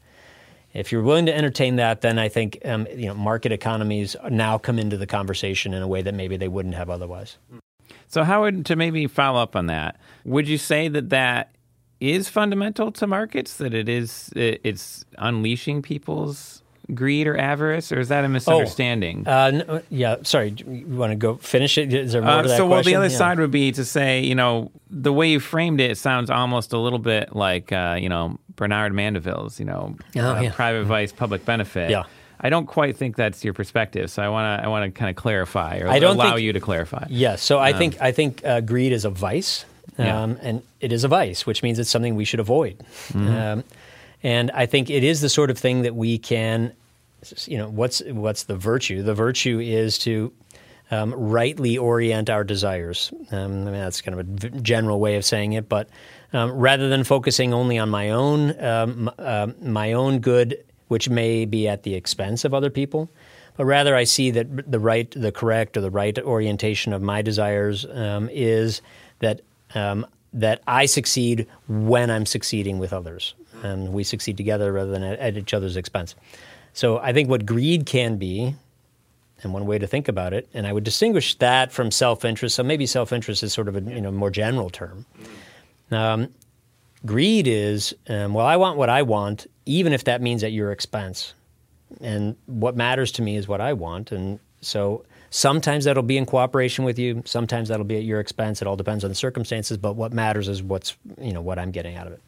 If 0.72 0.90
you're 0.90 1.02
willing 1.02 1.26
to 1.26 1.34
entertain 1.34 1.76
that, 1.76 2.00
then 2.00 2.18
I 2.18 2.28
think 2.28 2.58
um, 2.64 2.88
you 2.92 3.06
know 3.06 3.14
market 3.14 3.52
economies 3.52 4.16
now 4.28 4.58
come 4.58 4.80
into 4.80 4.96
the 4.96 5.06
conversation 5.06 5.72
in 5.72 5.82
a 5.82 5.86
way 5.86 6.02
that 6.02 6.14
maybe 6.14 6.36
they 6.36 6.48
wouldn't 6.48 6.74
have 6.74 6.90
otherwise. 6.90 7.36
So, 8.08 8.24
how 8.24 8.42
would 8.42 8.66
to 8.66 8.76
maybe 8.76 9.06
follow 9.06 9.40
up 9.40 9.56
on 9.56 9.66
that? 9.66 9.96
Would 10.24 10.48
you 10.48 10.58
say 10.58 10.88
that 10.88 11.10
that 11.10 11.54
is 12.00 12.28
fundamental 12.28 12.92
to 12.92 13.06
markets? 13.06 13.56
That 13.56 13.74
it 13.74 13.88
is 13.88 14.30
it's 14.34 15.04
unleashing 15.18 15.82
people's 15.82 16.62
greed 16.92 17.26
or 17.26 17.36
avarice, 17.36 17.92
or 17.92 18.00
is 18.00 18.08
that 18.08 18.24
a 18.24 18.28
misunderstanding? 18.28 19.24
Oh, 19.26 19.32
uh, 19.32 19.50
no, 19.50 19.82
yeah, 19.90 20.16
sorry. 20.22 20.54
You 20.66 20.86
want 20.86 21.12
to 21.12 21.16
go 21.16 21.36
finish 21.36 21.78
it? 21.78 21.92
Is 21.94 22.12
there 22.12 22.22
more 22.22 22.30
uh, 22.30 22.42
to 22.42 22.48
that 22.48 22.56
So, 22.56 22.66
well, 22.66 22.82
the 22.82 22.94
other 22.94 23.06
yeah. 23.06 23.16
side 23.16 23.38
would 23.38 23.50
be 23.50 23.72
to 23.72 23.84
say, 23.84 24.20
you 24.20 24.34
know, 24.34 24.70
the 24.90 25.12
way 25.12 25.30
you 25.30 25.40
framed 25.40 25.80
it, 25.80 25.92
it 25.92 25.98
sounds 25.98 26.30
almost 26.30 26.72
a 26.72 26.78
little 26.78 26.98
bit 26.98 27.34
like, 27.34 27.72
uh, 27.72 27.96
you 27.98 28.08
know, 28.08 28.38
Bernard 28.56 28.92
Mandeville's, 28.92 29.58
you 29.58 29.66
know, 29.66 29.96
oh, 30.16 30.40
yeah. 30.40 30.52
private 30.52 30.84
vice, 30.84 31.12
public 31.12 31.44
benefit. 31.44 31.90
Yeah. 31.90 32.04
I 32.44 32.50
don't 32.50 32.66
quite 32.66 32.94
think 32.98 33.16
that's 33.16 33.42
your 33.42 33.54
perspective, 33.54 34.10
so 34.10 34.22
I 34.22 34.28
want 34.28 34.60
to 34.60 34.66
I 34.66 34.68
want 34.68 34.84
to 34.84 34.96
kind 34.96 35.08
of 35.08 35.16
clarify 35.16 35.78
or 35.78 35.88
I 35.88 35.98
don't 35.98 36.16
allow 36.16 36.34
think, 36.34 36.42
you 36.42 36.52
to 36.52 36.60
clarify. 36.60 37.06
Yes, 37.08 37.42
so 37.42 37.58
I 37.58 37.72
um, 37.72 37.78
think 37.78 38.00
I 38.02 38.12
think 38.12 38.44
uh, 38.44 38.60
greed 38.60 38.92
is 38.92 39.06
a 39.06 39.10
vice, 39.10 39.64
um, 39.96 40.04
yeah. 40.04 40.36
and 40.42 40.62
it 40.78 40.92
is 40.92 41.04
a 41.04 41.08
vice, 41.08 41.46
which 41.46 41.62
means 41.62 41.78
it's 41.78 41.88
something 41.88 42.16
we 42.16 42.26
should 42.26 42.40
avoid. 42.40 42.78
Mm-hmm. 43.08 43.28
Um, 43.28 43.64
and 44.22 44.50
I 44.50 44.66
think 44.66 44.90
it 44.90 45.02
is 45.02 45.22
the 45.22 45.30
sort 45.30 45.48
of 45.48 45.56
thing 45.56 45.82
that 45.82 45.94
we 45.94 46.18
can, 46.18 46.74
you 47.46 47.56
know, 47.56 47.70
what's 47.70 48.02
what's 48.08 48.42
the 48.42 48.56
virtue? 48.56 49.02
The 49.02 49.14
virtue 49.14 49.58
is 49.58 49.96
to 50.00 50.30
um, 50.90 51.14
rightly 51.14 51.78
orient 51.78 52.28
our 52.28 52.44
desires. 52.44 53.10
Um, 53.32 53.62
I 53.62 53.70
mean, 53.70 53.72
that's 53.72 54.02
kind 54.02 54.20
of 54.20 54.44
a 54.44 54.50
general 54.60 55.00
way 55.00 55.16
of 55.16 55.24
saying 55.24 55.54
it, 55.54 55.66
but 55.66 55.88
um, 56.34 56.52
rather 56.52 56.90
than 56.90 57.04
focusing 57.04 57.54
only 57.54 57.78
on 57.78 57.88
my 57.88 58.10
own 58.10 58.62
um, 58.62 59.10
uh, 59.18 59.46
my 59.62 59.94
own 59.94 60.18
good 60.18 60.62
which 60.88 61.08
may 61.08 61.44
be 61.44 61.68
at 61.68 61.82
the 61.82 61.94
expense 61.94 62.44
of 62.44 62.54
other 62.54 62.70
people, 62.70 63.10
but 63.56 63.64
rather 63.64 63.94
I 63.94 64.04
see 64.04 64.30
that 64.32 64.70
the 64.70 64.78
right, 64.78 65.10
the 65.10 65.32
correct, 65.32 65.76
or 65.76 65.80
the 65.80 65.90
right 65.90 66.18
orientation 66.18 66.92
of 66.92 67.02
my 67.02 67.22
desires 67.22 67.86
um, 67.92 68.28
is 68.32 68.82
that 69.20 69.40
um, 69.74 70.06
that 70.32 70.60
I 70.66 70.86
succeed 70.86 71.46
when 71.68 72.10
I'm 72.10 72.26
succeeding 72.26 72.78
with 72.78 72.92
others, 72.92 73.34
and 73.62 73.92
we 73.92 74.02
succeed 74.02 74.36
together 74.36 74.72
rather 74.72 74.90
than 74.90 75.04
at, 75.04 75.18
at 75.20 75.36
each 75.36 75.54
other's 75.54 75.76
expense. 75.76 76.14
So 76.72 76.98
I 76.98 77.12
think 77.12 77.28
what 77.28 77.46
greed 77.46 77.86
can 77.86 78.16
be, 78.16 78.56
and 79.42 79.52
one 79.52 79.66
way 79.66 79.78
to 79.78 79.86
think 79.86 80.08
about 80.08 80.32
it, 80.32 80.48
and 80.52 80.66
I 80.66 80.72
would 80.72 80.84
distinguish 80.84 81.36
that 81.36 81.72
from 81.72 81.90
self-interest. 81.90 82.56
So 82.56 82.64
maybe 82.64 82.86
self-interest 82.86 83.42
is 83.42 83.52
sort 83.52 83.68
of 83.68 83.76
a 83.76 83.80
you 83.80 84.00
know 84.00 84.10
more 84.10 84.30
general 84.30 84.70
term. 84.70 85.06
Um, 85.92 86.28
greed 87.06 87.46
is 87.46 87.94
um, 88.08 88.34
well, 88.34 88.46
I 88.46 88.56
want 88.56 88.76
what 88.76 88.90
I 88.90 89.02
want, 89.02 89.46
even 89.66 89.92
if 89.92 90.04
that 90.04 90.20
means 90.20 90.44
at 90.44 90.52
your 90.52 90.72
expense. 90.72 91.34
And 92.00 92.36
what 92.46 92.76
matters 92.76 93.12
to 93.12 93.22
me 93.22 93.36
is 93.36 93.46
what 93.46 93.60
I 93.60 93.72
want. 93.72 94.12
And 94.12 94.40
so 94.60 95.04
sometimes 95.30 95.84
that'll 95.84 96.02
be 96.02 96.16
in 96.16 96.26
cooperation 96.26 96.84
with 96.84 96.98
you, 96.98 97.22
sometimes 97.24 97.68
that'll 97.68 97.84
be 97.84 97.96
at 97.96 98.04
your 98.04 98.20
expense. 98.20 98.62
It 98.62 98.68
all 98.68 98.76
depends 98.76 99.04
on 99.04 99.10
the 99.10 99.14
circumstances, 99.14 99.76
but 99.76 99.94
what 99.94 100.12
matters 100.12 100.48
is 100.48 100.62
what's, 100.62 100.96
you 101.20 101.32
know, 101.32 101.40
what 101.40 101.58
I'm 101.58 101.70
getting 101.70 101.96
out 101.96 102.06
of 102.06 102.12
it. 102.12 102.22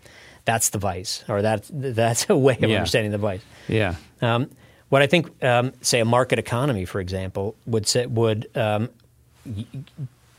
That's 0.44 0.70
the 0.70 0.78
vice, 0.78 1.24
or 1.28 1.42
that, 1.42 1.68
that's 1.70 2.30
a 2.30 2.36
way 2.36 2.54
of 2.54 2.70
yeah. 2.70 2.76
understanding 2.76 3.10
the 3.10 3.18
vice. 3.18 3.40
Yeah. 3.66 3.96
Um, 4.22 4.50
what 4.88 5.02
I 5.02 5.08
think, 5.08 5.42
um, 5.42 5.72
say, 5.80 5.98
a 5.98 6.04
market 6.04 6.38
economy, 6.38 6.84
for 6.84 7.00
example, 7.00 7.56
would 7.66 7.88
say, 7.88 8.06
would 8.06 8.48
um, 8.56 8.88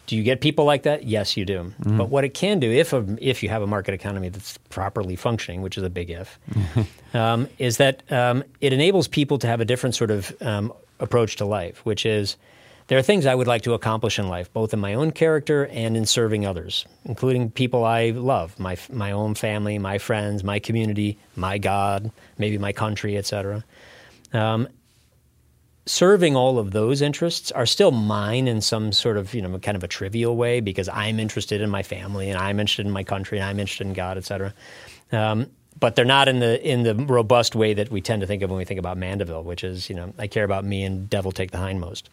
do 0.08 0.16
you 0.16 0.24
get 0.24 0.42
people 0.42 0.66
like 0.66 0.84
that? 0.84 1.04
Yes, 1.04 1.38
you 1.38 1.46
do. 1.46 1.74
Mm-hmm. 1.82 1.98
But 1.98 2.10
what 2.10 2.24
it 2.24 2.34
can 2.34 2.60
do, 2.60 2.72
if 2.72 2.94
a, 2.94 3.06
if 3.20 3.44
you 3.44 3.50
have 3.50 3.62
a 3.62 3.68
market 3.68 3.94
economy 3.94 4.30
that's 4.30 4.58
properly 4.70 5.16
functioning, 5.16 5.62
which 5.62 5.78
is 5.78 5.84
a 5.84 5.90
big 5.90 6.10
if, 6.10 6.40
um, 7.14 7.48
is 7.60 7.78
that 7.78 8.10
um, 8.12 8.44
it 8.62 8.74
enables 8.74 9.08
people 9.08 9.38
to 9.40 9.48
have 9.48 9.62
a 9.62 9.66
different 9.66 9.96
sort 9.96 10.10
of 10.10 10.36
um, 10.42 10.74
approach 11.00 11.36
to 11.36 11.46
life, 11.46 11.86
which 11.86 12.06
is 12.06 12.38
there 12.88 12.98
are 12.98 13.02
things 13.02 13.26
I 13.26 13.36
would 13.36 13.48
like 13.48 13.64
to 13.64 13.74
accomplish 13.74 14.18
in 14.18 14.30
life, 14.30 14.52
both 14.54 14.74
in 14.74 14.80
my 14.80 14.94
own 14.94 15.12
character 15.12 15.68
and 15.68 15.98
in 15.98 16.06
serving 16.06 16.46
others, 16.46 16.86
including 17.04 17.52
people 17.52 17.84
I 17.84 18.12
love, 18.12 18.58
my 18.60 18.78
my 18.90 19.12
own 19.12 19.36
family, 19.36 19.78
my 19.78 19.98
friends, 19.98 20.42
my 20.42 20.60
community, 20.60 21.18
my 21.36 21.58
God, 21.58 22.12
maybe 22.38 22.58
my 22.58 22.72
country, 22.72 23.18
etc. 23.18 23.66
Um, 24.32 24.70
serving 25.88 26.36
all 26.36 26.60
of 26.60 26.72
those 26.72 27.02
interests 27.02 27.52
are 27.52 27.66
still 27.66 27.92
mine 27.92 28.48
in 28.48 28.62
some 28.62 28.92
sort 28.92 29.18
of 29.18 29.34
you 29.34 29.42
know 29.42 29.58
kind 29.60 29.76
of 29.76 29.84
a 29.84 29.88
trivial 29.88 30.36
way 30.36 30.60
because 30.60 30.90
I'm 30.90 31.20
interested 31.20 31.62
in 31.62 31.70
my 31.70 31.84
family 31.84 32.30
and 32.30 32.38
I'm 32.38 32.60
interested 32.60 32.86
in 32.86 32.92
my 32.92 33.04
country 33.04 33.40
and 33.40 33.48
I'm 33.48 33.60
interested 33.60 33.88
in 33.88 33.94
God, 33.94 34.18
et 34.18 34.26
cetera. 34.26 34.54
Um, 35.12 35.48
but 35.80 35.96
they're 35.96 36.06
not 36.06 36.28
in 36.28 36.40
the 36.40 36.62
in 36.68 36.84
the 36.84 36.96
robust 36.96 37.56
way 37.56 37.74
that 37.74 37.90
we 37.90 38.02
tend 38.02 38.22
to 38.22 38.28
think 38.28 38.44
of 38.44 38.50
when 38.50 38.58
we 38.58 38.66
think 38.66 38.80
about 38.80 38.98
Mandeville, 38.98 39.44
which 39.44 39.64
is 39.64 39.90
you 39.90 39.96
know 39.96 40.14
I 40.18 40.28
care 40.28 40.44
about 40.44 40.66
me 40.66 40.84
and 40.84 41.10
devil 41.10 41.32
take 41.32 41.52
the 41.52 41.58
hindmost. 41.58 42.04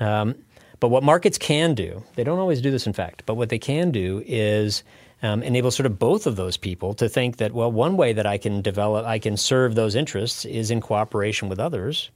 Um, 0.00 0.34
but 0.80 0.88
what 0.88 1.02
markets 1.02 1.38
can 1.38 1.74
do, 1.74 2.02
they 2.16 2.24
don't 2.24 2.38
always 2.38 2.60
do 2.60 2.70
this 2.70 2.86
in 2.86 2.92
fact, 2.92 3.22
but 3.26 3.34
what 3.34 3.48
they 3.48 3.58
can 3.58 3.90
do 3.90 4.22
is 4.26 4.82
um, 5.22 5.42
enable 5.42 5.70
sort 5.70 5.86
of 5.86 5.98
both 5.98 6.26
of 6.26 6.36
those 6.36 6.56
people 6.56 6.94
to 6.94 7.08
think 7.08 7.38
that 7.38 7.52
well 7.52 7.70
one 7.70 7.96
way 7.96 8.12
that 8.12 8.26
I 8.26 8.38
can 8.38 8.62
develop 8.62 9.06
I 9.06 9.18
can 9.18 9.36
serve 9.36 9.74
those 9.74 9.94
interests 9.94 10.44
is 10.44 10.70
in 10.70 10.80
cooperation 10.80 11.48
with 11.48 11.58
others 11.58 12.10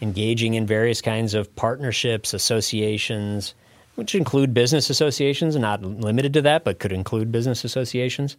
engaging 0.00 0.54
in 0.54 0.66
various 0.66 1.00
kinds 1.00 1.34
of 1.34 1.54
partnerships, 1.56 2.34
associations, 2.34 3.54
which 3.94 4.14
include 4.14 4.52
business 4.52 4.90
associations, 4.90 5.54
and 5.54 5.62
not 5.62 5.82
limited 5.82 6.32
to 6.34 6.42
that, 6.42 6.64
but 6.64 6.78
could 6.78 6.92
include 6.92 7.32
business 7.32 7.64
associations. 7.64 8.36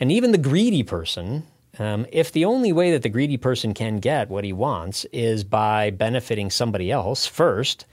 And 0.00 0.10
even 0.10 0.32
the 0.32 0.38
greedy 0.38 0.82
person, 0.82 1.46
um, 1.78 2.06
if 2.12 2.32
the 2.32 2.44
only 2.44 2.72
way 2.72 2.90
that 2.92 3.02
the 3.02 3.08
greedy 3.08 3.36
person 3.36 3.74
can 3.74 3.98
get 3.98 4.30
what 4.30 4.44
he 4.44 4.52
wants 4.52 5.04
is 5.06 5.44
by 5.44 5.90
benefiting 5.90 6.50
somebody 6.50 6.90
else 6.90 7.26
first, 7.26 7.84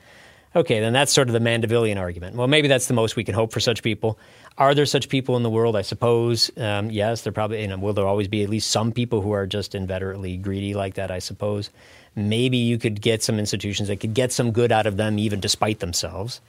okay, 0.56 0.80
then 0.80 0.94
that's 0.94 1.12
sort 1.12 1.28
of 1.28 1.34
the 1.34 1.40
Mandevillian 1.40 1.98
argument. 1.98 2.36
Well, 2.36 2.48
maybe 2.48 2.68
that's 2.68 2.88
the 2.88 2.94
most 2.94 3.16
we 3.16 3.24
can 3.24 3.36
hope 3.36 3.52
for 3.52 3.60
such 3.60 3.84
people. 3.84 4.18
Are 4.58 4.76
there 4.76 4.86
such 4.86 5.10
people 5.10 5.36
in 5.36 5.44
the 5.44 5.50
world? 5.50 5.76
I 5.76 5.82
suppose 5.82 6.52
um, 6.58 6.92
yes. 6.92 7.22
There 7.22 7.34
probably 7.34 7.62
you 7.62 7.68
know, 7.68 7.78
will 7.78 7.94
there 7.94 8.08
always 8.08 8.28
be 8.28 8.44
at 8.44 8.50
least 8.50 8.70
some 8.70 8.92
people 8.92 9.22
who 9.22 9.32
are 9.32 9.48
just 9.48 9.74
inveterately 9.76 10.38
greedy 10.38 10.74
like 10.74 10.94
that. 10.94 11.12
I 11.12 11.20
suppose 11.20 11.70
maybe 12.16 12.58
you 12.58 12.78
could 12.78 13.02
get 13.02 13.24
some 13.24 13.40
institutions 13.40 13.88
that 13.88 14.00
could 14.00 14.14
get 14.14 14.32
some 14.32 14.52
good 14.52 14.72
out 14.72 14.88
of 14.88 14.96
them 14.98 15.18
even 15.20 15.40
despite 15.40 15.80
themselves. 15.80 16.42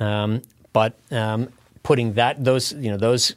Um, 0.00 0.42
but 0.72 0.92
um, 1.10 1.48
putting 1.82 2.14
that 2.14 2.44
those 2.44 2.72
you 2.72 2.90
know 2.90 2.98
those 2.98 3.34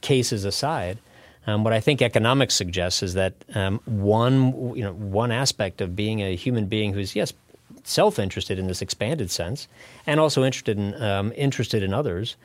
cases 0.00 0.44
aside, 0.44 0.98
Um, 1.46 1.64
what 1.64 1.72
I 1.72 1.80
think 1.80 2.02
economics 2.02 2.54
suggests 2.54 3.02
is 3.02 3.14
that 3.14 3.32
um, 3.54 3.80
one, 3.84 4.76
you 4.76 4.84
know, 4.84 4.92
one 4.92 5.32
aspect 5.32 5.80
of 5.80 5.96
being 5.96 6.20
a 6.20 6.36
human 6.36 6.66
being 6.66 6.94
who's 6.94 7.16
yes 7.16 7.32
self-interested 7.84 8.58
in 8.58 8.68
this 8.68 8.82
expanded 8.82 9.30
sense, 9.30 9.68
and 10.06 10.20
also 10.20 10.44
interested 10.44 10.78
in 10.78 10.94
um, 11.02 11.32
interested 11.36 11.82
in 11.82 11.92
others, 11.92 12.36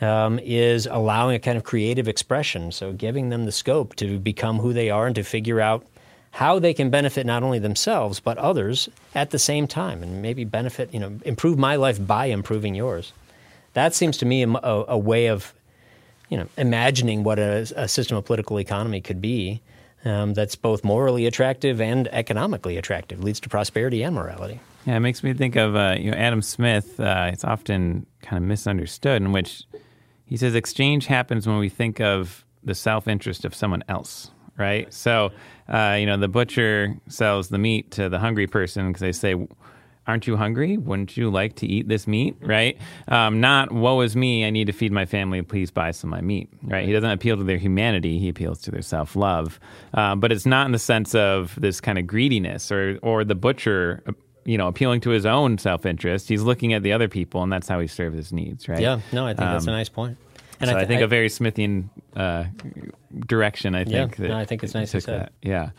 um, 0.00 0.38
is 0.42 0.86
allowing 0.86 1.36
a 1.36 1.38
kind 1.38 1.56
of 1.56 1.64
creative 1.64 2.08
expression. 2.10 2.72
So 2.72 2.92
giving 2.92 3.30
them 3.30 3.44
the 3.46 3.52
scope 3.52 3.94
to 3.96 4.18
become 4.18 4.58
who 4.58 4.72
they 4.72 4.90
are 4.90 5.06
and 5.06 5.14
to 5.14 5.22
figure 5.22 5.60
out 5.60 5.86
how 6.32 6.58
they 6.58 6.74
can 6.74 6.90
benefit 6.90 7.24
not 7.26 7.42
only 7.42 7.58
themselves 7.58 8.18
but 8.18 8.36
others 8.38 8.88
at 9.14 9.30
the 9.30 9.38
same 9.38 9.66
time, 9.66 10.02
and 10.02 10.20
maybe 10.20 10.44
benefit, 10.44 10.92
you 10.92 10.98
know, 10.98 11.18
improve 11.24 11.58
my 11.58 11.76
life 11.76 12.04
by 12.04 12.26
improving 12.26 12.74
yours. 12.74 13.12
That 13.74 13.94
seems 13.94 14.16
to 14.18 14.26
me 14.26 14.42
a, 14.42 14.48
a, 14.88 14.98
way 14.98 15.26
of, 15.26 15.54
you 16.28 16.36
know, 16.36 16.46
imagining 16.56 17.22
what 17.22 17.38
a, 17.38 17.72
a 17.76 17.88
system 17.88 18.16
of 18.16 18.24
political 18.24 18.58
economy 18.58 19.00
could 19.00 19.20
be. 19.20 19.60
Um, 20.04 20.34
that's 20.34 20.56
both 20.56 20.82
morally 20.82 21.26
attractive 21.26 21.80
and 21.80 22.08
economically 22.08 22.76
attractive, 22.76 23.22
leads 23.22 23.38
to 23.38 23.48
prosperity 23.48 24.02
and 24.02 24.16
morality. 24.16 24.58
Yeah, 24.84 24.96
it 24.96 25.00
makes 25.00 25.22
me 25.22 25.32
think 25.32 25.54
of 25.54 25.76
uh, 25.76 25.94
you 25.96 26.10
know 26.10 26.16
Adam 26.16 26.42
Smith. 26.42 26.98
Uh, 26.98 27.30
it's 27.32 27.44
often 27.44 28.04
kind 28.20 28.42
of 28.42 28.48
misunderstood, 28.48 29.22
in 29.22 29.30
which 29.30 29.62
he 30.24 30.36
says 30.36 30.56
exchange 30.56 31.06
happens 31.06 31.46
when 31.46 31.58
we 31.58 31.68
think 31.68 32.00
of 32.00 32.44
the 32.64 32.74
self 32.74 33.06
interest 33.06 33.44
of 33.44 33.54
someone 33.54 33.84
else, 33.88 34.32
right? 34.56 34.92
So, 34.92 35.30
uh, 35.72 35.96
you 35.98 36.06
know, 36.06 36.16
the 36.16 36.28
butcher 36.28 36.94
sells 37.08 37.48
the 37.48 37.58
meat 37.58 37.90
to 37.92 38.08
the 38.08 38.18
hungry 38.18 38.46
person 38.46 38.88
because 38.88 39.00
they 39.00 39.12
say, 39.12 39.34
Aren't 40.04 40.26
you 40.26 40.36
hungry? 40.36 40.76
Wouldn't 40.76 41.16
you 41.16 41.30
like 41.30 41.54
to 41.56 41.66
eat 41.66 41.86
this 41.86 42.08
meat? 42.08 42.36
Right? 42.40 42.76
Um, 43.06 43.40
not, 43.40 43.70
woe 43.70 44.00
is 44.00 44.16
me, 44.16 44.44
I 44.44 44.50
need 44.50 44.66
to 44.66 44.72
feed 44.72 44.90
my 44.90 45.06
family, 45.06 45.42
please 45.42 45.70
buy 45.70 45.92
some 45.92 46.12
of 46.12 46.18
my 46.18 46.22
meat. 46.22 46.48
Right? 46.64 46.84
He 46.84 46.92
doesn't 46.92 47.08
appeal 47.08 47.36
to 47.36 47.44
their 47.44 47.56
humanity, 47.56 48.18
he 48.18 48.28
appeals 48.28 48.60
to 48.62 48.72
their 48.72 48.82
self 48.82 49.14
love. 49.14 49.60
Uh, 49.94 50.16
but 50.16 50.32
it's 50.32 50.44
not 50.44 50.66
in 50.66 50.72
the 50.72 50.78
sense 50.78 51.14
of 51.14 51.54
this 51.60 51.80
kind 51.80 51.98
of 51.98 52.06
greediness 52.06 52.72
or, 52.72 52.98
or 53.02 53.24
the 53.24 53.36
butcher 53.36 54.02
you 54.44 54.58
know, 54.58 54.66
appealing 54.66 55.00
to 55.00 55.10
his 55.10 55.24
own 55.24 55.58
self 55.58 55.86
interest. 55.86 56.28
He's 56.28 56.42
looking 56.42 56.72
at 56.72 56.82
the 56.82 56.92
other 56.92 57.08
people, 57.08 57.42
and 57.42 57.52
that's 57.52 57.68
how 57.68 57.80
he 57.80 57.86
serves 57.86 58.16
his 58.16 58.32
needs, 58.32 58.68
right? 58.68 58.80
Yeah, 58.80 59.00
no, 59.12 59.26
I 59.26 59.34
think 59.34 59.42
um, 59.42 59.52
that's 59.52 59.66
a 59.66 59.70
um, 59.70 59.76
nice 59.76 59.88
point. 59.88 60.18
And 60.62 60.70
so 60.70 60.76
I, 60.76 60.80
th- 60.80 60.84
I 60.84 60.88
think 60.88 61.00
I, 61.00 61.04
a 61.04 61.08
very 61.08 61.28
Smithian 61.28 61.88
uh, 62.14 62.44
direction. 63.26 63.74
I 63.74 63.84
think. 63.84 64.16
Yeah, 64.18 64.28
no, 64.28 64.36
I 64.36 64.44
think 64.44 64.62
it's 64.62 64.74
nice 64.74 64.92
to 64.92 65.00
say. 65.00 65.28
Yeah. 65.42 65.70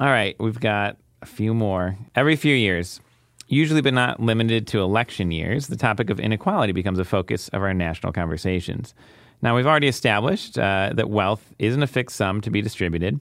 All 0.00 0.08
right, 0.08 0.36
we've 0.38 0.60
got 0.60 0.96
a 1.22 1.26
few 1.26 1.54
more. 1.54 1.96
Every 2.14 2.36
few 2.36 2.54
years, 2.54 3.00
usually 3.48 3.80
but 3.80 3.94
not 3.94 4.20
limited 4.20 4.66
to 4.68 4.80
election 4.80 5.30
years, 5.30 5.68
the 5.68 5.76
topic 5.76 6.10
of 6.10 6.20
inequality 6.20 6.72
becomes 6.72 6.98
a 6.98 7.04
focus 7.04 7.48
of 7.48 7.62
our 7.62 7.72
national 7.72 8.12
conversations. 8.12 8.94
Now, 9.42 9.54
we've 9.54 9.66
already 9.66 9.88
established 9.88 10.58
uh, 10.58 10.90
that 10.94 11.08
wealth 11.08 11.54
isn't 11.58 11.82
a 11.82 11.86
fixed 11.86 12.16
sum 12.16 12.40
to 12.42 12.50
be 12.50 12.60
distributed, 12.62 13.20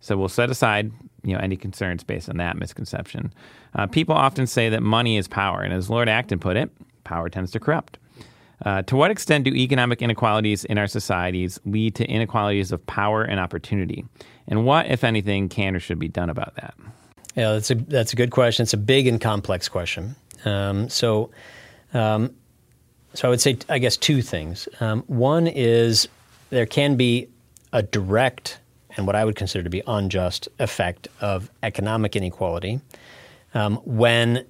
so 0.00 0.16
we'll 0.16 0.28
set 0.28 0.50
aside 0.50 0.90
you 1.22 1.34
know 1.34 1.38
any 1.40 1.56
concerns 1.56 2.02
based 2.02 2.28
on 2.30 2.38
that 2.38 2.56
misconception. 2.56 3.32
Uh, 3.74 3.86
people 3.86 4.14
often 4.14 4.46
say 4.46 4.68
that 4.70 4.82
money 4.82 5.16
is 5.16 5.28
power, 5.28 5.60
and 5.60 5.74
as 5.74 5.90
Lord 5.90 6.08
Acton 6.08 6.38
put 6.38 6.56
it, 6.56 6.70
power 7.04 7.28
tends 7.28 7.50
to 7.52 7.60
corrupt. 7.60 7.98
Uh, 8.64 8.82
to 8.82 8.96
what 8.96 9.10
extent 9.10 9.44
do 9.44 9.50
economic 9.50 10.00
inequalities 10.00 10.64
in 10.64 10.78
our 10.78 10.86
societies 10.86 11.60
lead 11.64 11.94
to 11.94 12.04
inequalities 12.06 12.72
of 12.72 12.84
power 12.86 13.22
and 13.22 13.38
opportunity? 13.38 14.04
And 14.48 14.64
what, 14.64 14.86
if 14.86 15.04
anything, 15.04 15.48
can 15.48 15.76
or 15.76 15.80
should 15.80 15.98
be 15.98 16.08
done 16.08 16.30
about 16.30 16.54
that? 16.56 16.74
Yeah, 17.34 17.52
that's 17.52 17.70
a 17.70 17.74
that's 17.74 18.12
a 18.14 18.16
good 18.16 18.30
question. 18.30 18.62
It's 18.62 18.72
a 18.72 18.78
big 18.78 19.06
and 19.06 19.20
complex 19.20 19.68
question. 19.68 20.16
Um, 20.46 20.88
so, 20.88 21.30
um, 21.92 22.34
so 23.12 23.28
I 23.28 23.30
would 23.30 23.40
say, 23.42 23.58
I 23.68 23.78
guess, 23.78 23.96
two 23.96 24.22
things. 24.22 24.68
Um, 24.80 25.02
one 25.06 25.46
is 25.46 26.08
there 26.48 26.66
can 26.66 26.96
be 26.96 27.28
a 27.72 27.82
direct 27.82 28.58
and 28.96 29.06
what 29.06 29.16
I 29.16 29.24
would 29.24 29.36
consider 29.36 29.62
to 29.62 29.70
be 29.70 29.82
unjust 29.86 30.48
effect 30.58 31.08
of 31.20 31.50
economic 31.62 32.16
inequality 32.16 32.80
um, 33.54 33.76
when 33.84 34.46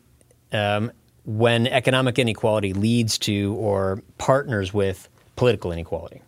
um, 0.52 0.92
when 1.26 1.66
economic 1.66 2.18
inequality 2.18 2.72
leads 2.72 3.18
to 3.18 3.54
or 3.58 4.00
partners 4.16 4.72
with 4.72 5.08
political 5.34 5.72
inequality. 5.72 6.22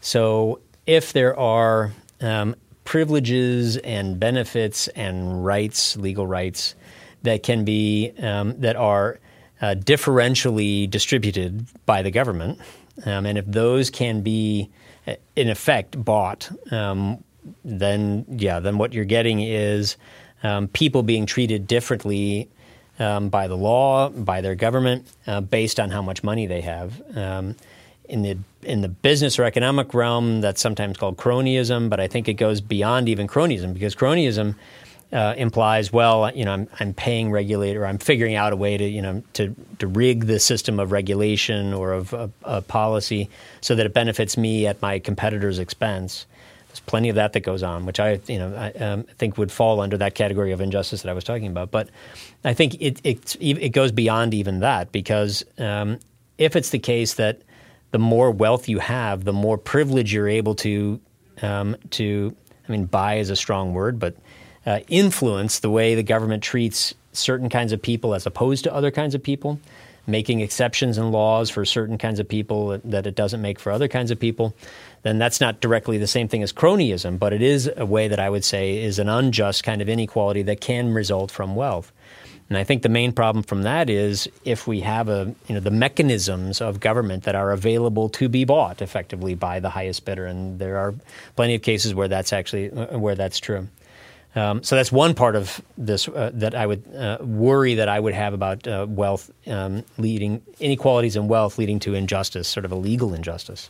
So 0.00 0.60
if 0.86 1.12
there 1.12 1.38
are 1.38 1.92
um, 2.20 2.56
privileges 2.84 3.76
and 3.78 4.18
benefits 4.18 4.88
and 4.88 5.44
rights, 5.44 5.96
legal 5.96 6.26
rights 6.26 6.74
that 7.22 7.42
can 7.42 7.64
be 7.64 8.12
um, 8.18 8.58
that 8.60 8.74
are 8.74 9.20
uh, 9.60 9.74
differentially 9.78 10.90
distributed 10.90 11.66
by 11.86 12.02
the 12.02 12.10
government, 12.10 12.58
um, 13.06 13.26
and 13.26 13.38
if 13.38 13.46
those 13.46 13.90
can 13.90 14.22
be 14.22 14.70
uh, 15.06 15.14
in 15.36 15.48
effect 15.48 16.02
bought, 16.02 16.50
um, 16.72 17.22
then 17.64 18.24
yeah, 18.28 18.60
then 18.60 18.78
what 18.78 18.92
you're 18.92 19.04
getting 19.04 19.40
is 19.40 19.96
um, 20.42 20.68
people 20.68 21.02
being 21.02 21.26
treated 21.26 21.66
differently 21.66 22.48
um, 23.02 23.28
by 23.28 23.48
the 23.48 23.56
law, 23.56 24.08
by 24.08 24.40
their 24.40 24.54
government, 24.54 25.06
uh, 25.26 25.40
based 25.40 25.80
on 25.80 25.90
how 25.90 26.02
much 26.02 26.22
money 26.22 26.46
they 26.46 26.60
have. 26.60 27.16
Um, 27.16 27.56
in 28.08 28.22
the 28.22 28.38
in 28.62 28.80
the 28.80 28.88
business 28.88 29.38
or 29.38 29.44
economic 29.44 29.92
realm, 29.94 30.40
that's 30.40 30.60
sometimes 30.60 30.96
called 30.96 31.16
cronyism, 31.16 31.88
but 31.88 31.98
I 31.98 32.06
think 32.06 32.28
it 32.28 32.34
goes 32.34 32.60
beyond 32.60 33.08
even 33.08 33.26
cronyism 33.26 33.74
because 33.74 33.96
cronyism 33.96 34.54
uh, 35.12 35.34
implies, 35.36 35.92
well, 35.92 36.34
you 36.34 36.44
know, 36.44 36.52
I'm, 36.52 36.68
I'm 36.78 36.94
paying 36.94 37.32
regulator, 37.32 37.84
I'm 37.84 37.98
figuring 37.98 38.34
out 38.34 38.52
a 38.52 38.56
way 38.56 38.76
to, 38.76 38.84
you 38.84 39.02
know, 39.02 39.22
to, 39.34 39.54
to 39.80 39.86
rig 39.86 40.26
the 40.26 40.38
system 40.38 40.78
of 40.78 40.92
regulation 40.92 41.74
or 41.74 41.92
of 41.92 42.32
a 42.44 42.62
policy 42.62 43.28
so 43.60 43.74
that 43.74 43.84
it 43.84 43.92
benefits 43.92 44.36
me 44.36 44.66
at 44.66 44.80
my 44.80 44.98
competitor's 44.98 45.58
expense. 45.58 46.26
There's 46.68 46.80
plenty 46.80 47.10
of 47.10 47.16
that 47.16 47.34
that 47.34 47.40
goes 47.40 47.62
on, 47.62 47.84
which 47.84 48.00
I, 48.00 48.20
you 48.26 48.38
know, 48.38 48.54
I 48.54 48.70
um, 48.82 49.02
think 49.18 49.36
would 49.36 49.52
fall 49.52 49.80
under 49.80 49.98
that 49.98 50.14
category 50.14 50.52
of 50.52 50.60
injustice 50.62 51.02
that 51.02 51.10
I 51.10 51.12
was 51.12 51.24
talking 51.24 51.48
about. 51.48 51.70
But 51.70 51.90
I 52.44 52.54
think 52.54 52.80
it 52.80 53.00
it, 53.04 53.36
it 53.40 53.68
goes 53.70 53.92
beyond 53.92 54.34
even 54.34 54.60
that 54.60 54.92
because 54.92 55.44
um, 55.58 55.98
if 56.38 56.56
it's 56.56 56.70
the 56.70 56.78
case 56.78 57.14
that 57.14 57.42
the 57.92 57.98
more 57.98 58.30
wealth 58.30 58.68
you 58.68 58.78
have, 58.78 59.24
the 59.24 59.32
more 59.32 59.58
privilege 59.58 60.12
you're 60.12 60.28
able 60.28 60.54
to 60.56 61.00
um, 61.40 61.76
to, 61.90 62.34
I 62.68 62.72
mean, 62.72 62.86
buy 62.86 63.16
is 63.16 63.30
a 63.30 63.36
strong 63.36 63.74
word, 63.74 63.98
but 63.98 64.16
uh, 64.66 64.80
influence 64.88 65.60
the 65.60 65.70
way 65.70 65.94
the 65.94 66.02
government 66.02 66.42
treats 66.42 66.94
certain 67.12 67.48
kinds 67.48 67.72
of 67.72 67.82
people 67.82 68.14
as 68.14 68.26
opposed 68.26 68.64
to 68.64 68.74
other 68.74 68.90
kinds 68.90 69.14
of 69.14 69.22
people, 69.22 69.58
making 70.06 70.40
exceptions 70.40 70.98
in 70.98 71.10
laws 71.10 71.50
for 71.50 71.64
certain 71.64 71.98
kinds 71.98 72.20
of 72.20 72.28
people 72.28 72.78
that 72.84 73.06
it 73.06 73.14
doesn't 73.14 73.42
make 73.42 73.58
for 73.58 73.72
other 73.72 73.88
kinds 73.88 74.10
of 74.10 74.18
people 74.18 74.54
then 75.02 75.18
that's 75.18 75.40
not 75.40 75.60
directly 75.60 75.98
the 75.98 76.06
same 76.06 76.28
thing 76.28 76.42
as 76.42 76.52
cronyism, 76.52 77.18
but 77.18 77.32
it 77.32 77.42
is 77.42 77.70
a 77.76 77.84
way 77.84 78.08
that 78.08 78.20
I 78.20 78.30
would 78.30 78.44
say 78.44 78.78
is 78.78 78.98
an 78.98 79.08
unjust 79.08 79.64
kind 79.64 79.82
of 79.82 79.88
inequality 79.88 80.42
that 80.42 80.60
can 80.60 80.92
result 80.92 81.30
from 81.30 81.54
wealth. 81.54 81.92
And 82.48 82.58
I 82.58 82.64
think 82.64 82.82
the 82.82 82.88
main 82.88 83.12
problem 83.12 83.42
from 83.42 83.62
that 83.62 83.88
is 83.88 84.28
if 84.44 84.66
we 84.66 84.80
have 84.80 85.08
a 85.08 85.34
you 85.48 85.54
know 85.54 85.60
the 85.60 85.70
mechanisms 85.70 86.60
of 86.60 86.80
government 86.80 87.24
that 87.24 87.34
are 87.34 87.50
available 87.50 88.08
to 88.10 88.28
be 88.28 88.44
bought 88.44 88.82
effectively 88.82 89.34
by 89.34 89.60
the 89.60 89.70
highest 89.70 90.04
bidder, 90.04 90.26
and 90.26 90.58
there 90.58 90.76
are 90.76 90.94
plenty 91.34 91.54
of 91.54 91.62
cases 91.62 91.94
where 91.94 92.08
that's 92.08 92.32
actually 92.32 92.70
uh, 92.70 92.98
where 92.98 93.14
that's 93.14 93.40
true. 93.40 93.68
Um, 94.34 94.62
so 94.62 94.76
that's 94.76 94.90
one 94.90 95.14
part 95.14 95.36
of 95.36 95.60
this 95.76 96.08
uh, 96.08 96.30
that 96.34 96.54
I 96.54 96.66
would 96.66 96.82
uh, 96.94 97.18
worry 97.20 97.74
that 97.74 97.88
I 97.88 98.00
would 98.00 98.14
have 98.14 98.32
about 98.32 98.66
uh, 98.66 98.86
wealth 98.88 99.30
um, 99.46 99.84
leading 99.98 100.42
inequalities 100.58 101.16
in 101.16 101.28
wealth 101.28 101.58
leading 101.58 101.78
to 101.80 101.94
injustice, 101.94 102.48
sort 102.48 102.64
of 102.64 102.72
a 102.72 102.76
legal 102.76 103.12
injustice. 103.12 103.68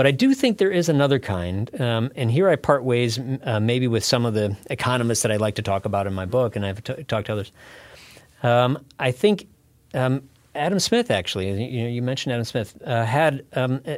But 0.00 0.06
I 0.06 0.12
do 0.12 0.32
think 0.32 0.56
there 0.56 0.70
is 0.70 0.88
another 0.88 1.18
kind, 1.18 1.70
um, 1.78 2.10
and 2.16 2.30
here 2.30 2.48
I 2.48 2.56
part 2.56 2.84
ways 2.84 3.20
uh, 3.42 3.60
maybe 3.60 3.86
with 3.86 4.02
some 4.02 4.24
of 4.24 4.32
the 4.32 4.56
economists 4.70 5.20
that 5.20 5.30
I 5.30 5.36
like 5.36 5.56
to 5.56 5.62
talk 5.62 5.84
about 5.84 6.06
in 6.06 6.14
my 6.14 6.24
book, 6.24 6.56
and 6.56 6.64
I've 6.64 6.82
t- 6.82 7.04
talked 7.04 7.26
to 7.26 7.34
others. 7.34 7.52
Um, 8.42 8.82
I 8.98 9.12
think 9.12 9.46
um, 9.92 10.22
Adam 10.54 10.80
Smith, 10.80 11.10
actually, 11.10 11.50
you, 11.64 11.86
you 11.86 12.00
mentioned 12.00 12.32
Adam 12.32 12.46
Smith, 12.46 12.80
uh, 12.86 13.04
had 13.04 13.44
um, 13.52 13.82
uh, 13.86 13.96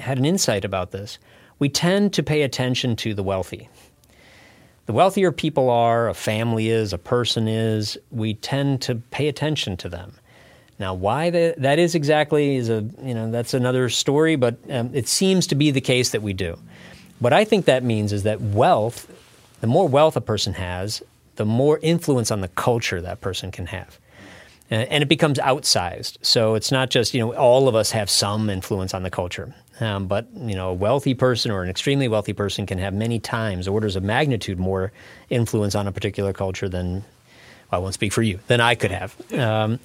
had 0.00 0.18
an 0.18 0.24
insight 0.24 0.64
about 0.64 0.90
this. 0.90 1.20
We 1.60 1.68
tend 1.68 2.12
to 2.14 2.24
pay 2.24 2.42
attention 2.42 2.96
to 2.96 3.14
the 3.14 3.22
wealthy. 3.22 3.68
The 4.86 4.92
wealthier 4.92 5.30
people 5.30 5.70
are, 5.70 6.08
a 6.08 6.14
family 6.14 6.68
is, 6.68 6.92
a 6.92 6.98
person 6.98 7.46
is, 7.46 7.96
we 8.10 8.34
tend 8.34 8.82
to 8.82 8.96
pay 8.96 9.28
attention 9.28 9.76
to 9.76 9.88
them. 9.88 10.14
Now, 10.78 10.94
why 10.94 11.30
the, 11.30 11.54
that 11.58 11.78
is 11.78 11.94
exactly 11.94 12.56
is 12.56 12.68
a 12.68 12.84
you 13.02 13.14
know 13.14 13.30
that's 13.30 13.54
another 13.54 13.88
story, 13.88 14.36
but 14.36 14.56
um, 14.70 14.90
it 14.92 15.06
seems 15.06 15.46
to 15.48 15.54
be 15.54 15.70
the 15.70 15.80
case 15.80 16.10
that 16.10 16.22
we 16.22 16.32
do. 16.32 16.58
What 17.20 17.32
I 17.32 17.44
think 17.44 17.66
that 17.66 17.84
means 17.84 18.12
is 18.12 18.24
that 18.24 18.40
wealth, 18.40 19.06
the 19.60 19.66
more 19.66 19.88
wealth 19.88 20.16
a 20.16 20.20
person 20.20 20.54
has, 20.54 21.02
the 21.36 21.44
more 21.44 21.78
influence 21.80 22.30
on 22.30 22.40
the 22.40 22.48
culture 22.48 23.00
that 23.00 23.20
person 23.20 23.52
can 23.52 23.66
have, 23.66 24.00
and, 24.68 24.88
and 24.88 25.02
it 25.02 25.06
becomes 25.06 25.38
outsized. 25.38 26.18
So 26.22 26.54
it's 26.54 26.72
not 26.72 26.90
just 26.90 27.14
you 27.14 27.20
know 27.20 27.34
all 27.34 27.68
of 27.68 27.76
us 27.76 27.92
have 27.92 28.10
some 28.10 28.50
influence 28.50 28.94
on 28.94 29.04
the 29.04 29.10
culture, 29.10 29.54
um, 29.78 30.08
but 30.08 30.26
you 30.34 30.56
know 30.56 30.70
a 30.70 30.74
wealthy 30.74 31.14
person 31.14 31.52
or 31.52 31.62
an 31.62 31.70
extremely 31.70 32.08
wealthy 32.08 32.32
person 32.32 32.66
can 32.66 32.78
have 32.78 32.94
many 32.94 33.20
times, 33.20 33.68
orders 33.68 33.94
of 33.94 34.02
magnitude, 34.02 34.58
more 34.58 34.90
influence 35.30 35.76
on 35.76 35.86
a 35.86 35.92
particular 35.92 36.32
culture 36.32 36.68
than 36.68 37.04
well, 37.70 37.78
I 37.80 37.82
won't 37.82 37.94
speak 37.94 38.12
for 38.12 38.22
you 38.22 38.40
than 38.48 38.60
I 38.60 38.74
could 38.74 38.90
have. 38.90 39.32
Um, 39.32 39.78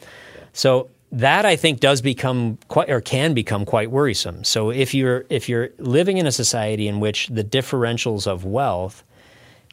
so 0.53 0.89
that 1.11 1.45
I 1.45 1.55
think 1.55 1.79
does 1.79 2.01
become 2.01 2.57
quite 2.67 2.89
or 2.89 3.01
can 3.01 3.33
become 3.33 3.65
quite 3.65 3.89
worrisome. 3.89 4.43
So 4.43 4.69
if 4.69 4.93
you're 4.93 5.25
if 5.29 5.49
you're 5.49 5.69
living 5.79 6.17
in 6.17 6.27
a 6.27 6.31
society 6.31 6.87
in 6.87 6.99
which 6.99 7.27
the 7.27 7.43
differentials 7.43 8.27
of 8.27 8.45
wealth 8.45 9.03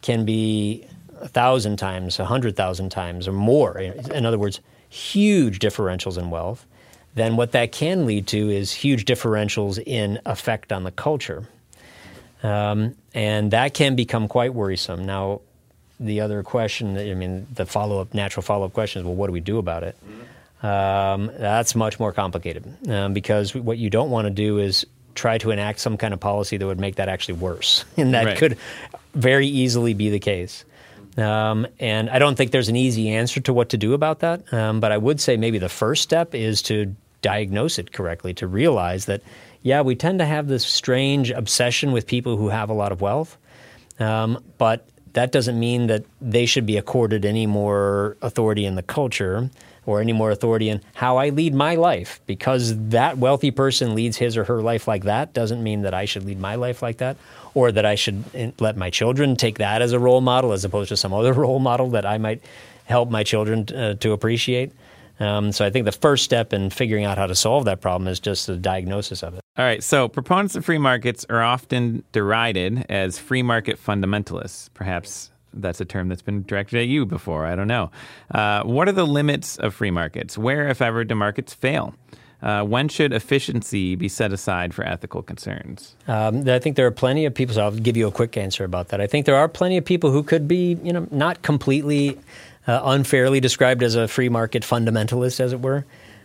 can 0.00 0.24
be 0.24 0.86
a 1.20 1.28
thousand 1.28 1.76
times, 1.76 2.18
a 2.18 2.24
hundred 2.24 2.56
thousand 2.56 2.90
times, 2.90 3.28
or 3.28 3.32
more, 3.32 3.78
in 3.78 4.26
other 4.26 4.38
words, 4.38 4.60
huge 4.88 5.58
differentials 5.58 6.18
in 6.18 6.30
wealth, 6.30 6.66
then 7.14 7.36
what 7.36 7.52
that 7.52 7.72
can 7.72 8.06
lead 8.06 8.26
to 8.28 8.50
is 8.50 8.72
huge 8.72 9.04
differentials 9.04 9.82
in 9.84 10.20
effect 10.26 10.72
on 10.72 10.84
the 10.84 10.90
culture, 10.90 11.48
um, 12.42 12.94
and 13.14 13.50
that 13.50 13.74
can 13.74 13.96
become 13.96 14.28
quite 14.28 14.54
worrisome. 14.54 15.04
Now, 15.04 15.40
the 15.98 16.20
other 16.20 16.42
question, 16.42 16.96
I 16.98 17.14
mean, 17.14 17.46
the 17.52 17.64
follow 17.64 18.00
up, 18.00 18.12
natural 18.12 18.42
follow 18.42 18.66
up 18.66 18.74
question 18.74 19.00
is, 19.00 19.06
well, 19.06 19.14
what 19.14 19.26
do 19.28 19.32
we 19.32 19.40
do 19.40 19.58
about 19.58 19.82
it? 19.82 19.96
Um, 20.66 21.30
that's 21.38 21.74
much 21.74 22.00
more 22.00 22.12
complicated 22.12 22.64
um, 22.88 23.12
because 23.12 23.54
what 23.54 23.78
you 23.78 23.90
don't 23.90 24.10
want 24.10 24.26
to 24.26 24.30
do 24.30 24.58
is 24.58 24.86
try 25.14 25.38
to 25.38 25.50
enact 25.50 25.80
some 25.80 25.96
kind 25.96 26.12
of 26.12 26.20
policy 26.20 26.56
that 26.56 26.66
would 26.66 26.80
make 26.80 26.96
that 26.96 27.08
actually 27.08 27.34
worse, 27.34 27.84
and 27.96 28.14
that 28.14 28.24
right. 28.24 28.38
could 28.38 28.58
very 29.14 29.46
easily 29.46 29.94
be 29.94 30.10
the 30.10 30.18
case. 30.18 30.64
Um, 31.16 31.66
and 31.80 32.10
I 32.10 32.18
don't 32.18 32.36
think 32.36 32.50
there's 32.50 32.68
an 32.68 32.76
easy 32.76 33.10
answer 33.10 33.40
to 33.40 33.52
what 33.52 33.70
to 33.70 33.78
do 33.78 33.94
about 33.94 34.20
that. 34.20 34.52
Um, 34.52 34.80
but 34.80 34.92
I 34.92 34.98
would 34.98 35.20
say 35.20 35.36
maybe 35.36 35.58
the 35.58 35.68
first 35.68 36.02
step 36.02 36.34
is 36.34 36.60
to 36.62 36.94
diagnose 37.22 37.78
it 37.78 37.92
correctly, 37.92 38.34
to 38.34 38.46
realize 38.46 39.06
that, 39.06 39.22
yeah, 39.62 39.80
we 39.80 39.94
tend 39.94 40.18
to 40.18 40.26
have 40.26 40.46
this 40.46 40.66
strange 40.66 41.30
obsession 41.30 41.92
with 41.92 42.06
people 42.06 42.36
who 42.36 42.48
have 42.48 42.68
a 42.68 42.74
lot 42.74 42.92
of 42.92 43.00
wealth, 43.00 43.38
um, 43.98 44.42
but 44.58 44.86
that 45.16 45.32
doesn't 45.32 45.58
mean 45.58 45.86
that 45.86 46.04
they 46.20 46.44
should 46.44 46.66
be 46.66 46.76
accorded 46.76 47.24
any 47.24 47.46
more 47.46 48.18
authority 48.20 48.66
in 48.66 48.74
the 48.74 48.82
culture 48.82 49.48
or 49.86 50.02
any 50.02 50.12
more 50.12 50.30
authority 50.30 50.68
in 50.68 50.82
how 50.92 51.16
I 51.16 51.30
lead 51.30 51.54
my 51.54 51.74
life. 51.74 52.20
Because 52.26 52.76
that 52.90 53.16
wealthy 53.16 53.50
person 53.50 53.94
leads 53.94 54.18
his 54.18 54.36
or 54.36 54.44
her 54.44 54.60
life 54.60 54.86
like 54.86 55.04
that 55.04 55.32
doesn't 55.32 55.62
mean 55.62 55.80
that 55.82 55.94
I 55.94 56.04
should 56.04 56.24
lead 56.26 56.38
my 56.38 56.56
life 56.56 56.82
like 56.82 56.98
that, 56.98 57.16
or 57.54 57.72
that 57.72 57.86
I 57.86 57.94
should 57.94 58.24
let 58.60 58.76
my 58.76 58.90
children 58.90 59.36
take 59.36 59.56
that 59.56 59.80
as 59.80 59.92
a 59.92 59.98
role 59.98 60.20
model 60.20 60.52
as 60.52 60.66
opposed 60.66 60.90
to 60.90 60.98
some 60.98 61.14
other 61.14 61.32
role 61.44 61.60
model 61.60 61.88
that 61.90 62.04
I 62.04 62.18
might 62.18 62.42
help 62.84 63.08
my 63.08 63.24
children 63.24 63.66
uh, 63.74 63.94
to 63.94 64.12
appreciate. 64.12 64.70
Um, 65.18 65.52
so 65.52 65.64
I 65.64 65.70
think 65.70 65.84
the 65.84 65.92
first 65.92 66.24
step 66.24 66.52
in 66.52 66.70
figuring 66.70 67.04
out 67.04 67.18
how 67.18 67.26
to 67.26 67.34
solve 67.34 67.64
that 67.64 67.80
problem 67.80 68.08
is 68.08 68.20
just 68.20 68.46
the 68.46 68.56
diagnosis 68.56 69.22
of 69.22 69.34
it. 69.34 69.40
All 69.56 69.64
right. 69.64 69.82
So 69.82 70.08
proponents 70.08 70.56
of 70.56 70.64
free 70.64 70.78
markets 70.78 71.24
are 71.30 71.42
often 71.42 72.04
derided 72.12 72.84
as 72.90 73.18
free 73.18 73.42
market 73.42 73.82
fundamentalists. 73.82 74.68
Perhaps 74.74 75.30
that's 75.54 75.80
a 75.80 75.86
term 75.86 76.08
that's 76.08 76.22
been 76.22 76.42
directed 76.42 76.80
at 76.80 76.86
you 76.86 77.06
before. 77.06 77.46
I 77.46 77.56
don't 77.56 77.68
know. 77.68 77.90
Uh, 78.30 78.62
what 78.64 78.88
are 78.88 78.92
the 78.92 79.06
limits 79.06 79.56
of 79.56 79.74
free 79.74 79.90
markets? 79.90 80.36
Where, 80.36 80.68
if 80.68 80.82
ever, 80.82 81.04
do 81.04 81.14
markets 81.14 81.54
fail? 81.54 81.94
Uh, 82.42 82.62
when 82.62 82.86
should 82.88 83.14
efficiency 83.14 83.94
be 83.94 84.08
set 84.08 84.32
aside 84.32 84.74
for 84.74 84.84
ethical 84.84 85.22
concerns? 85.22 85.96
Um, 86.06 86.46
I 86.46 86.58
think 86.58 86.76
there 86.76 86.86
are 86.86 86.90
plenty 86.90 87.24
of 87.24 87.32
people. 87.34 87.54
So 87.54 87.62
I'll 87.62 87.70
give 87.70 87.96
you 87.96 88.06
a 88.06 88.12
quick 88.12 88.36
answer 88.36 88.62
about 88.64 88.88
that. 88.88 89.00
I 89.00 89.06
think 89.06 89.24
there 89.24 89.36
are 89.36 89.48
plenty 89.48 89.78
of 89.78 89.84
people 89.86 90.10
who 90.10 90.22
could 90.22 90.46
be, 90.46 90.78
you 90.84 90.92
know, 90.92 91.08
not 91.10 91.40
completely 91.40 92.18
uh, 92.66 92.80
unfairly 92.84 93.40
described 93.40 93.82
as 93.82 93.94
a 93.94 94.08
free 94.08 94.28
market 94.28 94.62
fundamentalist, 94.62 95.40
as 95.40 95.52
it 95.52 95.60
were. 95.60 95.84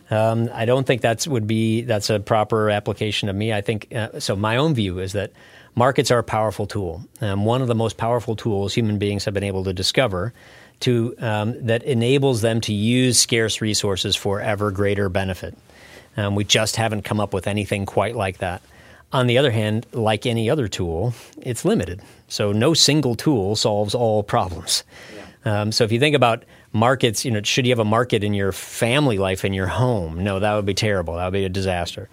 Um, 0.10 0.50
I 0.54 0.66
don't 0.66 0.86
think 0.86 1.02
that's 1.02 1.28
would 1.28 1.48
be 1.48 1.84
that's 1.84 2.10
a 2.10 2.20
proper 2.20 2.70
application 2.70 3.30
of 3.30 3.36
me. 3.36 3.54
I 3.54 3.62
think 3.62 3.94
uh, 3.96 4.20
so. 4.20 4.36
My 4.36 4.58
own 4.58 4.74
view 4.74 5.00
is 5.00 5.14
that 5.14 5.32
markets 5.74 6.12
are 6.12 6.20
a 6.20 6.24
powerful 6.24 6.68
tool. 6.68 7.06
Um, 7.22 7.46
one 7.46 7.62
of 7.62 7.68
the 7.70 7.76
most 7.76 7.98
powerful 7.98 8.36
tools 8.36 8.74
human 8.74 8.98
beings 8.98 9.24
have 9.26 9.34
been 9.34 9.44
able 9.44 9.64
to 9.64 9.74
discover 9.74 10.34
to, 10.82 11.16
um, 11.20 11.66
that 11.66 11.84
enables 11.84 12.42
them 12.42 12.60
to 12.62 12.74
use 12.74 13.20
scarce 13.20 13.62
resources 13.62 14.16
for 14.16 14.42
ever 14.42 14.72
greater 14.72 15.10
benefit. 15.10 15.58
Um, 16.18 16.36
we 16.36 16.44
just 16.44 16.76
haven't 16.76 17.04
come 17.04 17.20
up 17.20 17.34
with 17.34 17.48
anything 17.48 17.86
quite 17.86 18.16
like 18.16 18.40
that. 18.40 18.62
On 19.14 19.28
the 19.28 19.38
other 19.38 19.52
hand, 19.52 19.86
like 19.92 20.26
any 20.26 20.50
other 20.50 20.68
tool, 20.68 21.14
it's 21.42 21.66
limited. 21.66 22.02
So 22.28 22.52
no 22.52 22.74
single 22.74 23.16
tool 23.16 23.56
solves 23.56 23.94
all 23.94 24.24
problems. 24.24 24.84
Yeah. 25.14 25.21
Um, 25.44 25.72
so 25.72 25.84
if 25.84 25.92
you 25.92 26.00
think 26.00 26.16
about 26.16 26.44
markets, 26.72 27.26
you 27.26 27.32
know, 27.32 27.42
should 27.44 27.66
you 27.66 27.72
have 27.72 27.80
a 27.80 27.86
market 27.86 28.24
in 28.24 28.34
your 28.34 28.52
family 28.52 29.18
life 29.18 29.44
in 29.44 29.54
your 29.54 29.68
home? 29.68 30.24
No, 30.24 30.40
that 30.40 30.54
would 30.54 30.66
be 30.66 30.74
terrible. 30.74 31.16
That 31.16 31.26
would 31.26 31.34
be 31.34 31.46
a 31.46 31.50
disaster. 31.50 32.10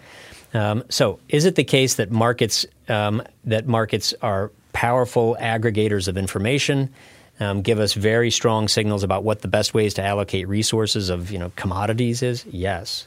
Um, 0.55 0.85
so, 0.89 1.21
is 1.29 1.45
it 1.45 1.57
the 1.57 1.65
case 1.65 1.97
that 1.97 2.11
markets 2.11 2.65
um, 2.89 3.23
that 3.45 3.67
markets 3.67 4.15
are 4.23 4.51
powerful 4.73 5.37
aggregators 5.41 6.09
of 6.09 6.17
information, 6.17 6.89
um, 7.39 7.61
give 7.61 7.79
us 7.79 7.93
very 7.93 8.31
strong 8.31 8.67
signals 8.67 9.03
about 9.03 9.25
what 9.25 9.43
the 9.43 9.49
best 9.49 9.75
ways 9.75 9.93
to 9.95 10.03
allocate 10.03 10.49
resources 10.49 11.11
of 11.11 11.31
you 11.31 11.39
know 11.39 11.53
commodities 11.57 12.23
is? 12.23 12.47
Yes. 12.47 13.07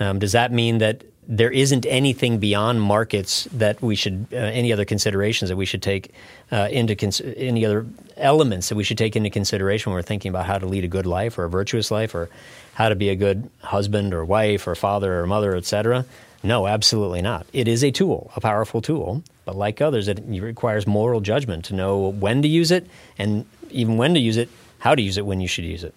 Um, 0.00 0.18
does 0.18 0.32
that 0.32 0.50
mean 0.50 0.78
that 0.78 1.04
there 1.30 1.50
isn't 1.50 1.86
anything 1.86 2.38
beyond 2.38 2.82
markets 2.82 3.46
that 3.52 3.80
we 3.80 3.94
should 3.94 4.26
uh, 4.32 4.36
any 4.36 4.72
other 4.72 4.84
considerations 4.84 5.48
that 5.48 5.56
we 5.56 5.64
should 5.64 5.80
take 5.80 6.12
uh, 6.50 6.68
into 6.72 6.96
cons- 6.96 7.22
any 7.36 7.64
other 7.64 7.86
elements 8.16 8.68
that 8.68 8.74
we 8.74 8.82
should 8.82 8.98
take 8.98 9.14
into 9.14 9.30
consideration 9.30 9.90
when 9.90 9.96
we're 9.96 10.02
thinking 10.02 10.28
about 10.28 10.44
how 10.44 10.58
to 10.58 10.66
lead 10.66 10.84
a 10.84 10.88
good 10.88 11.06
life 11.06 11.38
or 11.38 11.44
a 11.44 11.48
virtuous 11.48 11.92
life 11.92 12.16
or 12.16 12.28
how 12.74 12.88
to 12.88 12.96
be 12.96 13.10
a 13.10 13.14
good 13.14 13.48
husband 13.62 14.12
or 14.12 14.24
wife 14.24 14.66
or 14.66 14.74
father 14.74 15.20
or 15.20 15.26
mother, 15.26 15.54
etc. 15.54 16.04
No, 16.42 16.66
absolutely 16.66 17.22
not. 17.22 17.46
It 17.52 17.68
is 17.68 17.84
a 17.84 17.92
tool, 17.92 18.32
a 18.34 18.40
powerful 18.40 18.82
tool, 18.82 19.22
but 19.44 19.54
like 19.54 19.80
others, 19.80 20.08
it 20.08 20.20
requires 20.26 20.84
moral 20.84 21.20
judgment 21.20 21.66
to 21.66 21.74
know 21.74 22.08
when 22.08 22.42
to 22.42 22.48
use 22.48 22.72
it 22.72 22.88
and 23.18 23.46
even 23.70 23.96
when 23.98 24.14
to 24.14 24.20
use 24.20 24.36
it, 24.36 24.48
how 24.78 24.96
to 24.96 25.02
use 25.02 25.16
it, 25.16 25.24
when 25.24 25.40
you 25.40 25.46
should 25.46 25.64
use 25.64 25.84
it. 25.84 25.94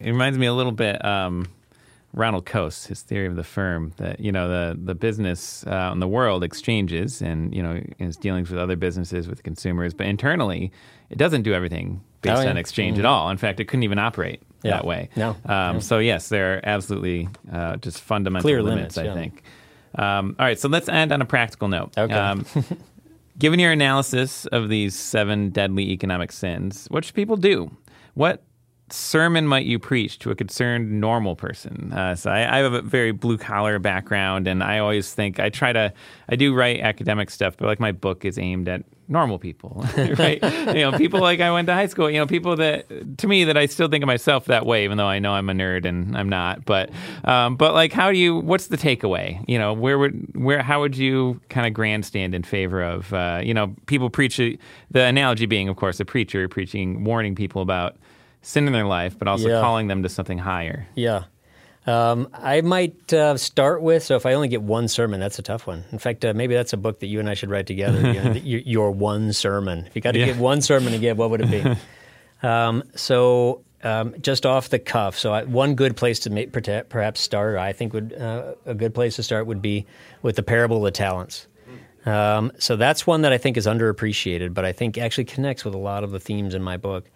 It 0.00 0.10
reminds 0.10 0.36
me 0.36 0.46
a 0.46 0.52
little 0.52 0.72
bit 0.72 1.02
um, 1.02 1.48
Ronald 2.14 2.46
Coase, 2.46 2.86
his 2.86 3.02
theory 3.02 3.26
of 3.26 3.36
the 3.36 3.44
firm, 3.44 3.92
that 3.96 4.20
you 4.20 4.30
know 4.30 4.48
the 4.48 4.78
the 4.80 4.94
business 4.94 5.66
uh, 5.66 5.90
in 5.92 5.98
the 5.98 6.08
world 6.08 6.44
exchanges 6.44 7.20
and 7.20 7.54
you 7.54 7.62
know 7.62 7.82
is 7.98 8.16
dealings 8.16 8.50
with 8.50 8.58
other 8.58 8.76
businesses 8.76 9.28
with 9.28 9.42
consumers, 9.42 9.92
but 9.92 10.06
internally 10.06 10.72
it 11.10 11.18
doesn't 11.18 11.42
do 11.42 11.52
everything 11.52 12.02
based 12.22 12.38
oh, 12.38 12.42
yeah. 12.42 12.50
on 12.50 12.56
exchange 12.56 12.96
mm-hmm. 12.96 13.06
at 13.06 13.08
all. 13.08 13.30
In 13.30 13.36
fact, 13.36 13.60
it 13.60 13.66
couldn't 13.66 13.82
even 13.82 13.98
operate 13.98 14.42
yeah. 14.62 14.72
that 14.72 14.86
way. 14.86 15.10
No. 15.16 15.36
Um, 15.44 15.80
So 15.80 15.98
yes, 15.98 16.28
there 16.28 16.54
are 16.54 16.60
absolutely 16.64 17.28
uh, 17.52 17.76
just 17.76 18.00
fundamental 18.00 18.46
Clear 18.46 18.62
limits. 18.62 18.96
limits 18.96 18.98
I 18.98 19.04
yeah. 19.04 19.14
think. 19.14 19.42
Um, 19.96 20.36
all 20.38 20.46
right, 20.46 20.58
so 20.58 20.68
let's 20.68 20.88
end 20.88 21.12
on 21.12 21.20
a 21.20 21.26
practical 21.26 21.68
note. 21.68 21.96
Okay. 21.96 22.14
Um, 22.14 22.46
given 23.38 23.58
your 23.58 23.72
analysis 23.72 24.46
of 24.46 24.68
these 24.68 24.94
seven 24.94 25.50
deadly 25.50 25.90
economic 25.90 26.32
sins, 26.32 26.86
what 26.90 27.04
should 27.04 27.14
people 27.14 27.36
do? 27.36 27.70
What 28.14 28.42
sermon 28.90 29.46
might 29.46 29.64
you 29.64 29.78
preach 29.78 30.18
to 30.20 30.30
a 30.30 30.34
concerned 30.34 31.00
normal 31.00 31.36
person? 31.36 31.92
Uh, 31.92 32.14
so 32.14 32.30
I, 32.30 32.56
I, 32.56 32.58
have 32.58 32.72
a 32.72 32.82
very 32.82 33.12
blue 33.12 33.38
collar 33.38 33.78
background, 33.78 34.46
and 34.46 34.62
I 34.62 34.78
always 34.78 35.12
think 35.12 35.40
I 35.40 35.48
try 35.48 35.72
to 35.72 35.92
I 36.28 36.36
do 36.36 36.54
write 36.54 36.80
academic 36.80 37.30
stuff, 37.30 37.56
but 37.56 37.66
like 37.66 37.80
my 37.80 37.92
book 37.92 38.24
is 38.24 38.38
aimed 38.38 38.68
at 38.68 38.84
normal 39.08 39.38
people, 39.38 39.84
right? 39.96 40.42
you 40.42 40.82
know, 40.82 40.92
people 40.92 41.20
like 41.20 41.40
I 41.40 41.50
went 41.50 41.66
to 41.66 41.74
high 41.74 41.86
school. 41.86 42.10
You 42.10 42.18
know, 42.18 42.26
people 42.26 42.56
that 42.56 43.18
to 43.18 43.26
me 43.26 43.44
that 43.44 43.56
I 43.56 43.66
still 43.66 43.88
think 43.88 44.02
of 44.02 44.06
myself 44.06 44.46
that 44.46 44.66
way, 44.66 44.84
even 44.84 44.98
though 44.98 45.06
I 45.06 45.18
know 45.18 45.32
I'm 45.32 45.48
a 45.48 45.54
nerd 45.54 45.86
and 45.86 46.16
I'm 46.16 46.28
not. 46.28 46.64
But 46.64 46.90
um, 47.24 47.56
but 47.56 47.74
like, 47.74 47.92
how 47.92 48.12
do 48.12 48.18
you? 48.18 48.36
What's 48.36 48.66
the 48.66 48.76
takeaway? 48.76 49.42
You 49.48 49.58
know, 49.58 49.72
where 49.72 49.98
would 49.98 50.34
where 50.34 50.62
how 50.62 50.80
would 50.80 50.96
you 50.96 51.40
kind 51.48 51.66
of 51.66 51.72
grandstand 51.72 52.34
in 52.34 52.42
favor 52.42 52.82
of 52.82 53.12
uh, 53.12 53.40
you 53.42 53.54
know 53.54 53.74
people 53.86 54.10
preach 54.10 54.36
the 54.36 54.58
analogy 55.00 55.46
being, 55.46 55.68
of 55.68 55.76
course, 55.76 56.00
a 56.00 56.04
preacher 56.04 56.48
preaching, 56.48 57.04
warning 57.04 57.34
people 57.34 57.62
about 57.62 57.96
sin 58.44 58.66
in 58.66 58.72
their 58.72 58.86
life, 58.86 59.18
but 59.18 59.28
also 59.28 59.48
yeah. 59.48 59.60
calling 59.60 59.88
them 59.88 60.02
to 60.02 60.08
something 60.08 60.38
higher. 60.38 60.86
Yeah. 60.94 61.24
Um, 61.86 62.28
I 62.32 62.62
might 62.62 63.12
uh, 63.12 63.36
start 63.36 63.82
with 63.82 64.02
so 64.02 64.16
if 64.16 64.24
I 64.24 64.32
only 64.32 64.48
get 64.48 64.62
one 64.62 64.88
sermon, 64.88 65.20
that's 65.20 65.38
a 65.38 65.42
tough 65.42 65.66
one. 65.66 65.84
In 65.92 65.98
fact, 65.98 66.24
uh, 66.24 66.32
maybe 66.34 66.54
that's 66.54 66.72
a 66.72 66.78
book 66.78 67.00
that 67.00 67.08
you 67.08 67.20
and 67.20 67.28
I 67.28 67.34
should 67.34 67.50
write 67.50 67.66
together. 67.66 68.12
you 68.12 68.22
know, 68.22 68.32
your, 68.42 68.60
your, 68.60 68.90
one 68.90 69.32
sermon. 69.32 69.84
If 69.86 69.94
you 69.94 70.00
got 70.00 70.12
to 70.12 70.18
yeah. 70.18 70.26
get 70.26 70.36
one 70.38 70.62
sermon 70.62 70.92
to 70.92 70.98
give, 70.98 71.18
what 71.18 71.30
would 71.30 71.42
it 71.42 71.50
be? 71.50 71.76
um, 72.48 72.84
so 72.94 73.62
um, 73.82 74.14
just 74.20 74.46
off 74.46 74.70
the 74.70 74.78
cuff. 74.78 75.18
So 75.18 75.34
I, 75.34 75.44
one 75.44 75.74
good 75.74 75.94
place 75.94 76.20
to 76.20 76.30
make, 76.30 76.52
perhaps 76.52 77.20
start, 77.20 77.58
I 77.58 77.72
think 77.72 77.92
would 77.92 78.14
uh, 78.14 78.54
a 78.64 78.74
good 78.74 78.94
place 78.94 79.16
to 79.16 79.22
start 79.22 79.46
would 79.46 79.60
be 79.60 79.84
with 80.22 80.36
the 80.36 80.42
parable 80.42 80.78
of 80.78 80.84
the 80.84 80.90
talents. 80.90 81.46
Um, 82.06 82.52
so 82.58 82.76
that's 82.76 83.06
one 83.06 83.22
that 83.22 83.32
I 83.32 83.38
think 83.38 83.56
is 83.56 83.66
underappreciated, 83.66 84.52
but 84.52 84.64
I 84.64 84.72
think 84.72 84.98
actually 84.98 85.24
connects 85.24 85.64
with 85.64 85.74
a 85.74 85.78
lot 85.78 86.04
of 86.04 86.10
the 86.10 86.20
themes 86.20 86.54
in 86.54 86.62
my 86.62 86.76
book. 86.76 87.10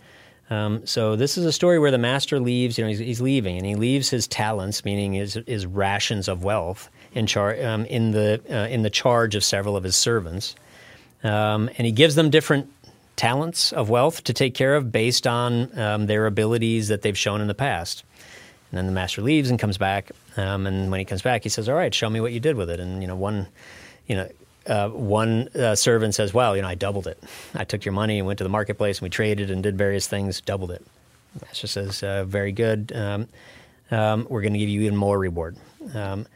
Um, 0.50 0.86
so 0.86 1.14
this 1.14 1.36
is 1.36 1.44
a 1.44 1.52
story 1.52 1.78
where 1.78 1.90
the 1.90 1.98
master 1.98 2.40
leaves. 2.40 2.78
You 2.78 2.84
know, 2.84 2.88
he's, 2.88 2.98
he's, 2.98 3.20
leaving, 3.20 3.56
and 3.56 3.66
he 3.66 3.74
leaves 3.74 4.08
his 4.08 4.26
talents, 4.26 4.84
meaning 4.84 5.12
his, 5.12 5.38
his 5.46 5.66
rations 5.66 6.26
of 6.28 6.42
wealth, 6.42 6.88
in 7.14 7.26
char- 7.26 7.62
um, 7.64 7.84
in 7.86 8.12
the 8.12 8.40
uh, 8.50 8.68
in 8.68 8.82
the 8.82 8.90
charge 8.90 9.34
of 9.34 9.44
several 9.44 9.76
of 9.76 9.84
his 9.84 9.96
servants, 9.96 10.54
um, 11.22 11.68
and 11.76 11.86
he 11.86 11.92
gives 11.92 12.14
them 12.14 12.30
different 12.30 12.72
talents 13.16 13.72
of 13.72 13.90
wealth 13.90 14.24
to 14.24 14.32
take 14.32 14.54
care 14.54 14.76
of 14.76 14.92
based 14.92 15.26
on 15.26 15.76
um, 15.78 16.06
their 16.06 16.26
abilities 16.26 16.88
that 16.88 17.02
they've 17.02 17.18
shown 17.18 17.40
in 17.40 17.48
the 17.48 17.54
past. 17.54 18.04
And 18.70 18.78
then 18.78 18.86
the 18.86 18.92
master 18.92 19.22
leaves 19.22 19.50
and 19.50 19.58
comes 19.58 19.78
back, 19.78 20.12
um, 20.36 20.66
and 20.66 20.90
when 20.90 20.98
he 21.00 21.04
comes 21.04 21.22
back, 21.22 21.42
he 21.42 21.48
says, 21.48 21.68
"All 21.68 21.74
right, 21.74 21.94
show 21.94 22.08
me 22.08 22.20
what 22.20 22.32
you 22.32 22.40
did 22.40 22.56
with 22.56 22.70
it." 22.70 22.80
And 22.80 23.02
you 23.02 23.08
know, 23.08 23.16
one, 23.16 23.48
you 24.06 24.16
know, 24.16 24.28
uh, 24.68 24.88
one 24.90 25.48
uh, 25.56 25.74
servant 25.74 26.14
says, 26.14 26.32
"Well, 26.32 26.54
you 26.54 26.62
know, 26.62 26.68
I 26.68 26.74
doubled 26.74 27.06
it. 27.06 27.22
I 27.54 27.64
took 27.64 27.84
your 27.84 27.92
money 27.92 28.18
and 28.18 28.26
went 28.26 28.38
to 28.38 28.44
the 28.44 28.50
marketplace 28.50 28.98
and 28.98 29.06
we 29.06 29.10
traded 29.10 29.50
and 29.50 29.62
did 29.62 29.76
various 29.76 30.06
things, 30.06 30.40
doubled 30.40 30.70
it." 30.70 30.84
Master 31.42 31.66
says, 31.66 32.02
uh, 32.02 32.24
"Very 32.24 32.52
good." 32.52 32.92
Um, 32.94 33.28
um, 33.90 34.26
we're 34.28 34.42
going 34.42 34.52
to 34.52 34.58
give 34.58 34.68
you 34.68 34.82
even 34.82 34.96
more 34.96 35.18
reward. 35.18 35.56
Um, 35.94 36.26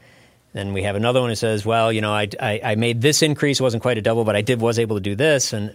then 0.52 0.72
we 0.72 0.82
have 0.82 0.96
another 0.96 1.20
one 1.20 1.30
who 1.30 1.34
says, 1.34 1.64
well, 1.64 1.92
you 1.92 2.00
know, 2.00 2.12
I, 2.12 2.28
I, 2.40 2.60
I, 2.64 2.74
made 2.74 3.00
this 3.00 3.22
increase, 3.22 3.60
wasn't 3.60 3.82
quite 3.82 3.98
a 3.98 4.02
double, 4.02 4.24
but 4.24 4.36
I 4.36 4.42
did 4.42 4.60
was 4.60 4.78
able 4.78 4.96
to 4.96 5.02
do 5.02 5.14
this, 5.14 5.52
and 5.52 5.74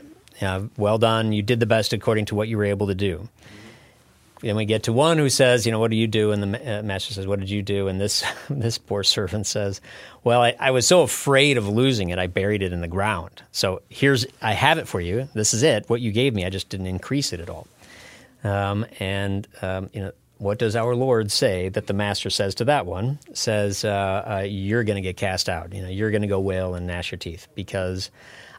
well 0.78 0.98
done, 0.98 1.34
you 1.34 1.42
did 1.42 1.60
the 1.60 1.66
best 1.66 1.94
according 1.94 2.26
to 2.26 2.36
what 2.36 2.48
you 2.48 2.58
were 2.58 2.66
able 2.66 2.88
to 2.88 2.96
do. 2.96 3.28
Then 4.42 4.56
we 4.56 4.66
get 4.66 4.84
to 4.84 4.94
one 4.94 5.18
who 5.18 5.30
says, 5.30 5.66
you 5.66 5.72
know, 5.72 5.80
what 5.80 5.90
do 5.90 5.98
you 5.98 6.08
do? 6.08 6.32
And 6.32 6.54
the 6.54 6.80
uh, 6.80 6.84
master 6.84 7.14
says, 7.14 7.26
what 7.26 7.40
did 7.40 7.50
you 7.50 7.64
do? 7.64 7.88
And 7.88 8.00
this 8.00 8.24
this 8.50 8.78
poor 8.78 9.04
servant 9.04 9.48
says, 9.48 9.82
well, 10.24 10.42
I, 10.42 10.56
I, 10.60 10.72
was 10.72 10.88
so 10.88 11.02
afraid 11.02 11.58
of 11.58 11.68
losing 11.68 12.10
it, 12.10 12.20
I 12.20 12.28
buried 12.28 12.62
it 12.62 12.74
in 12.74 12.82
the 12.82 12.88
ground. 12.88 13.42
So 13.52 13.82
here's, 13.90 14.26
I 14.42 14.54
have 14.54 14.78
it 14.78 14.88
for 14.88 15.02
you. 15.02 15.28
This 15.34 15.54
is 15.54 15.64
it. 15.64 15.90
What 15.90 16.02
you 16.02 16.12
gave 16.12 16.34
me, 16.36 16.46
I 16.46 16.50
just 16.50 16.70
didn't 16.70 16.88
increase 16.88 17.34
it 17.34 17.40
at 17.40 17.50
all. 17.50 17.68
Um, 18.44 18.86
and 19.00 19.48
um, 19.62 19.90
you 19.94 20.02
know, 20.02 20.12
what 20.38 20.60
does 20.60 20.76
our 20.76 20.96
Lord 20.96 21.32
say 21.32 21.70
that 21.70 21.88
the 21.88 21.94
master 21.94 22.30
says 22.30 22.56
to 22.56 22.66
that 22.66 22.86
one? 22.86 23.20
Says, 23.34 23.84
uh, 23.84 23.90
uh, 24.42 24.46
"You're 24.48 24.84
going 24.84 24.96
to 24.96 25.02
get 25.02 25.18
cast 25.18 25.50
out. 25.50 25.74
You 25.74 25.82
know, 25.82 25.90
you're 25.90 26.12
going 26.12 26.22
to 26.22 26.28
go 26.28 26.40
wail 26.40 26.76
and 26.76 26.86
gnash 26.86 27.12
your 27.12 27.18
teeth 27.18 27.48
because 27.56 28.12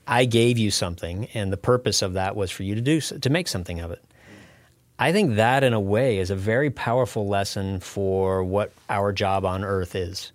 I 0.07 0.25
gave 0.25 0.59
you 0.59 0.71
something, 0.71 1.29
and 1.35 1.53
the 1.53 1.57
purpose 1.57 2.03
of 2.03 2.15
that 2.15 2.35
was 2.35 2.51
for 2.51 2.65
you 2.65 2.75
to 2.75 2.81
do 2.81 3.01
to 3.01 3.31
make 3.31 3.47
something 3.47 3.81
of 3.81 3.93
it." 3.93 4.03
I 4.99 5.13
think 5.13 5.37
that, 5.37 5.63
in 5.63 5.73
a 5.73 5.81
way, 5.81 6.19
is 6.19 6.31
a 6.31 6.37
very 6.37 6.71
powerful 6.71 7.29
lesson 7.29 7.81
for 7.81 8.43
what 8.43 8.73
our 8.89 9.13
job 9.13 9.45
on 9.45 9.65
earth 9.65 9.95
is. 9.95 10.33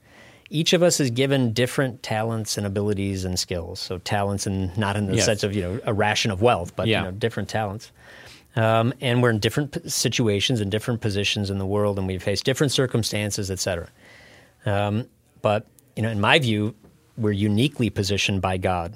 Each 0.49 0.71
of 0.73 0.83
us 0.83 0.99
is 0.99 1.09
given 1.09 1.51
different 1.51 2.03
talents 2.03 2.57
and 2.57 2.65
abilities 2.65 3.25
and 3.25 3.37
skills. 3.37 3.79
So 3.79 3.97
talents, 3.97 4.47
and 4.47 4.75
not 4.77 4.95
in 4.95 5.07
the 5.07 5.15
yes. 5.15 5.25
sense 5.25 5.43
of 5.43 5.53
you 5.55 5.61
know 5.63 5.79
a 5.83 5.93
ration 5.93 6.31
of 6.31 6.41
wealth, 6.41 6.75
but 6.75 6.87
yeah. 6.87 6.99
you 6.99 7.05
know 7.05 7.11
different 7.11 7.49
talents. 7.49 7.91
Um, 8.55 8.93
and 9.01 9.23
we're 9.23 9.31
in 9.31 9.39
different 9.39 9.91
situations 9.91 10.61
and 10.61 10.69
different 10.69 11.01
positions 11.01 11.49
in 11.49 11.57
the 11.57 11.65
world, 11.65 11.97
and 11.97 12.07
we 12.07 12.19
face 12.19 12.41
different 12.41 12.71
circumstances, 12.71 13.49
et 13.49 13.59
cetera. 13.59 13.89
Um, 14.65 15.07
but 15.41 15.65
you 15.95 16.03
know, 16.03 16.09
in 16.09 16.21
my 16.21 16.39
view, 16.39 16.75
we're 17.17 17.31
uniquely 17.31 17.89
positioned 17.89 18.41
by 18.41 18.57
God 18.57 18.95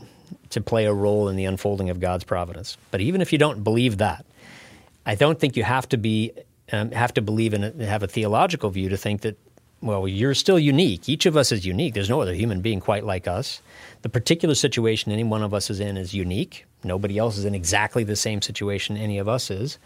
to 0.52 0.62
play 0.62 0.86
a 0.86 0.94
role 0.94 1.28
in 1.28 1.36
the 1.36 1.46
unfolding 1.46 1.90
of 1.90 2.00
God's 2.00 2.24
providence. 2.24 2.78
But 2.92 3.02
even 3.02 3.22
if 3.22 3.34
you 3.34 3.40
don't 3.40 3.64
believe 3.64 3.98
that, 3.98 4.26
I 5.08 5.16
don't 5.16 5.40
think 5.40 5.56
you 5.56 5.64
have 5.64 5.90
to 5.90 5.98
be 5.98 6.34
um, 6.72 6.92
have 6.92 7.14
to 7.14 7.22
believe 7.22 7.54
in 7.54 7.64
it, 7.64 7.76
have 7.80 8.04
a 8.04 8.08
theological 8.08 8.70
view 8.70 8.90
to 8.90 8.98
think 8.98 9.22
that 9.22 9.38
well, 9.80 10.08
you're 10.08 10.34
still 10.34 10.60
unique. 10.60 11.08
Each 11.08 11.26
of 11.26 11.38
us 11.38 11.52
is 11.52 11.66
unique. 11.66 11.94
There's 11.94 12.10
no 12.10 12.22
other 12.22 12.34
human 12.34 12.62
being 12.62 12.80
quite 12.80 13.06
like 13.06 13.28
us. 13.28 13.62
The 14.02 14.10
particular 14.10 14.56
situation 14.56 15.12
any 15.12 15.24
one 15.24 15.44
of 15.44 15.54
us 15.54 15.70
is 15.70 15.80
in 15.80 15.98
is 15.98 16.14
unique. 16.14 16.66
Nobody 16.84 17.18
else 17.18 17.38
is 17.38 17.46
in 17.46 17.56
exactly 17.56 18.04
the 18.04 18.16
same 18.16 18.42
situation 18.42 18.98
any 18.98 19.18
of 19.18 19.28
us 19.28 19.50
is. 19.50 19.78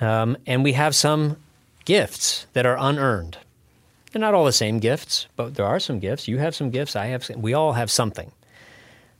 Um, 0.00 0.36
and 0.46 0.64
we 0.64 0.72
have 0.72 0.94
some 0.94 1.36
gifts 1.84 2.46
that 2.54 2.66
are 2.66 2.76
unearned. 2.78 3.38
They're 4.10 4.20
not 4.20 4.34
all 4.34 4.44
the 4.44 4.52
same 4.52 4.78
gifts, 4.78 5.26
but 5.36 5.54
there 5.54 5.66
are 5.66 5.80
some 5.80 6.00
gifts. 6.00 6.26
You 6.26 6.38
have 6.38 6.54
some 6.54 6.70
gifts. 6.70 6.96
I 6.96 7.06
have. 7.06 7.24
Some, 7.24 7.42
we 7.42 7.54
all 7.54 7.74
have 7.74 7.90
something. 7.90 8.32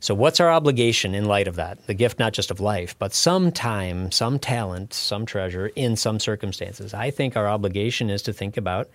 So, 0.03 0.13
what's 0.13 0.41
our 0.41 0.51
obligation 0.51 1.15
in 1.15 1.23
light 1.23 1.47
of 1.47 1.55
that? 1.55 1.87
The 1.87 1.93
gift 1.93 2.19
not 2.19 2.33
just 2.33 2.51
of 2.51 2.59
life, 2.59 2.93
but 2.99 3.13
some 3.13 3.53
time, 3.53 4.11
some 4.11 4.37
talent, 4.37 4.93
some 4.93 5.25
treasure 5.25 5.67
in 5.77 5.95
some 5.95 6.19
circumstances. 6.19 6.93
I 6.93 7.09
think 7.09 7.37
our 7.37 7.47
obligation 7.47 8.09
is 8.09 8.21
to 8.23 8.33
think 8.33 8.57
about 8.57 8.89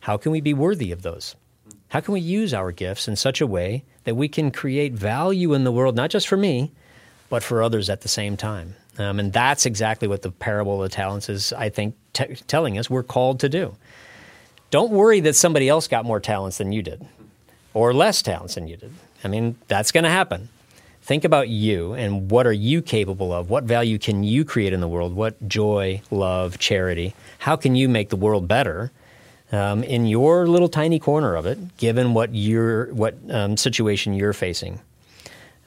how 0.00 0.16
can 0.16 0.32
we 0.32 0.40
be 0.40 0.54
worthy 0.54 0.92
of 0.92 1.02
those? 1.02 1.36
How 1.88 2.00
can 2.00 2.14
we 2.14 2.20
use 2.20 2.54
our 2.54 2.72
gifts 2.72 3.06
in 3.06 3.16
such 3.16 3.42
a 3.42 3.46
way 3.46 3.84
that 4.04 4.14
we 4.14 4.28
can 4.28 4.50
create 4.50 4.94
value 4.94 5.52
in 5.52 5.64
the 5.64 5.70
world, 5.70 5.94
not 5.94 6.08
just 6.08 6.26
for 6.26 6.38
me, 6.38 6.72
but 7.28 7.42
for 7.42 7.62
others 7.62 7.90
at 7.90 8.00
the 8.00 8.08
same 8.08 8.38
time. 8.38 8.76
Um, 8.96 9.20
and 9.20 9.34
that's 9.34 9.66
exactly 9.66 10.08
what 10.08 10.22
the 10.22 10.30
parable 10.30 10.82
of 10.82 10.88
the 10.88 10.96
talents 10.96 11.28
is, 11.28 11.52
I 11.52 11.68
think, 11.68 11.96
t- 12.14 12.34
telling 12.46 12.78
us 12.78 12.88
we're 12.88 13.02
called 13.02 13.40
to 13.40 13.50
do. 13.50 13.76
Don't 14.70 14.90
worry 14.90 15.20
that 15.20 15.36
somebody 15.36 15.68
else 15.68 15.86
got 15.86 16.06
more 16.06 16.18
talents 16.18 16.56
than 16.56 16.72
you 16.72 16.80
did 16.80 17.06
or 17.74 17.92
less 17.92 18.22
talents 18.22 18.54
than 18.54 18.68
you 18.68 18.78
did. 18.78 18.94
I 19.26 19.28
mean, 19.28 19.56
that's 19.66 19.90
going 19.90 20.04
to 20.04 20.10
happen. 20.10 20.48
Think 21.02 21.24
about 21.24 21.48
you 21.48 21.94
and 21.94 22.30
what 22.30 22.46
are 22.46 22.52
you 22.52 22.80
capable 22.80 23.32
of? 23.32 23.50
What 23.50 23.64
value 23.64 23.98
can 23.98 24.22
you 24.22 24.44
create 24.44 24.72
in 24.72 24.80
the 24.80 24.86
world? 24.86 25.14
What 25.14 25.48
joy, 25.48 26.00
love, 26.12 26.58
charity? 26.58 27.12
How 27.40 27.56
can 27.56 27.74
you 27.74 27.88
make 27.88 28.10
the 28.10 28.16
world 28.16 28.46
better 28.46 28.92
um, 29.50 29.82
in 29.82 30.06
your 30.06 30.46
little 30.46 30.68
tiny 30.68 31.00
corner 31.00 31.34
of 31.34 31.44
it, 31.44 31.76
given 31.76 32.14
what 32.14 32.34
your 32.34 32.94
what 32.94 33.16
um, 33.30 33.56
situation 33.56 34.14
you're 34.14 34.32
facing? 34.32 34.80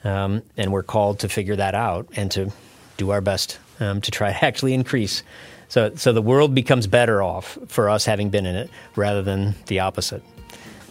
Um, 0.04 0.42
and 0.56 0.72
we're 0.72 0.82
called 0.82 1.18
to 1.18 1.28
figure 1.28 1.56
that 1.56 1.74
out 1.74 2.08
and 2.16 2.30
to 2.30 2.50
do 2.96 3.10
our 3.10 3.20
best 3.20 3.58
um, 3.78 4.00
to 4.00 4.10
try 4.10 4.32
to 4.38 4.44
actually 4.44 4.72
increase. 4.72 5.22
So, 5.68 5.94
so 5.96 6.14
the 6.14 6.22
world 6.22 6.54
becomes 6.54 6.86
better 6.86 7.22
off 7.22 7.58
for 7.68 7.90
us 7.90 8.06
having 8.06 8.30
been 8.30 8.46
in 8.46 8.56
it 8.56 8.70
rather 8.96 9.20
than 9.20 9.54
the 9.66 9.80
opposite. 9.80 10.22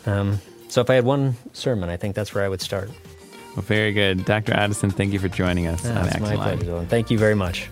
Um, 0.05 0.39
so, 0.69 0.81
if 0.81 0.89
I 0.89 0.95
had 0.95 1.03
one 1.03 1.35
sermon, 1.51 1.89
I 1.89 1.97
think 1.97 2.15
that's 2.15 2.33
where 2.33 2.43
I 2.43 2.47
would 2.47 2.61
start. 2.61 2.89
Well, 3.55 3.63
very 3.63 3.91
good. 3.91 4.23
Dr. 4.25 4.53
Otteson, 4.53 4.93
thank 4.93 5.11
you 5.11 5.19
for 5.19 5.27
joining 5.27 5.67
us 5.67 5.83
yeah, 5.83 5.99
on 5.99 6.07
It's 6.07 6.19
my 6.19 6.35
pleasure, 6.35 6.63
Dylan. 6.63 6.87
Thank 6.87 7.09
you 7.09 7.17
very 7.17 7.35
much. 7.35 7.67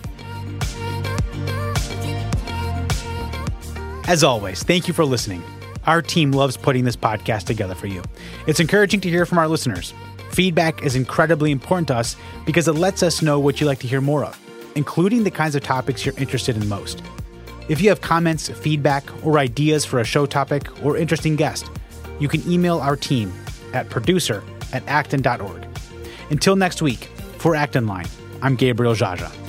As 4.08 4.24
always, 4.24 4.62
thank 4.62 4.88
you 4.88 4.94
for 4.94 5.04
listening. 5.04 5.42
Our 5.86 6.02
team 6.02 6.32
loves 6.32 6.56
putting 6.56 6.84
this 6.84 6.96
podcast 6.96 7.44
together 7.44 7.74
for 7.74 7.86
you. 7.86 8.02
It's 8.46 8.58
encouraging 8.60 9.00
to 9.02 9.08
hear 9.08 9.24
from 9.24 9.38
our 9.38 9.48
listeners. 9.48 9.94
Feedback 10.32 10.82
is 10.82 10.96
incredibly 10.96 11.50
important 11.50 11.88
to 11.88 11.96
us 11.96 12.16
because 12.44 12.68
it 12.68 12.72
lets 12.72 13.02
us 13.02 13.22
know 13.22 13.38
what 13.38 13.60
you'd 13.60 13.66
like 13.66 13.78
to 13.80 13.86
hear 13.86 14.00
more 14.00 14.24
of, 14.24 14.38
including 14.74 15.24
the 15.24 15.30
kinds 15.30 15.54
of 15.54 15.62
topics 15.62 16.04
you're 16.04 16.18
interested 16.18 16.56
in 16.56 16.68
most. 16.68 17.02
If 17.68 17.80
you 17.80 17.88
have 17.90 18.00
comments, 18.00 18.48
feedback, 18.48 19.04
or 19.24 19.38
ideas 19.38 19.84
for 19.84 20.00
a 20.00 20.04
show 20.04 20.26
topic 20.26 20.84
or 20.84 20.96
interesting 20.96 21.36
guest, 21.36 21.70
you 22.18 22.28
can 22.28 22.48
email 22.50 22.80
our 22.80 22.96
team 22.96 23.32
at 23.72 23.90
producer 23.90 24.42
at 24.72 24.86
acton.org. 24.86 25.66
Until 26.30 26.56
next 26.56 26.82
week, 26.82 27.10
for 27.38 27.54
Acton 27.54 27.86
Line, 27.86 28.08
I'm 28.42 28.56
Gabriel 28.56 28.94
Jaja. 28.94 29.47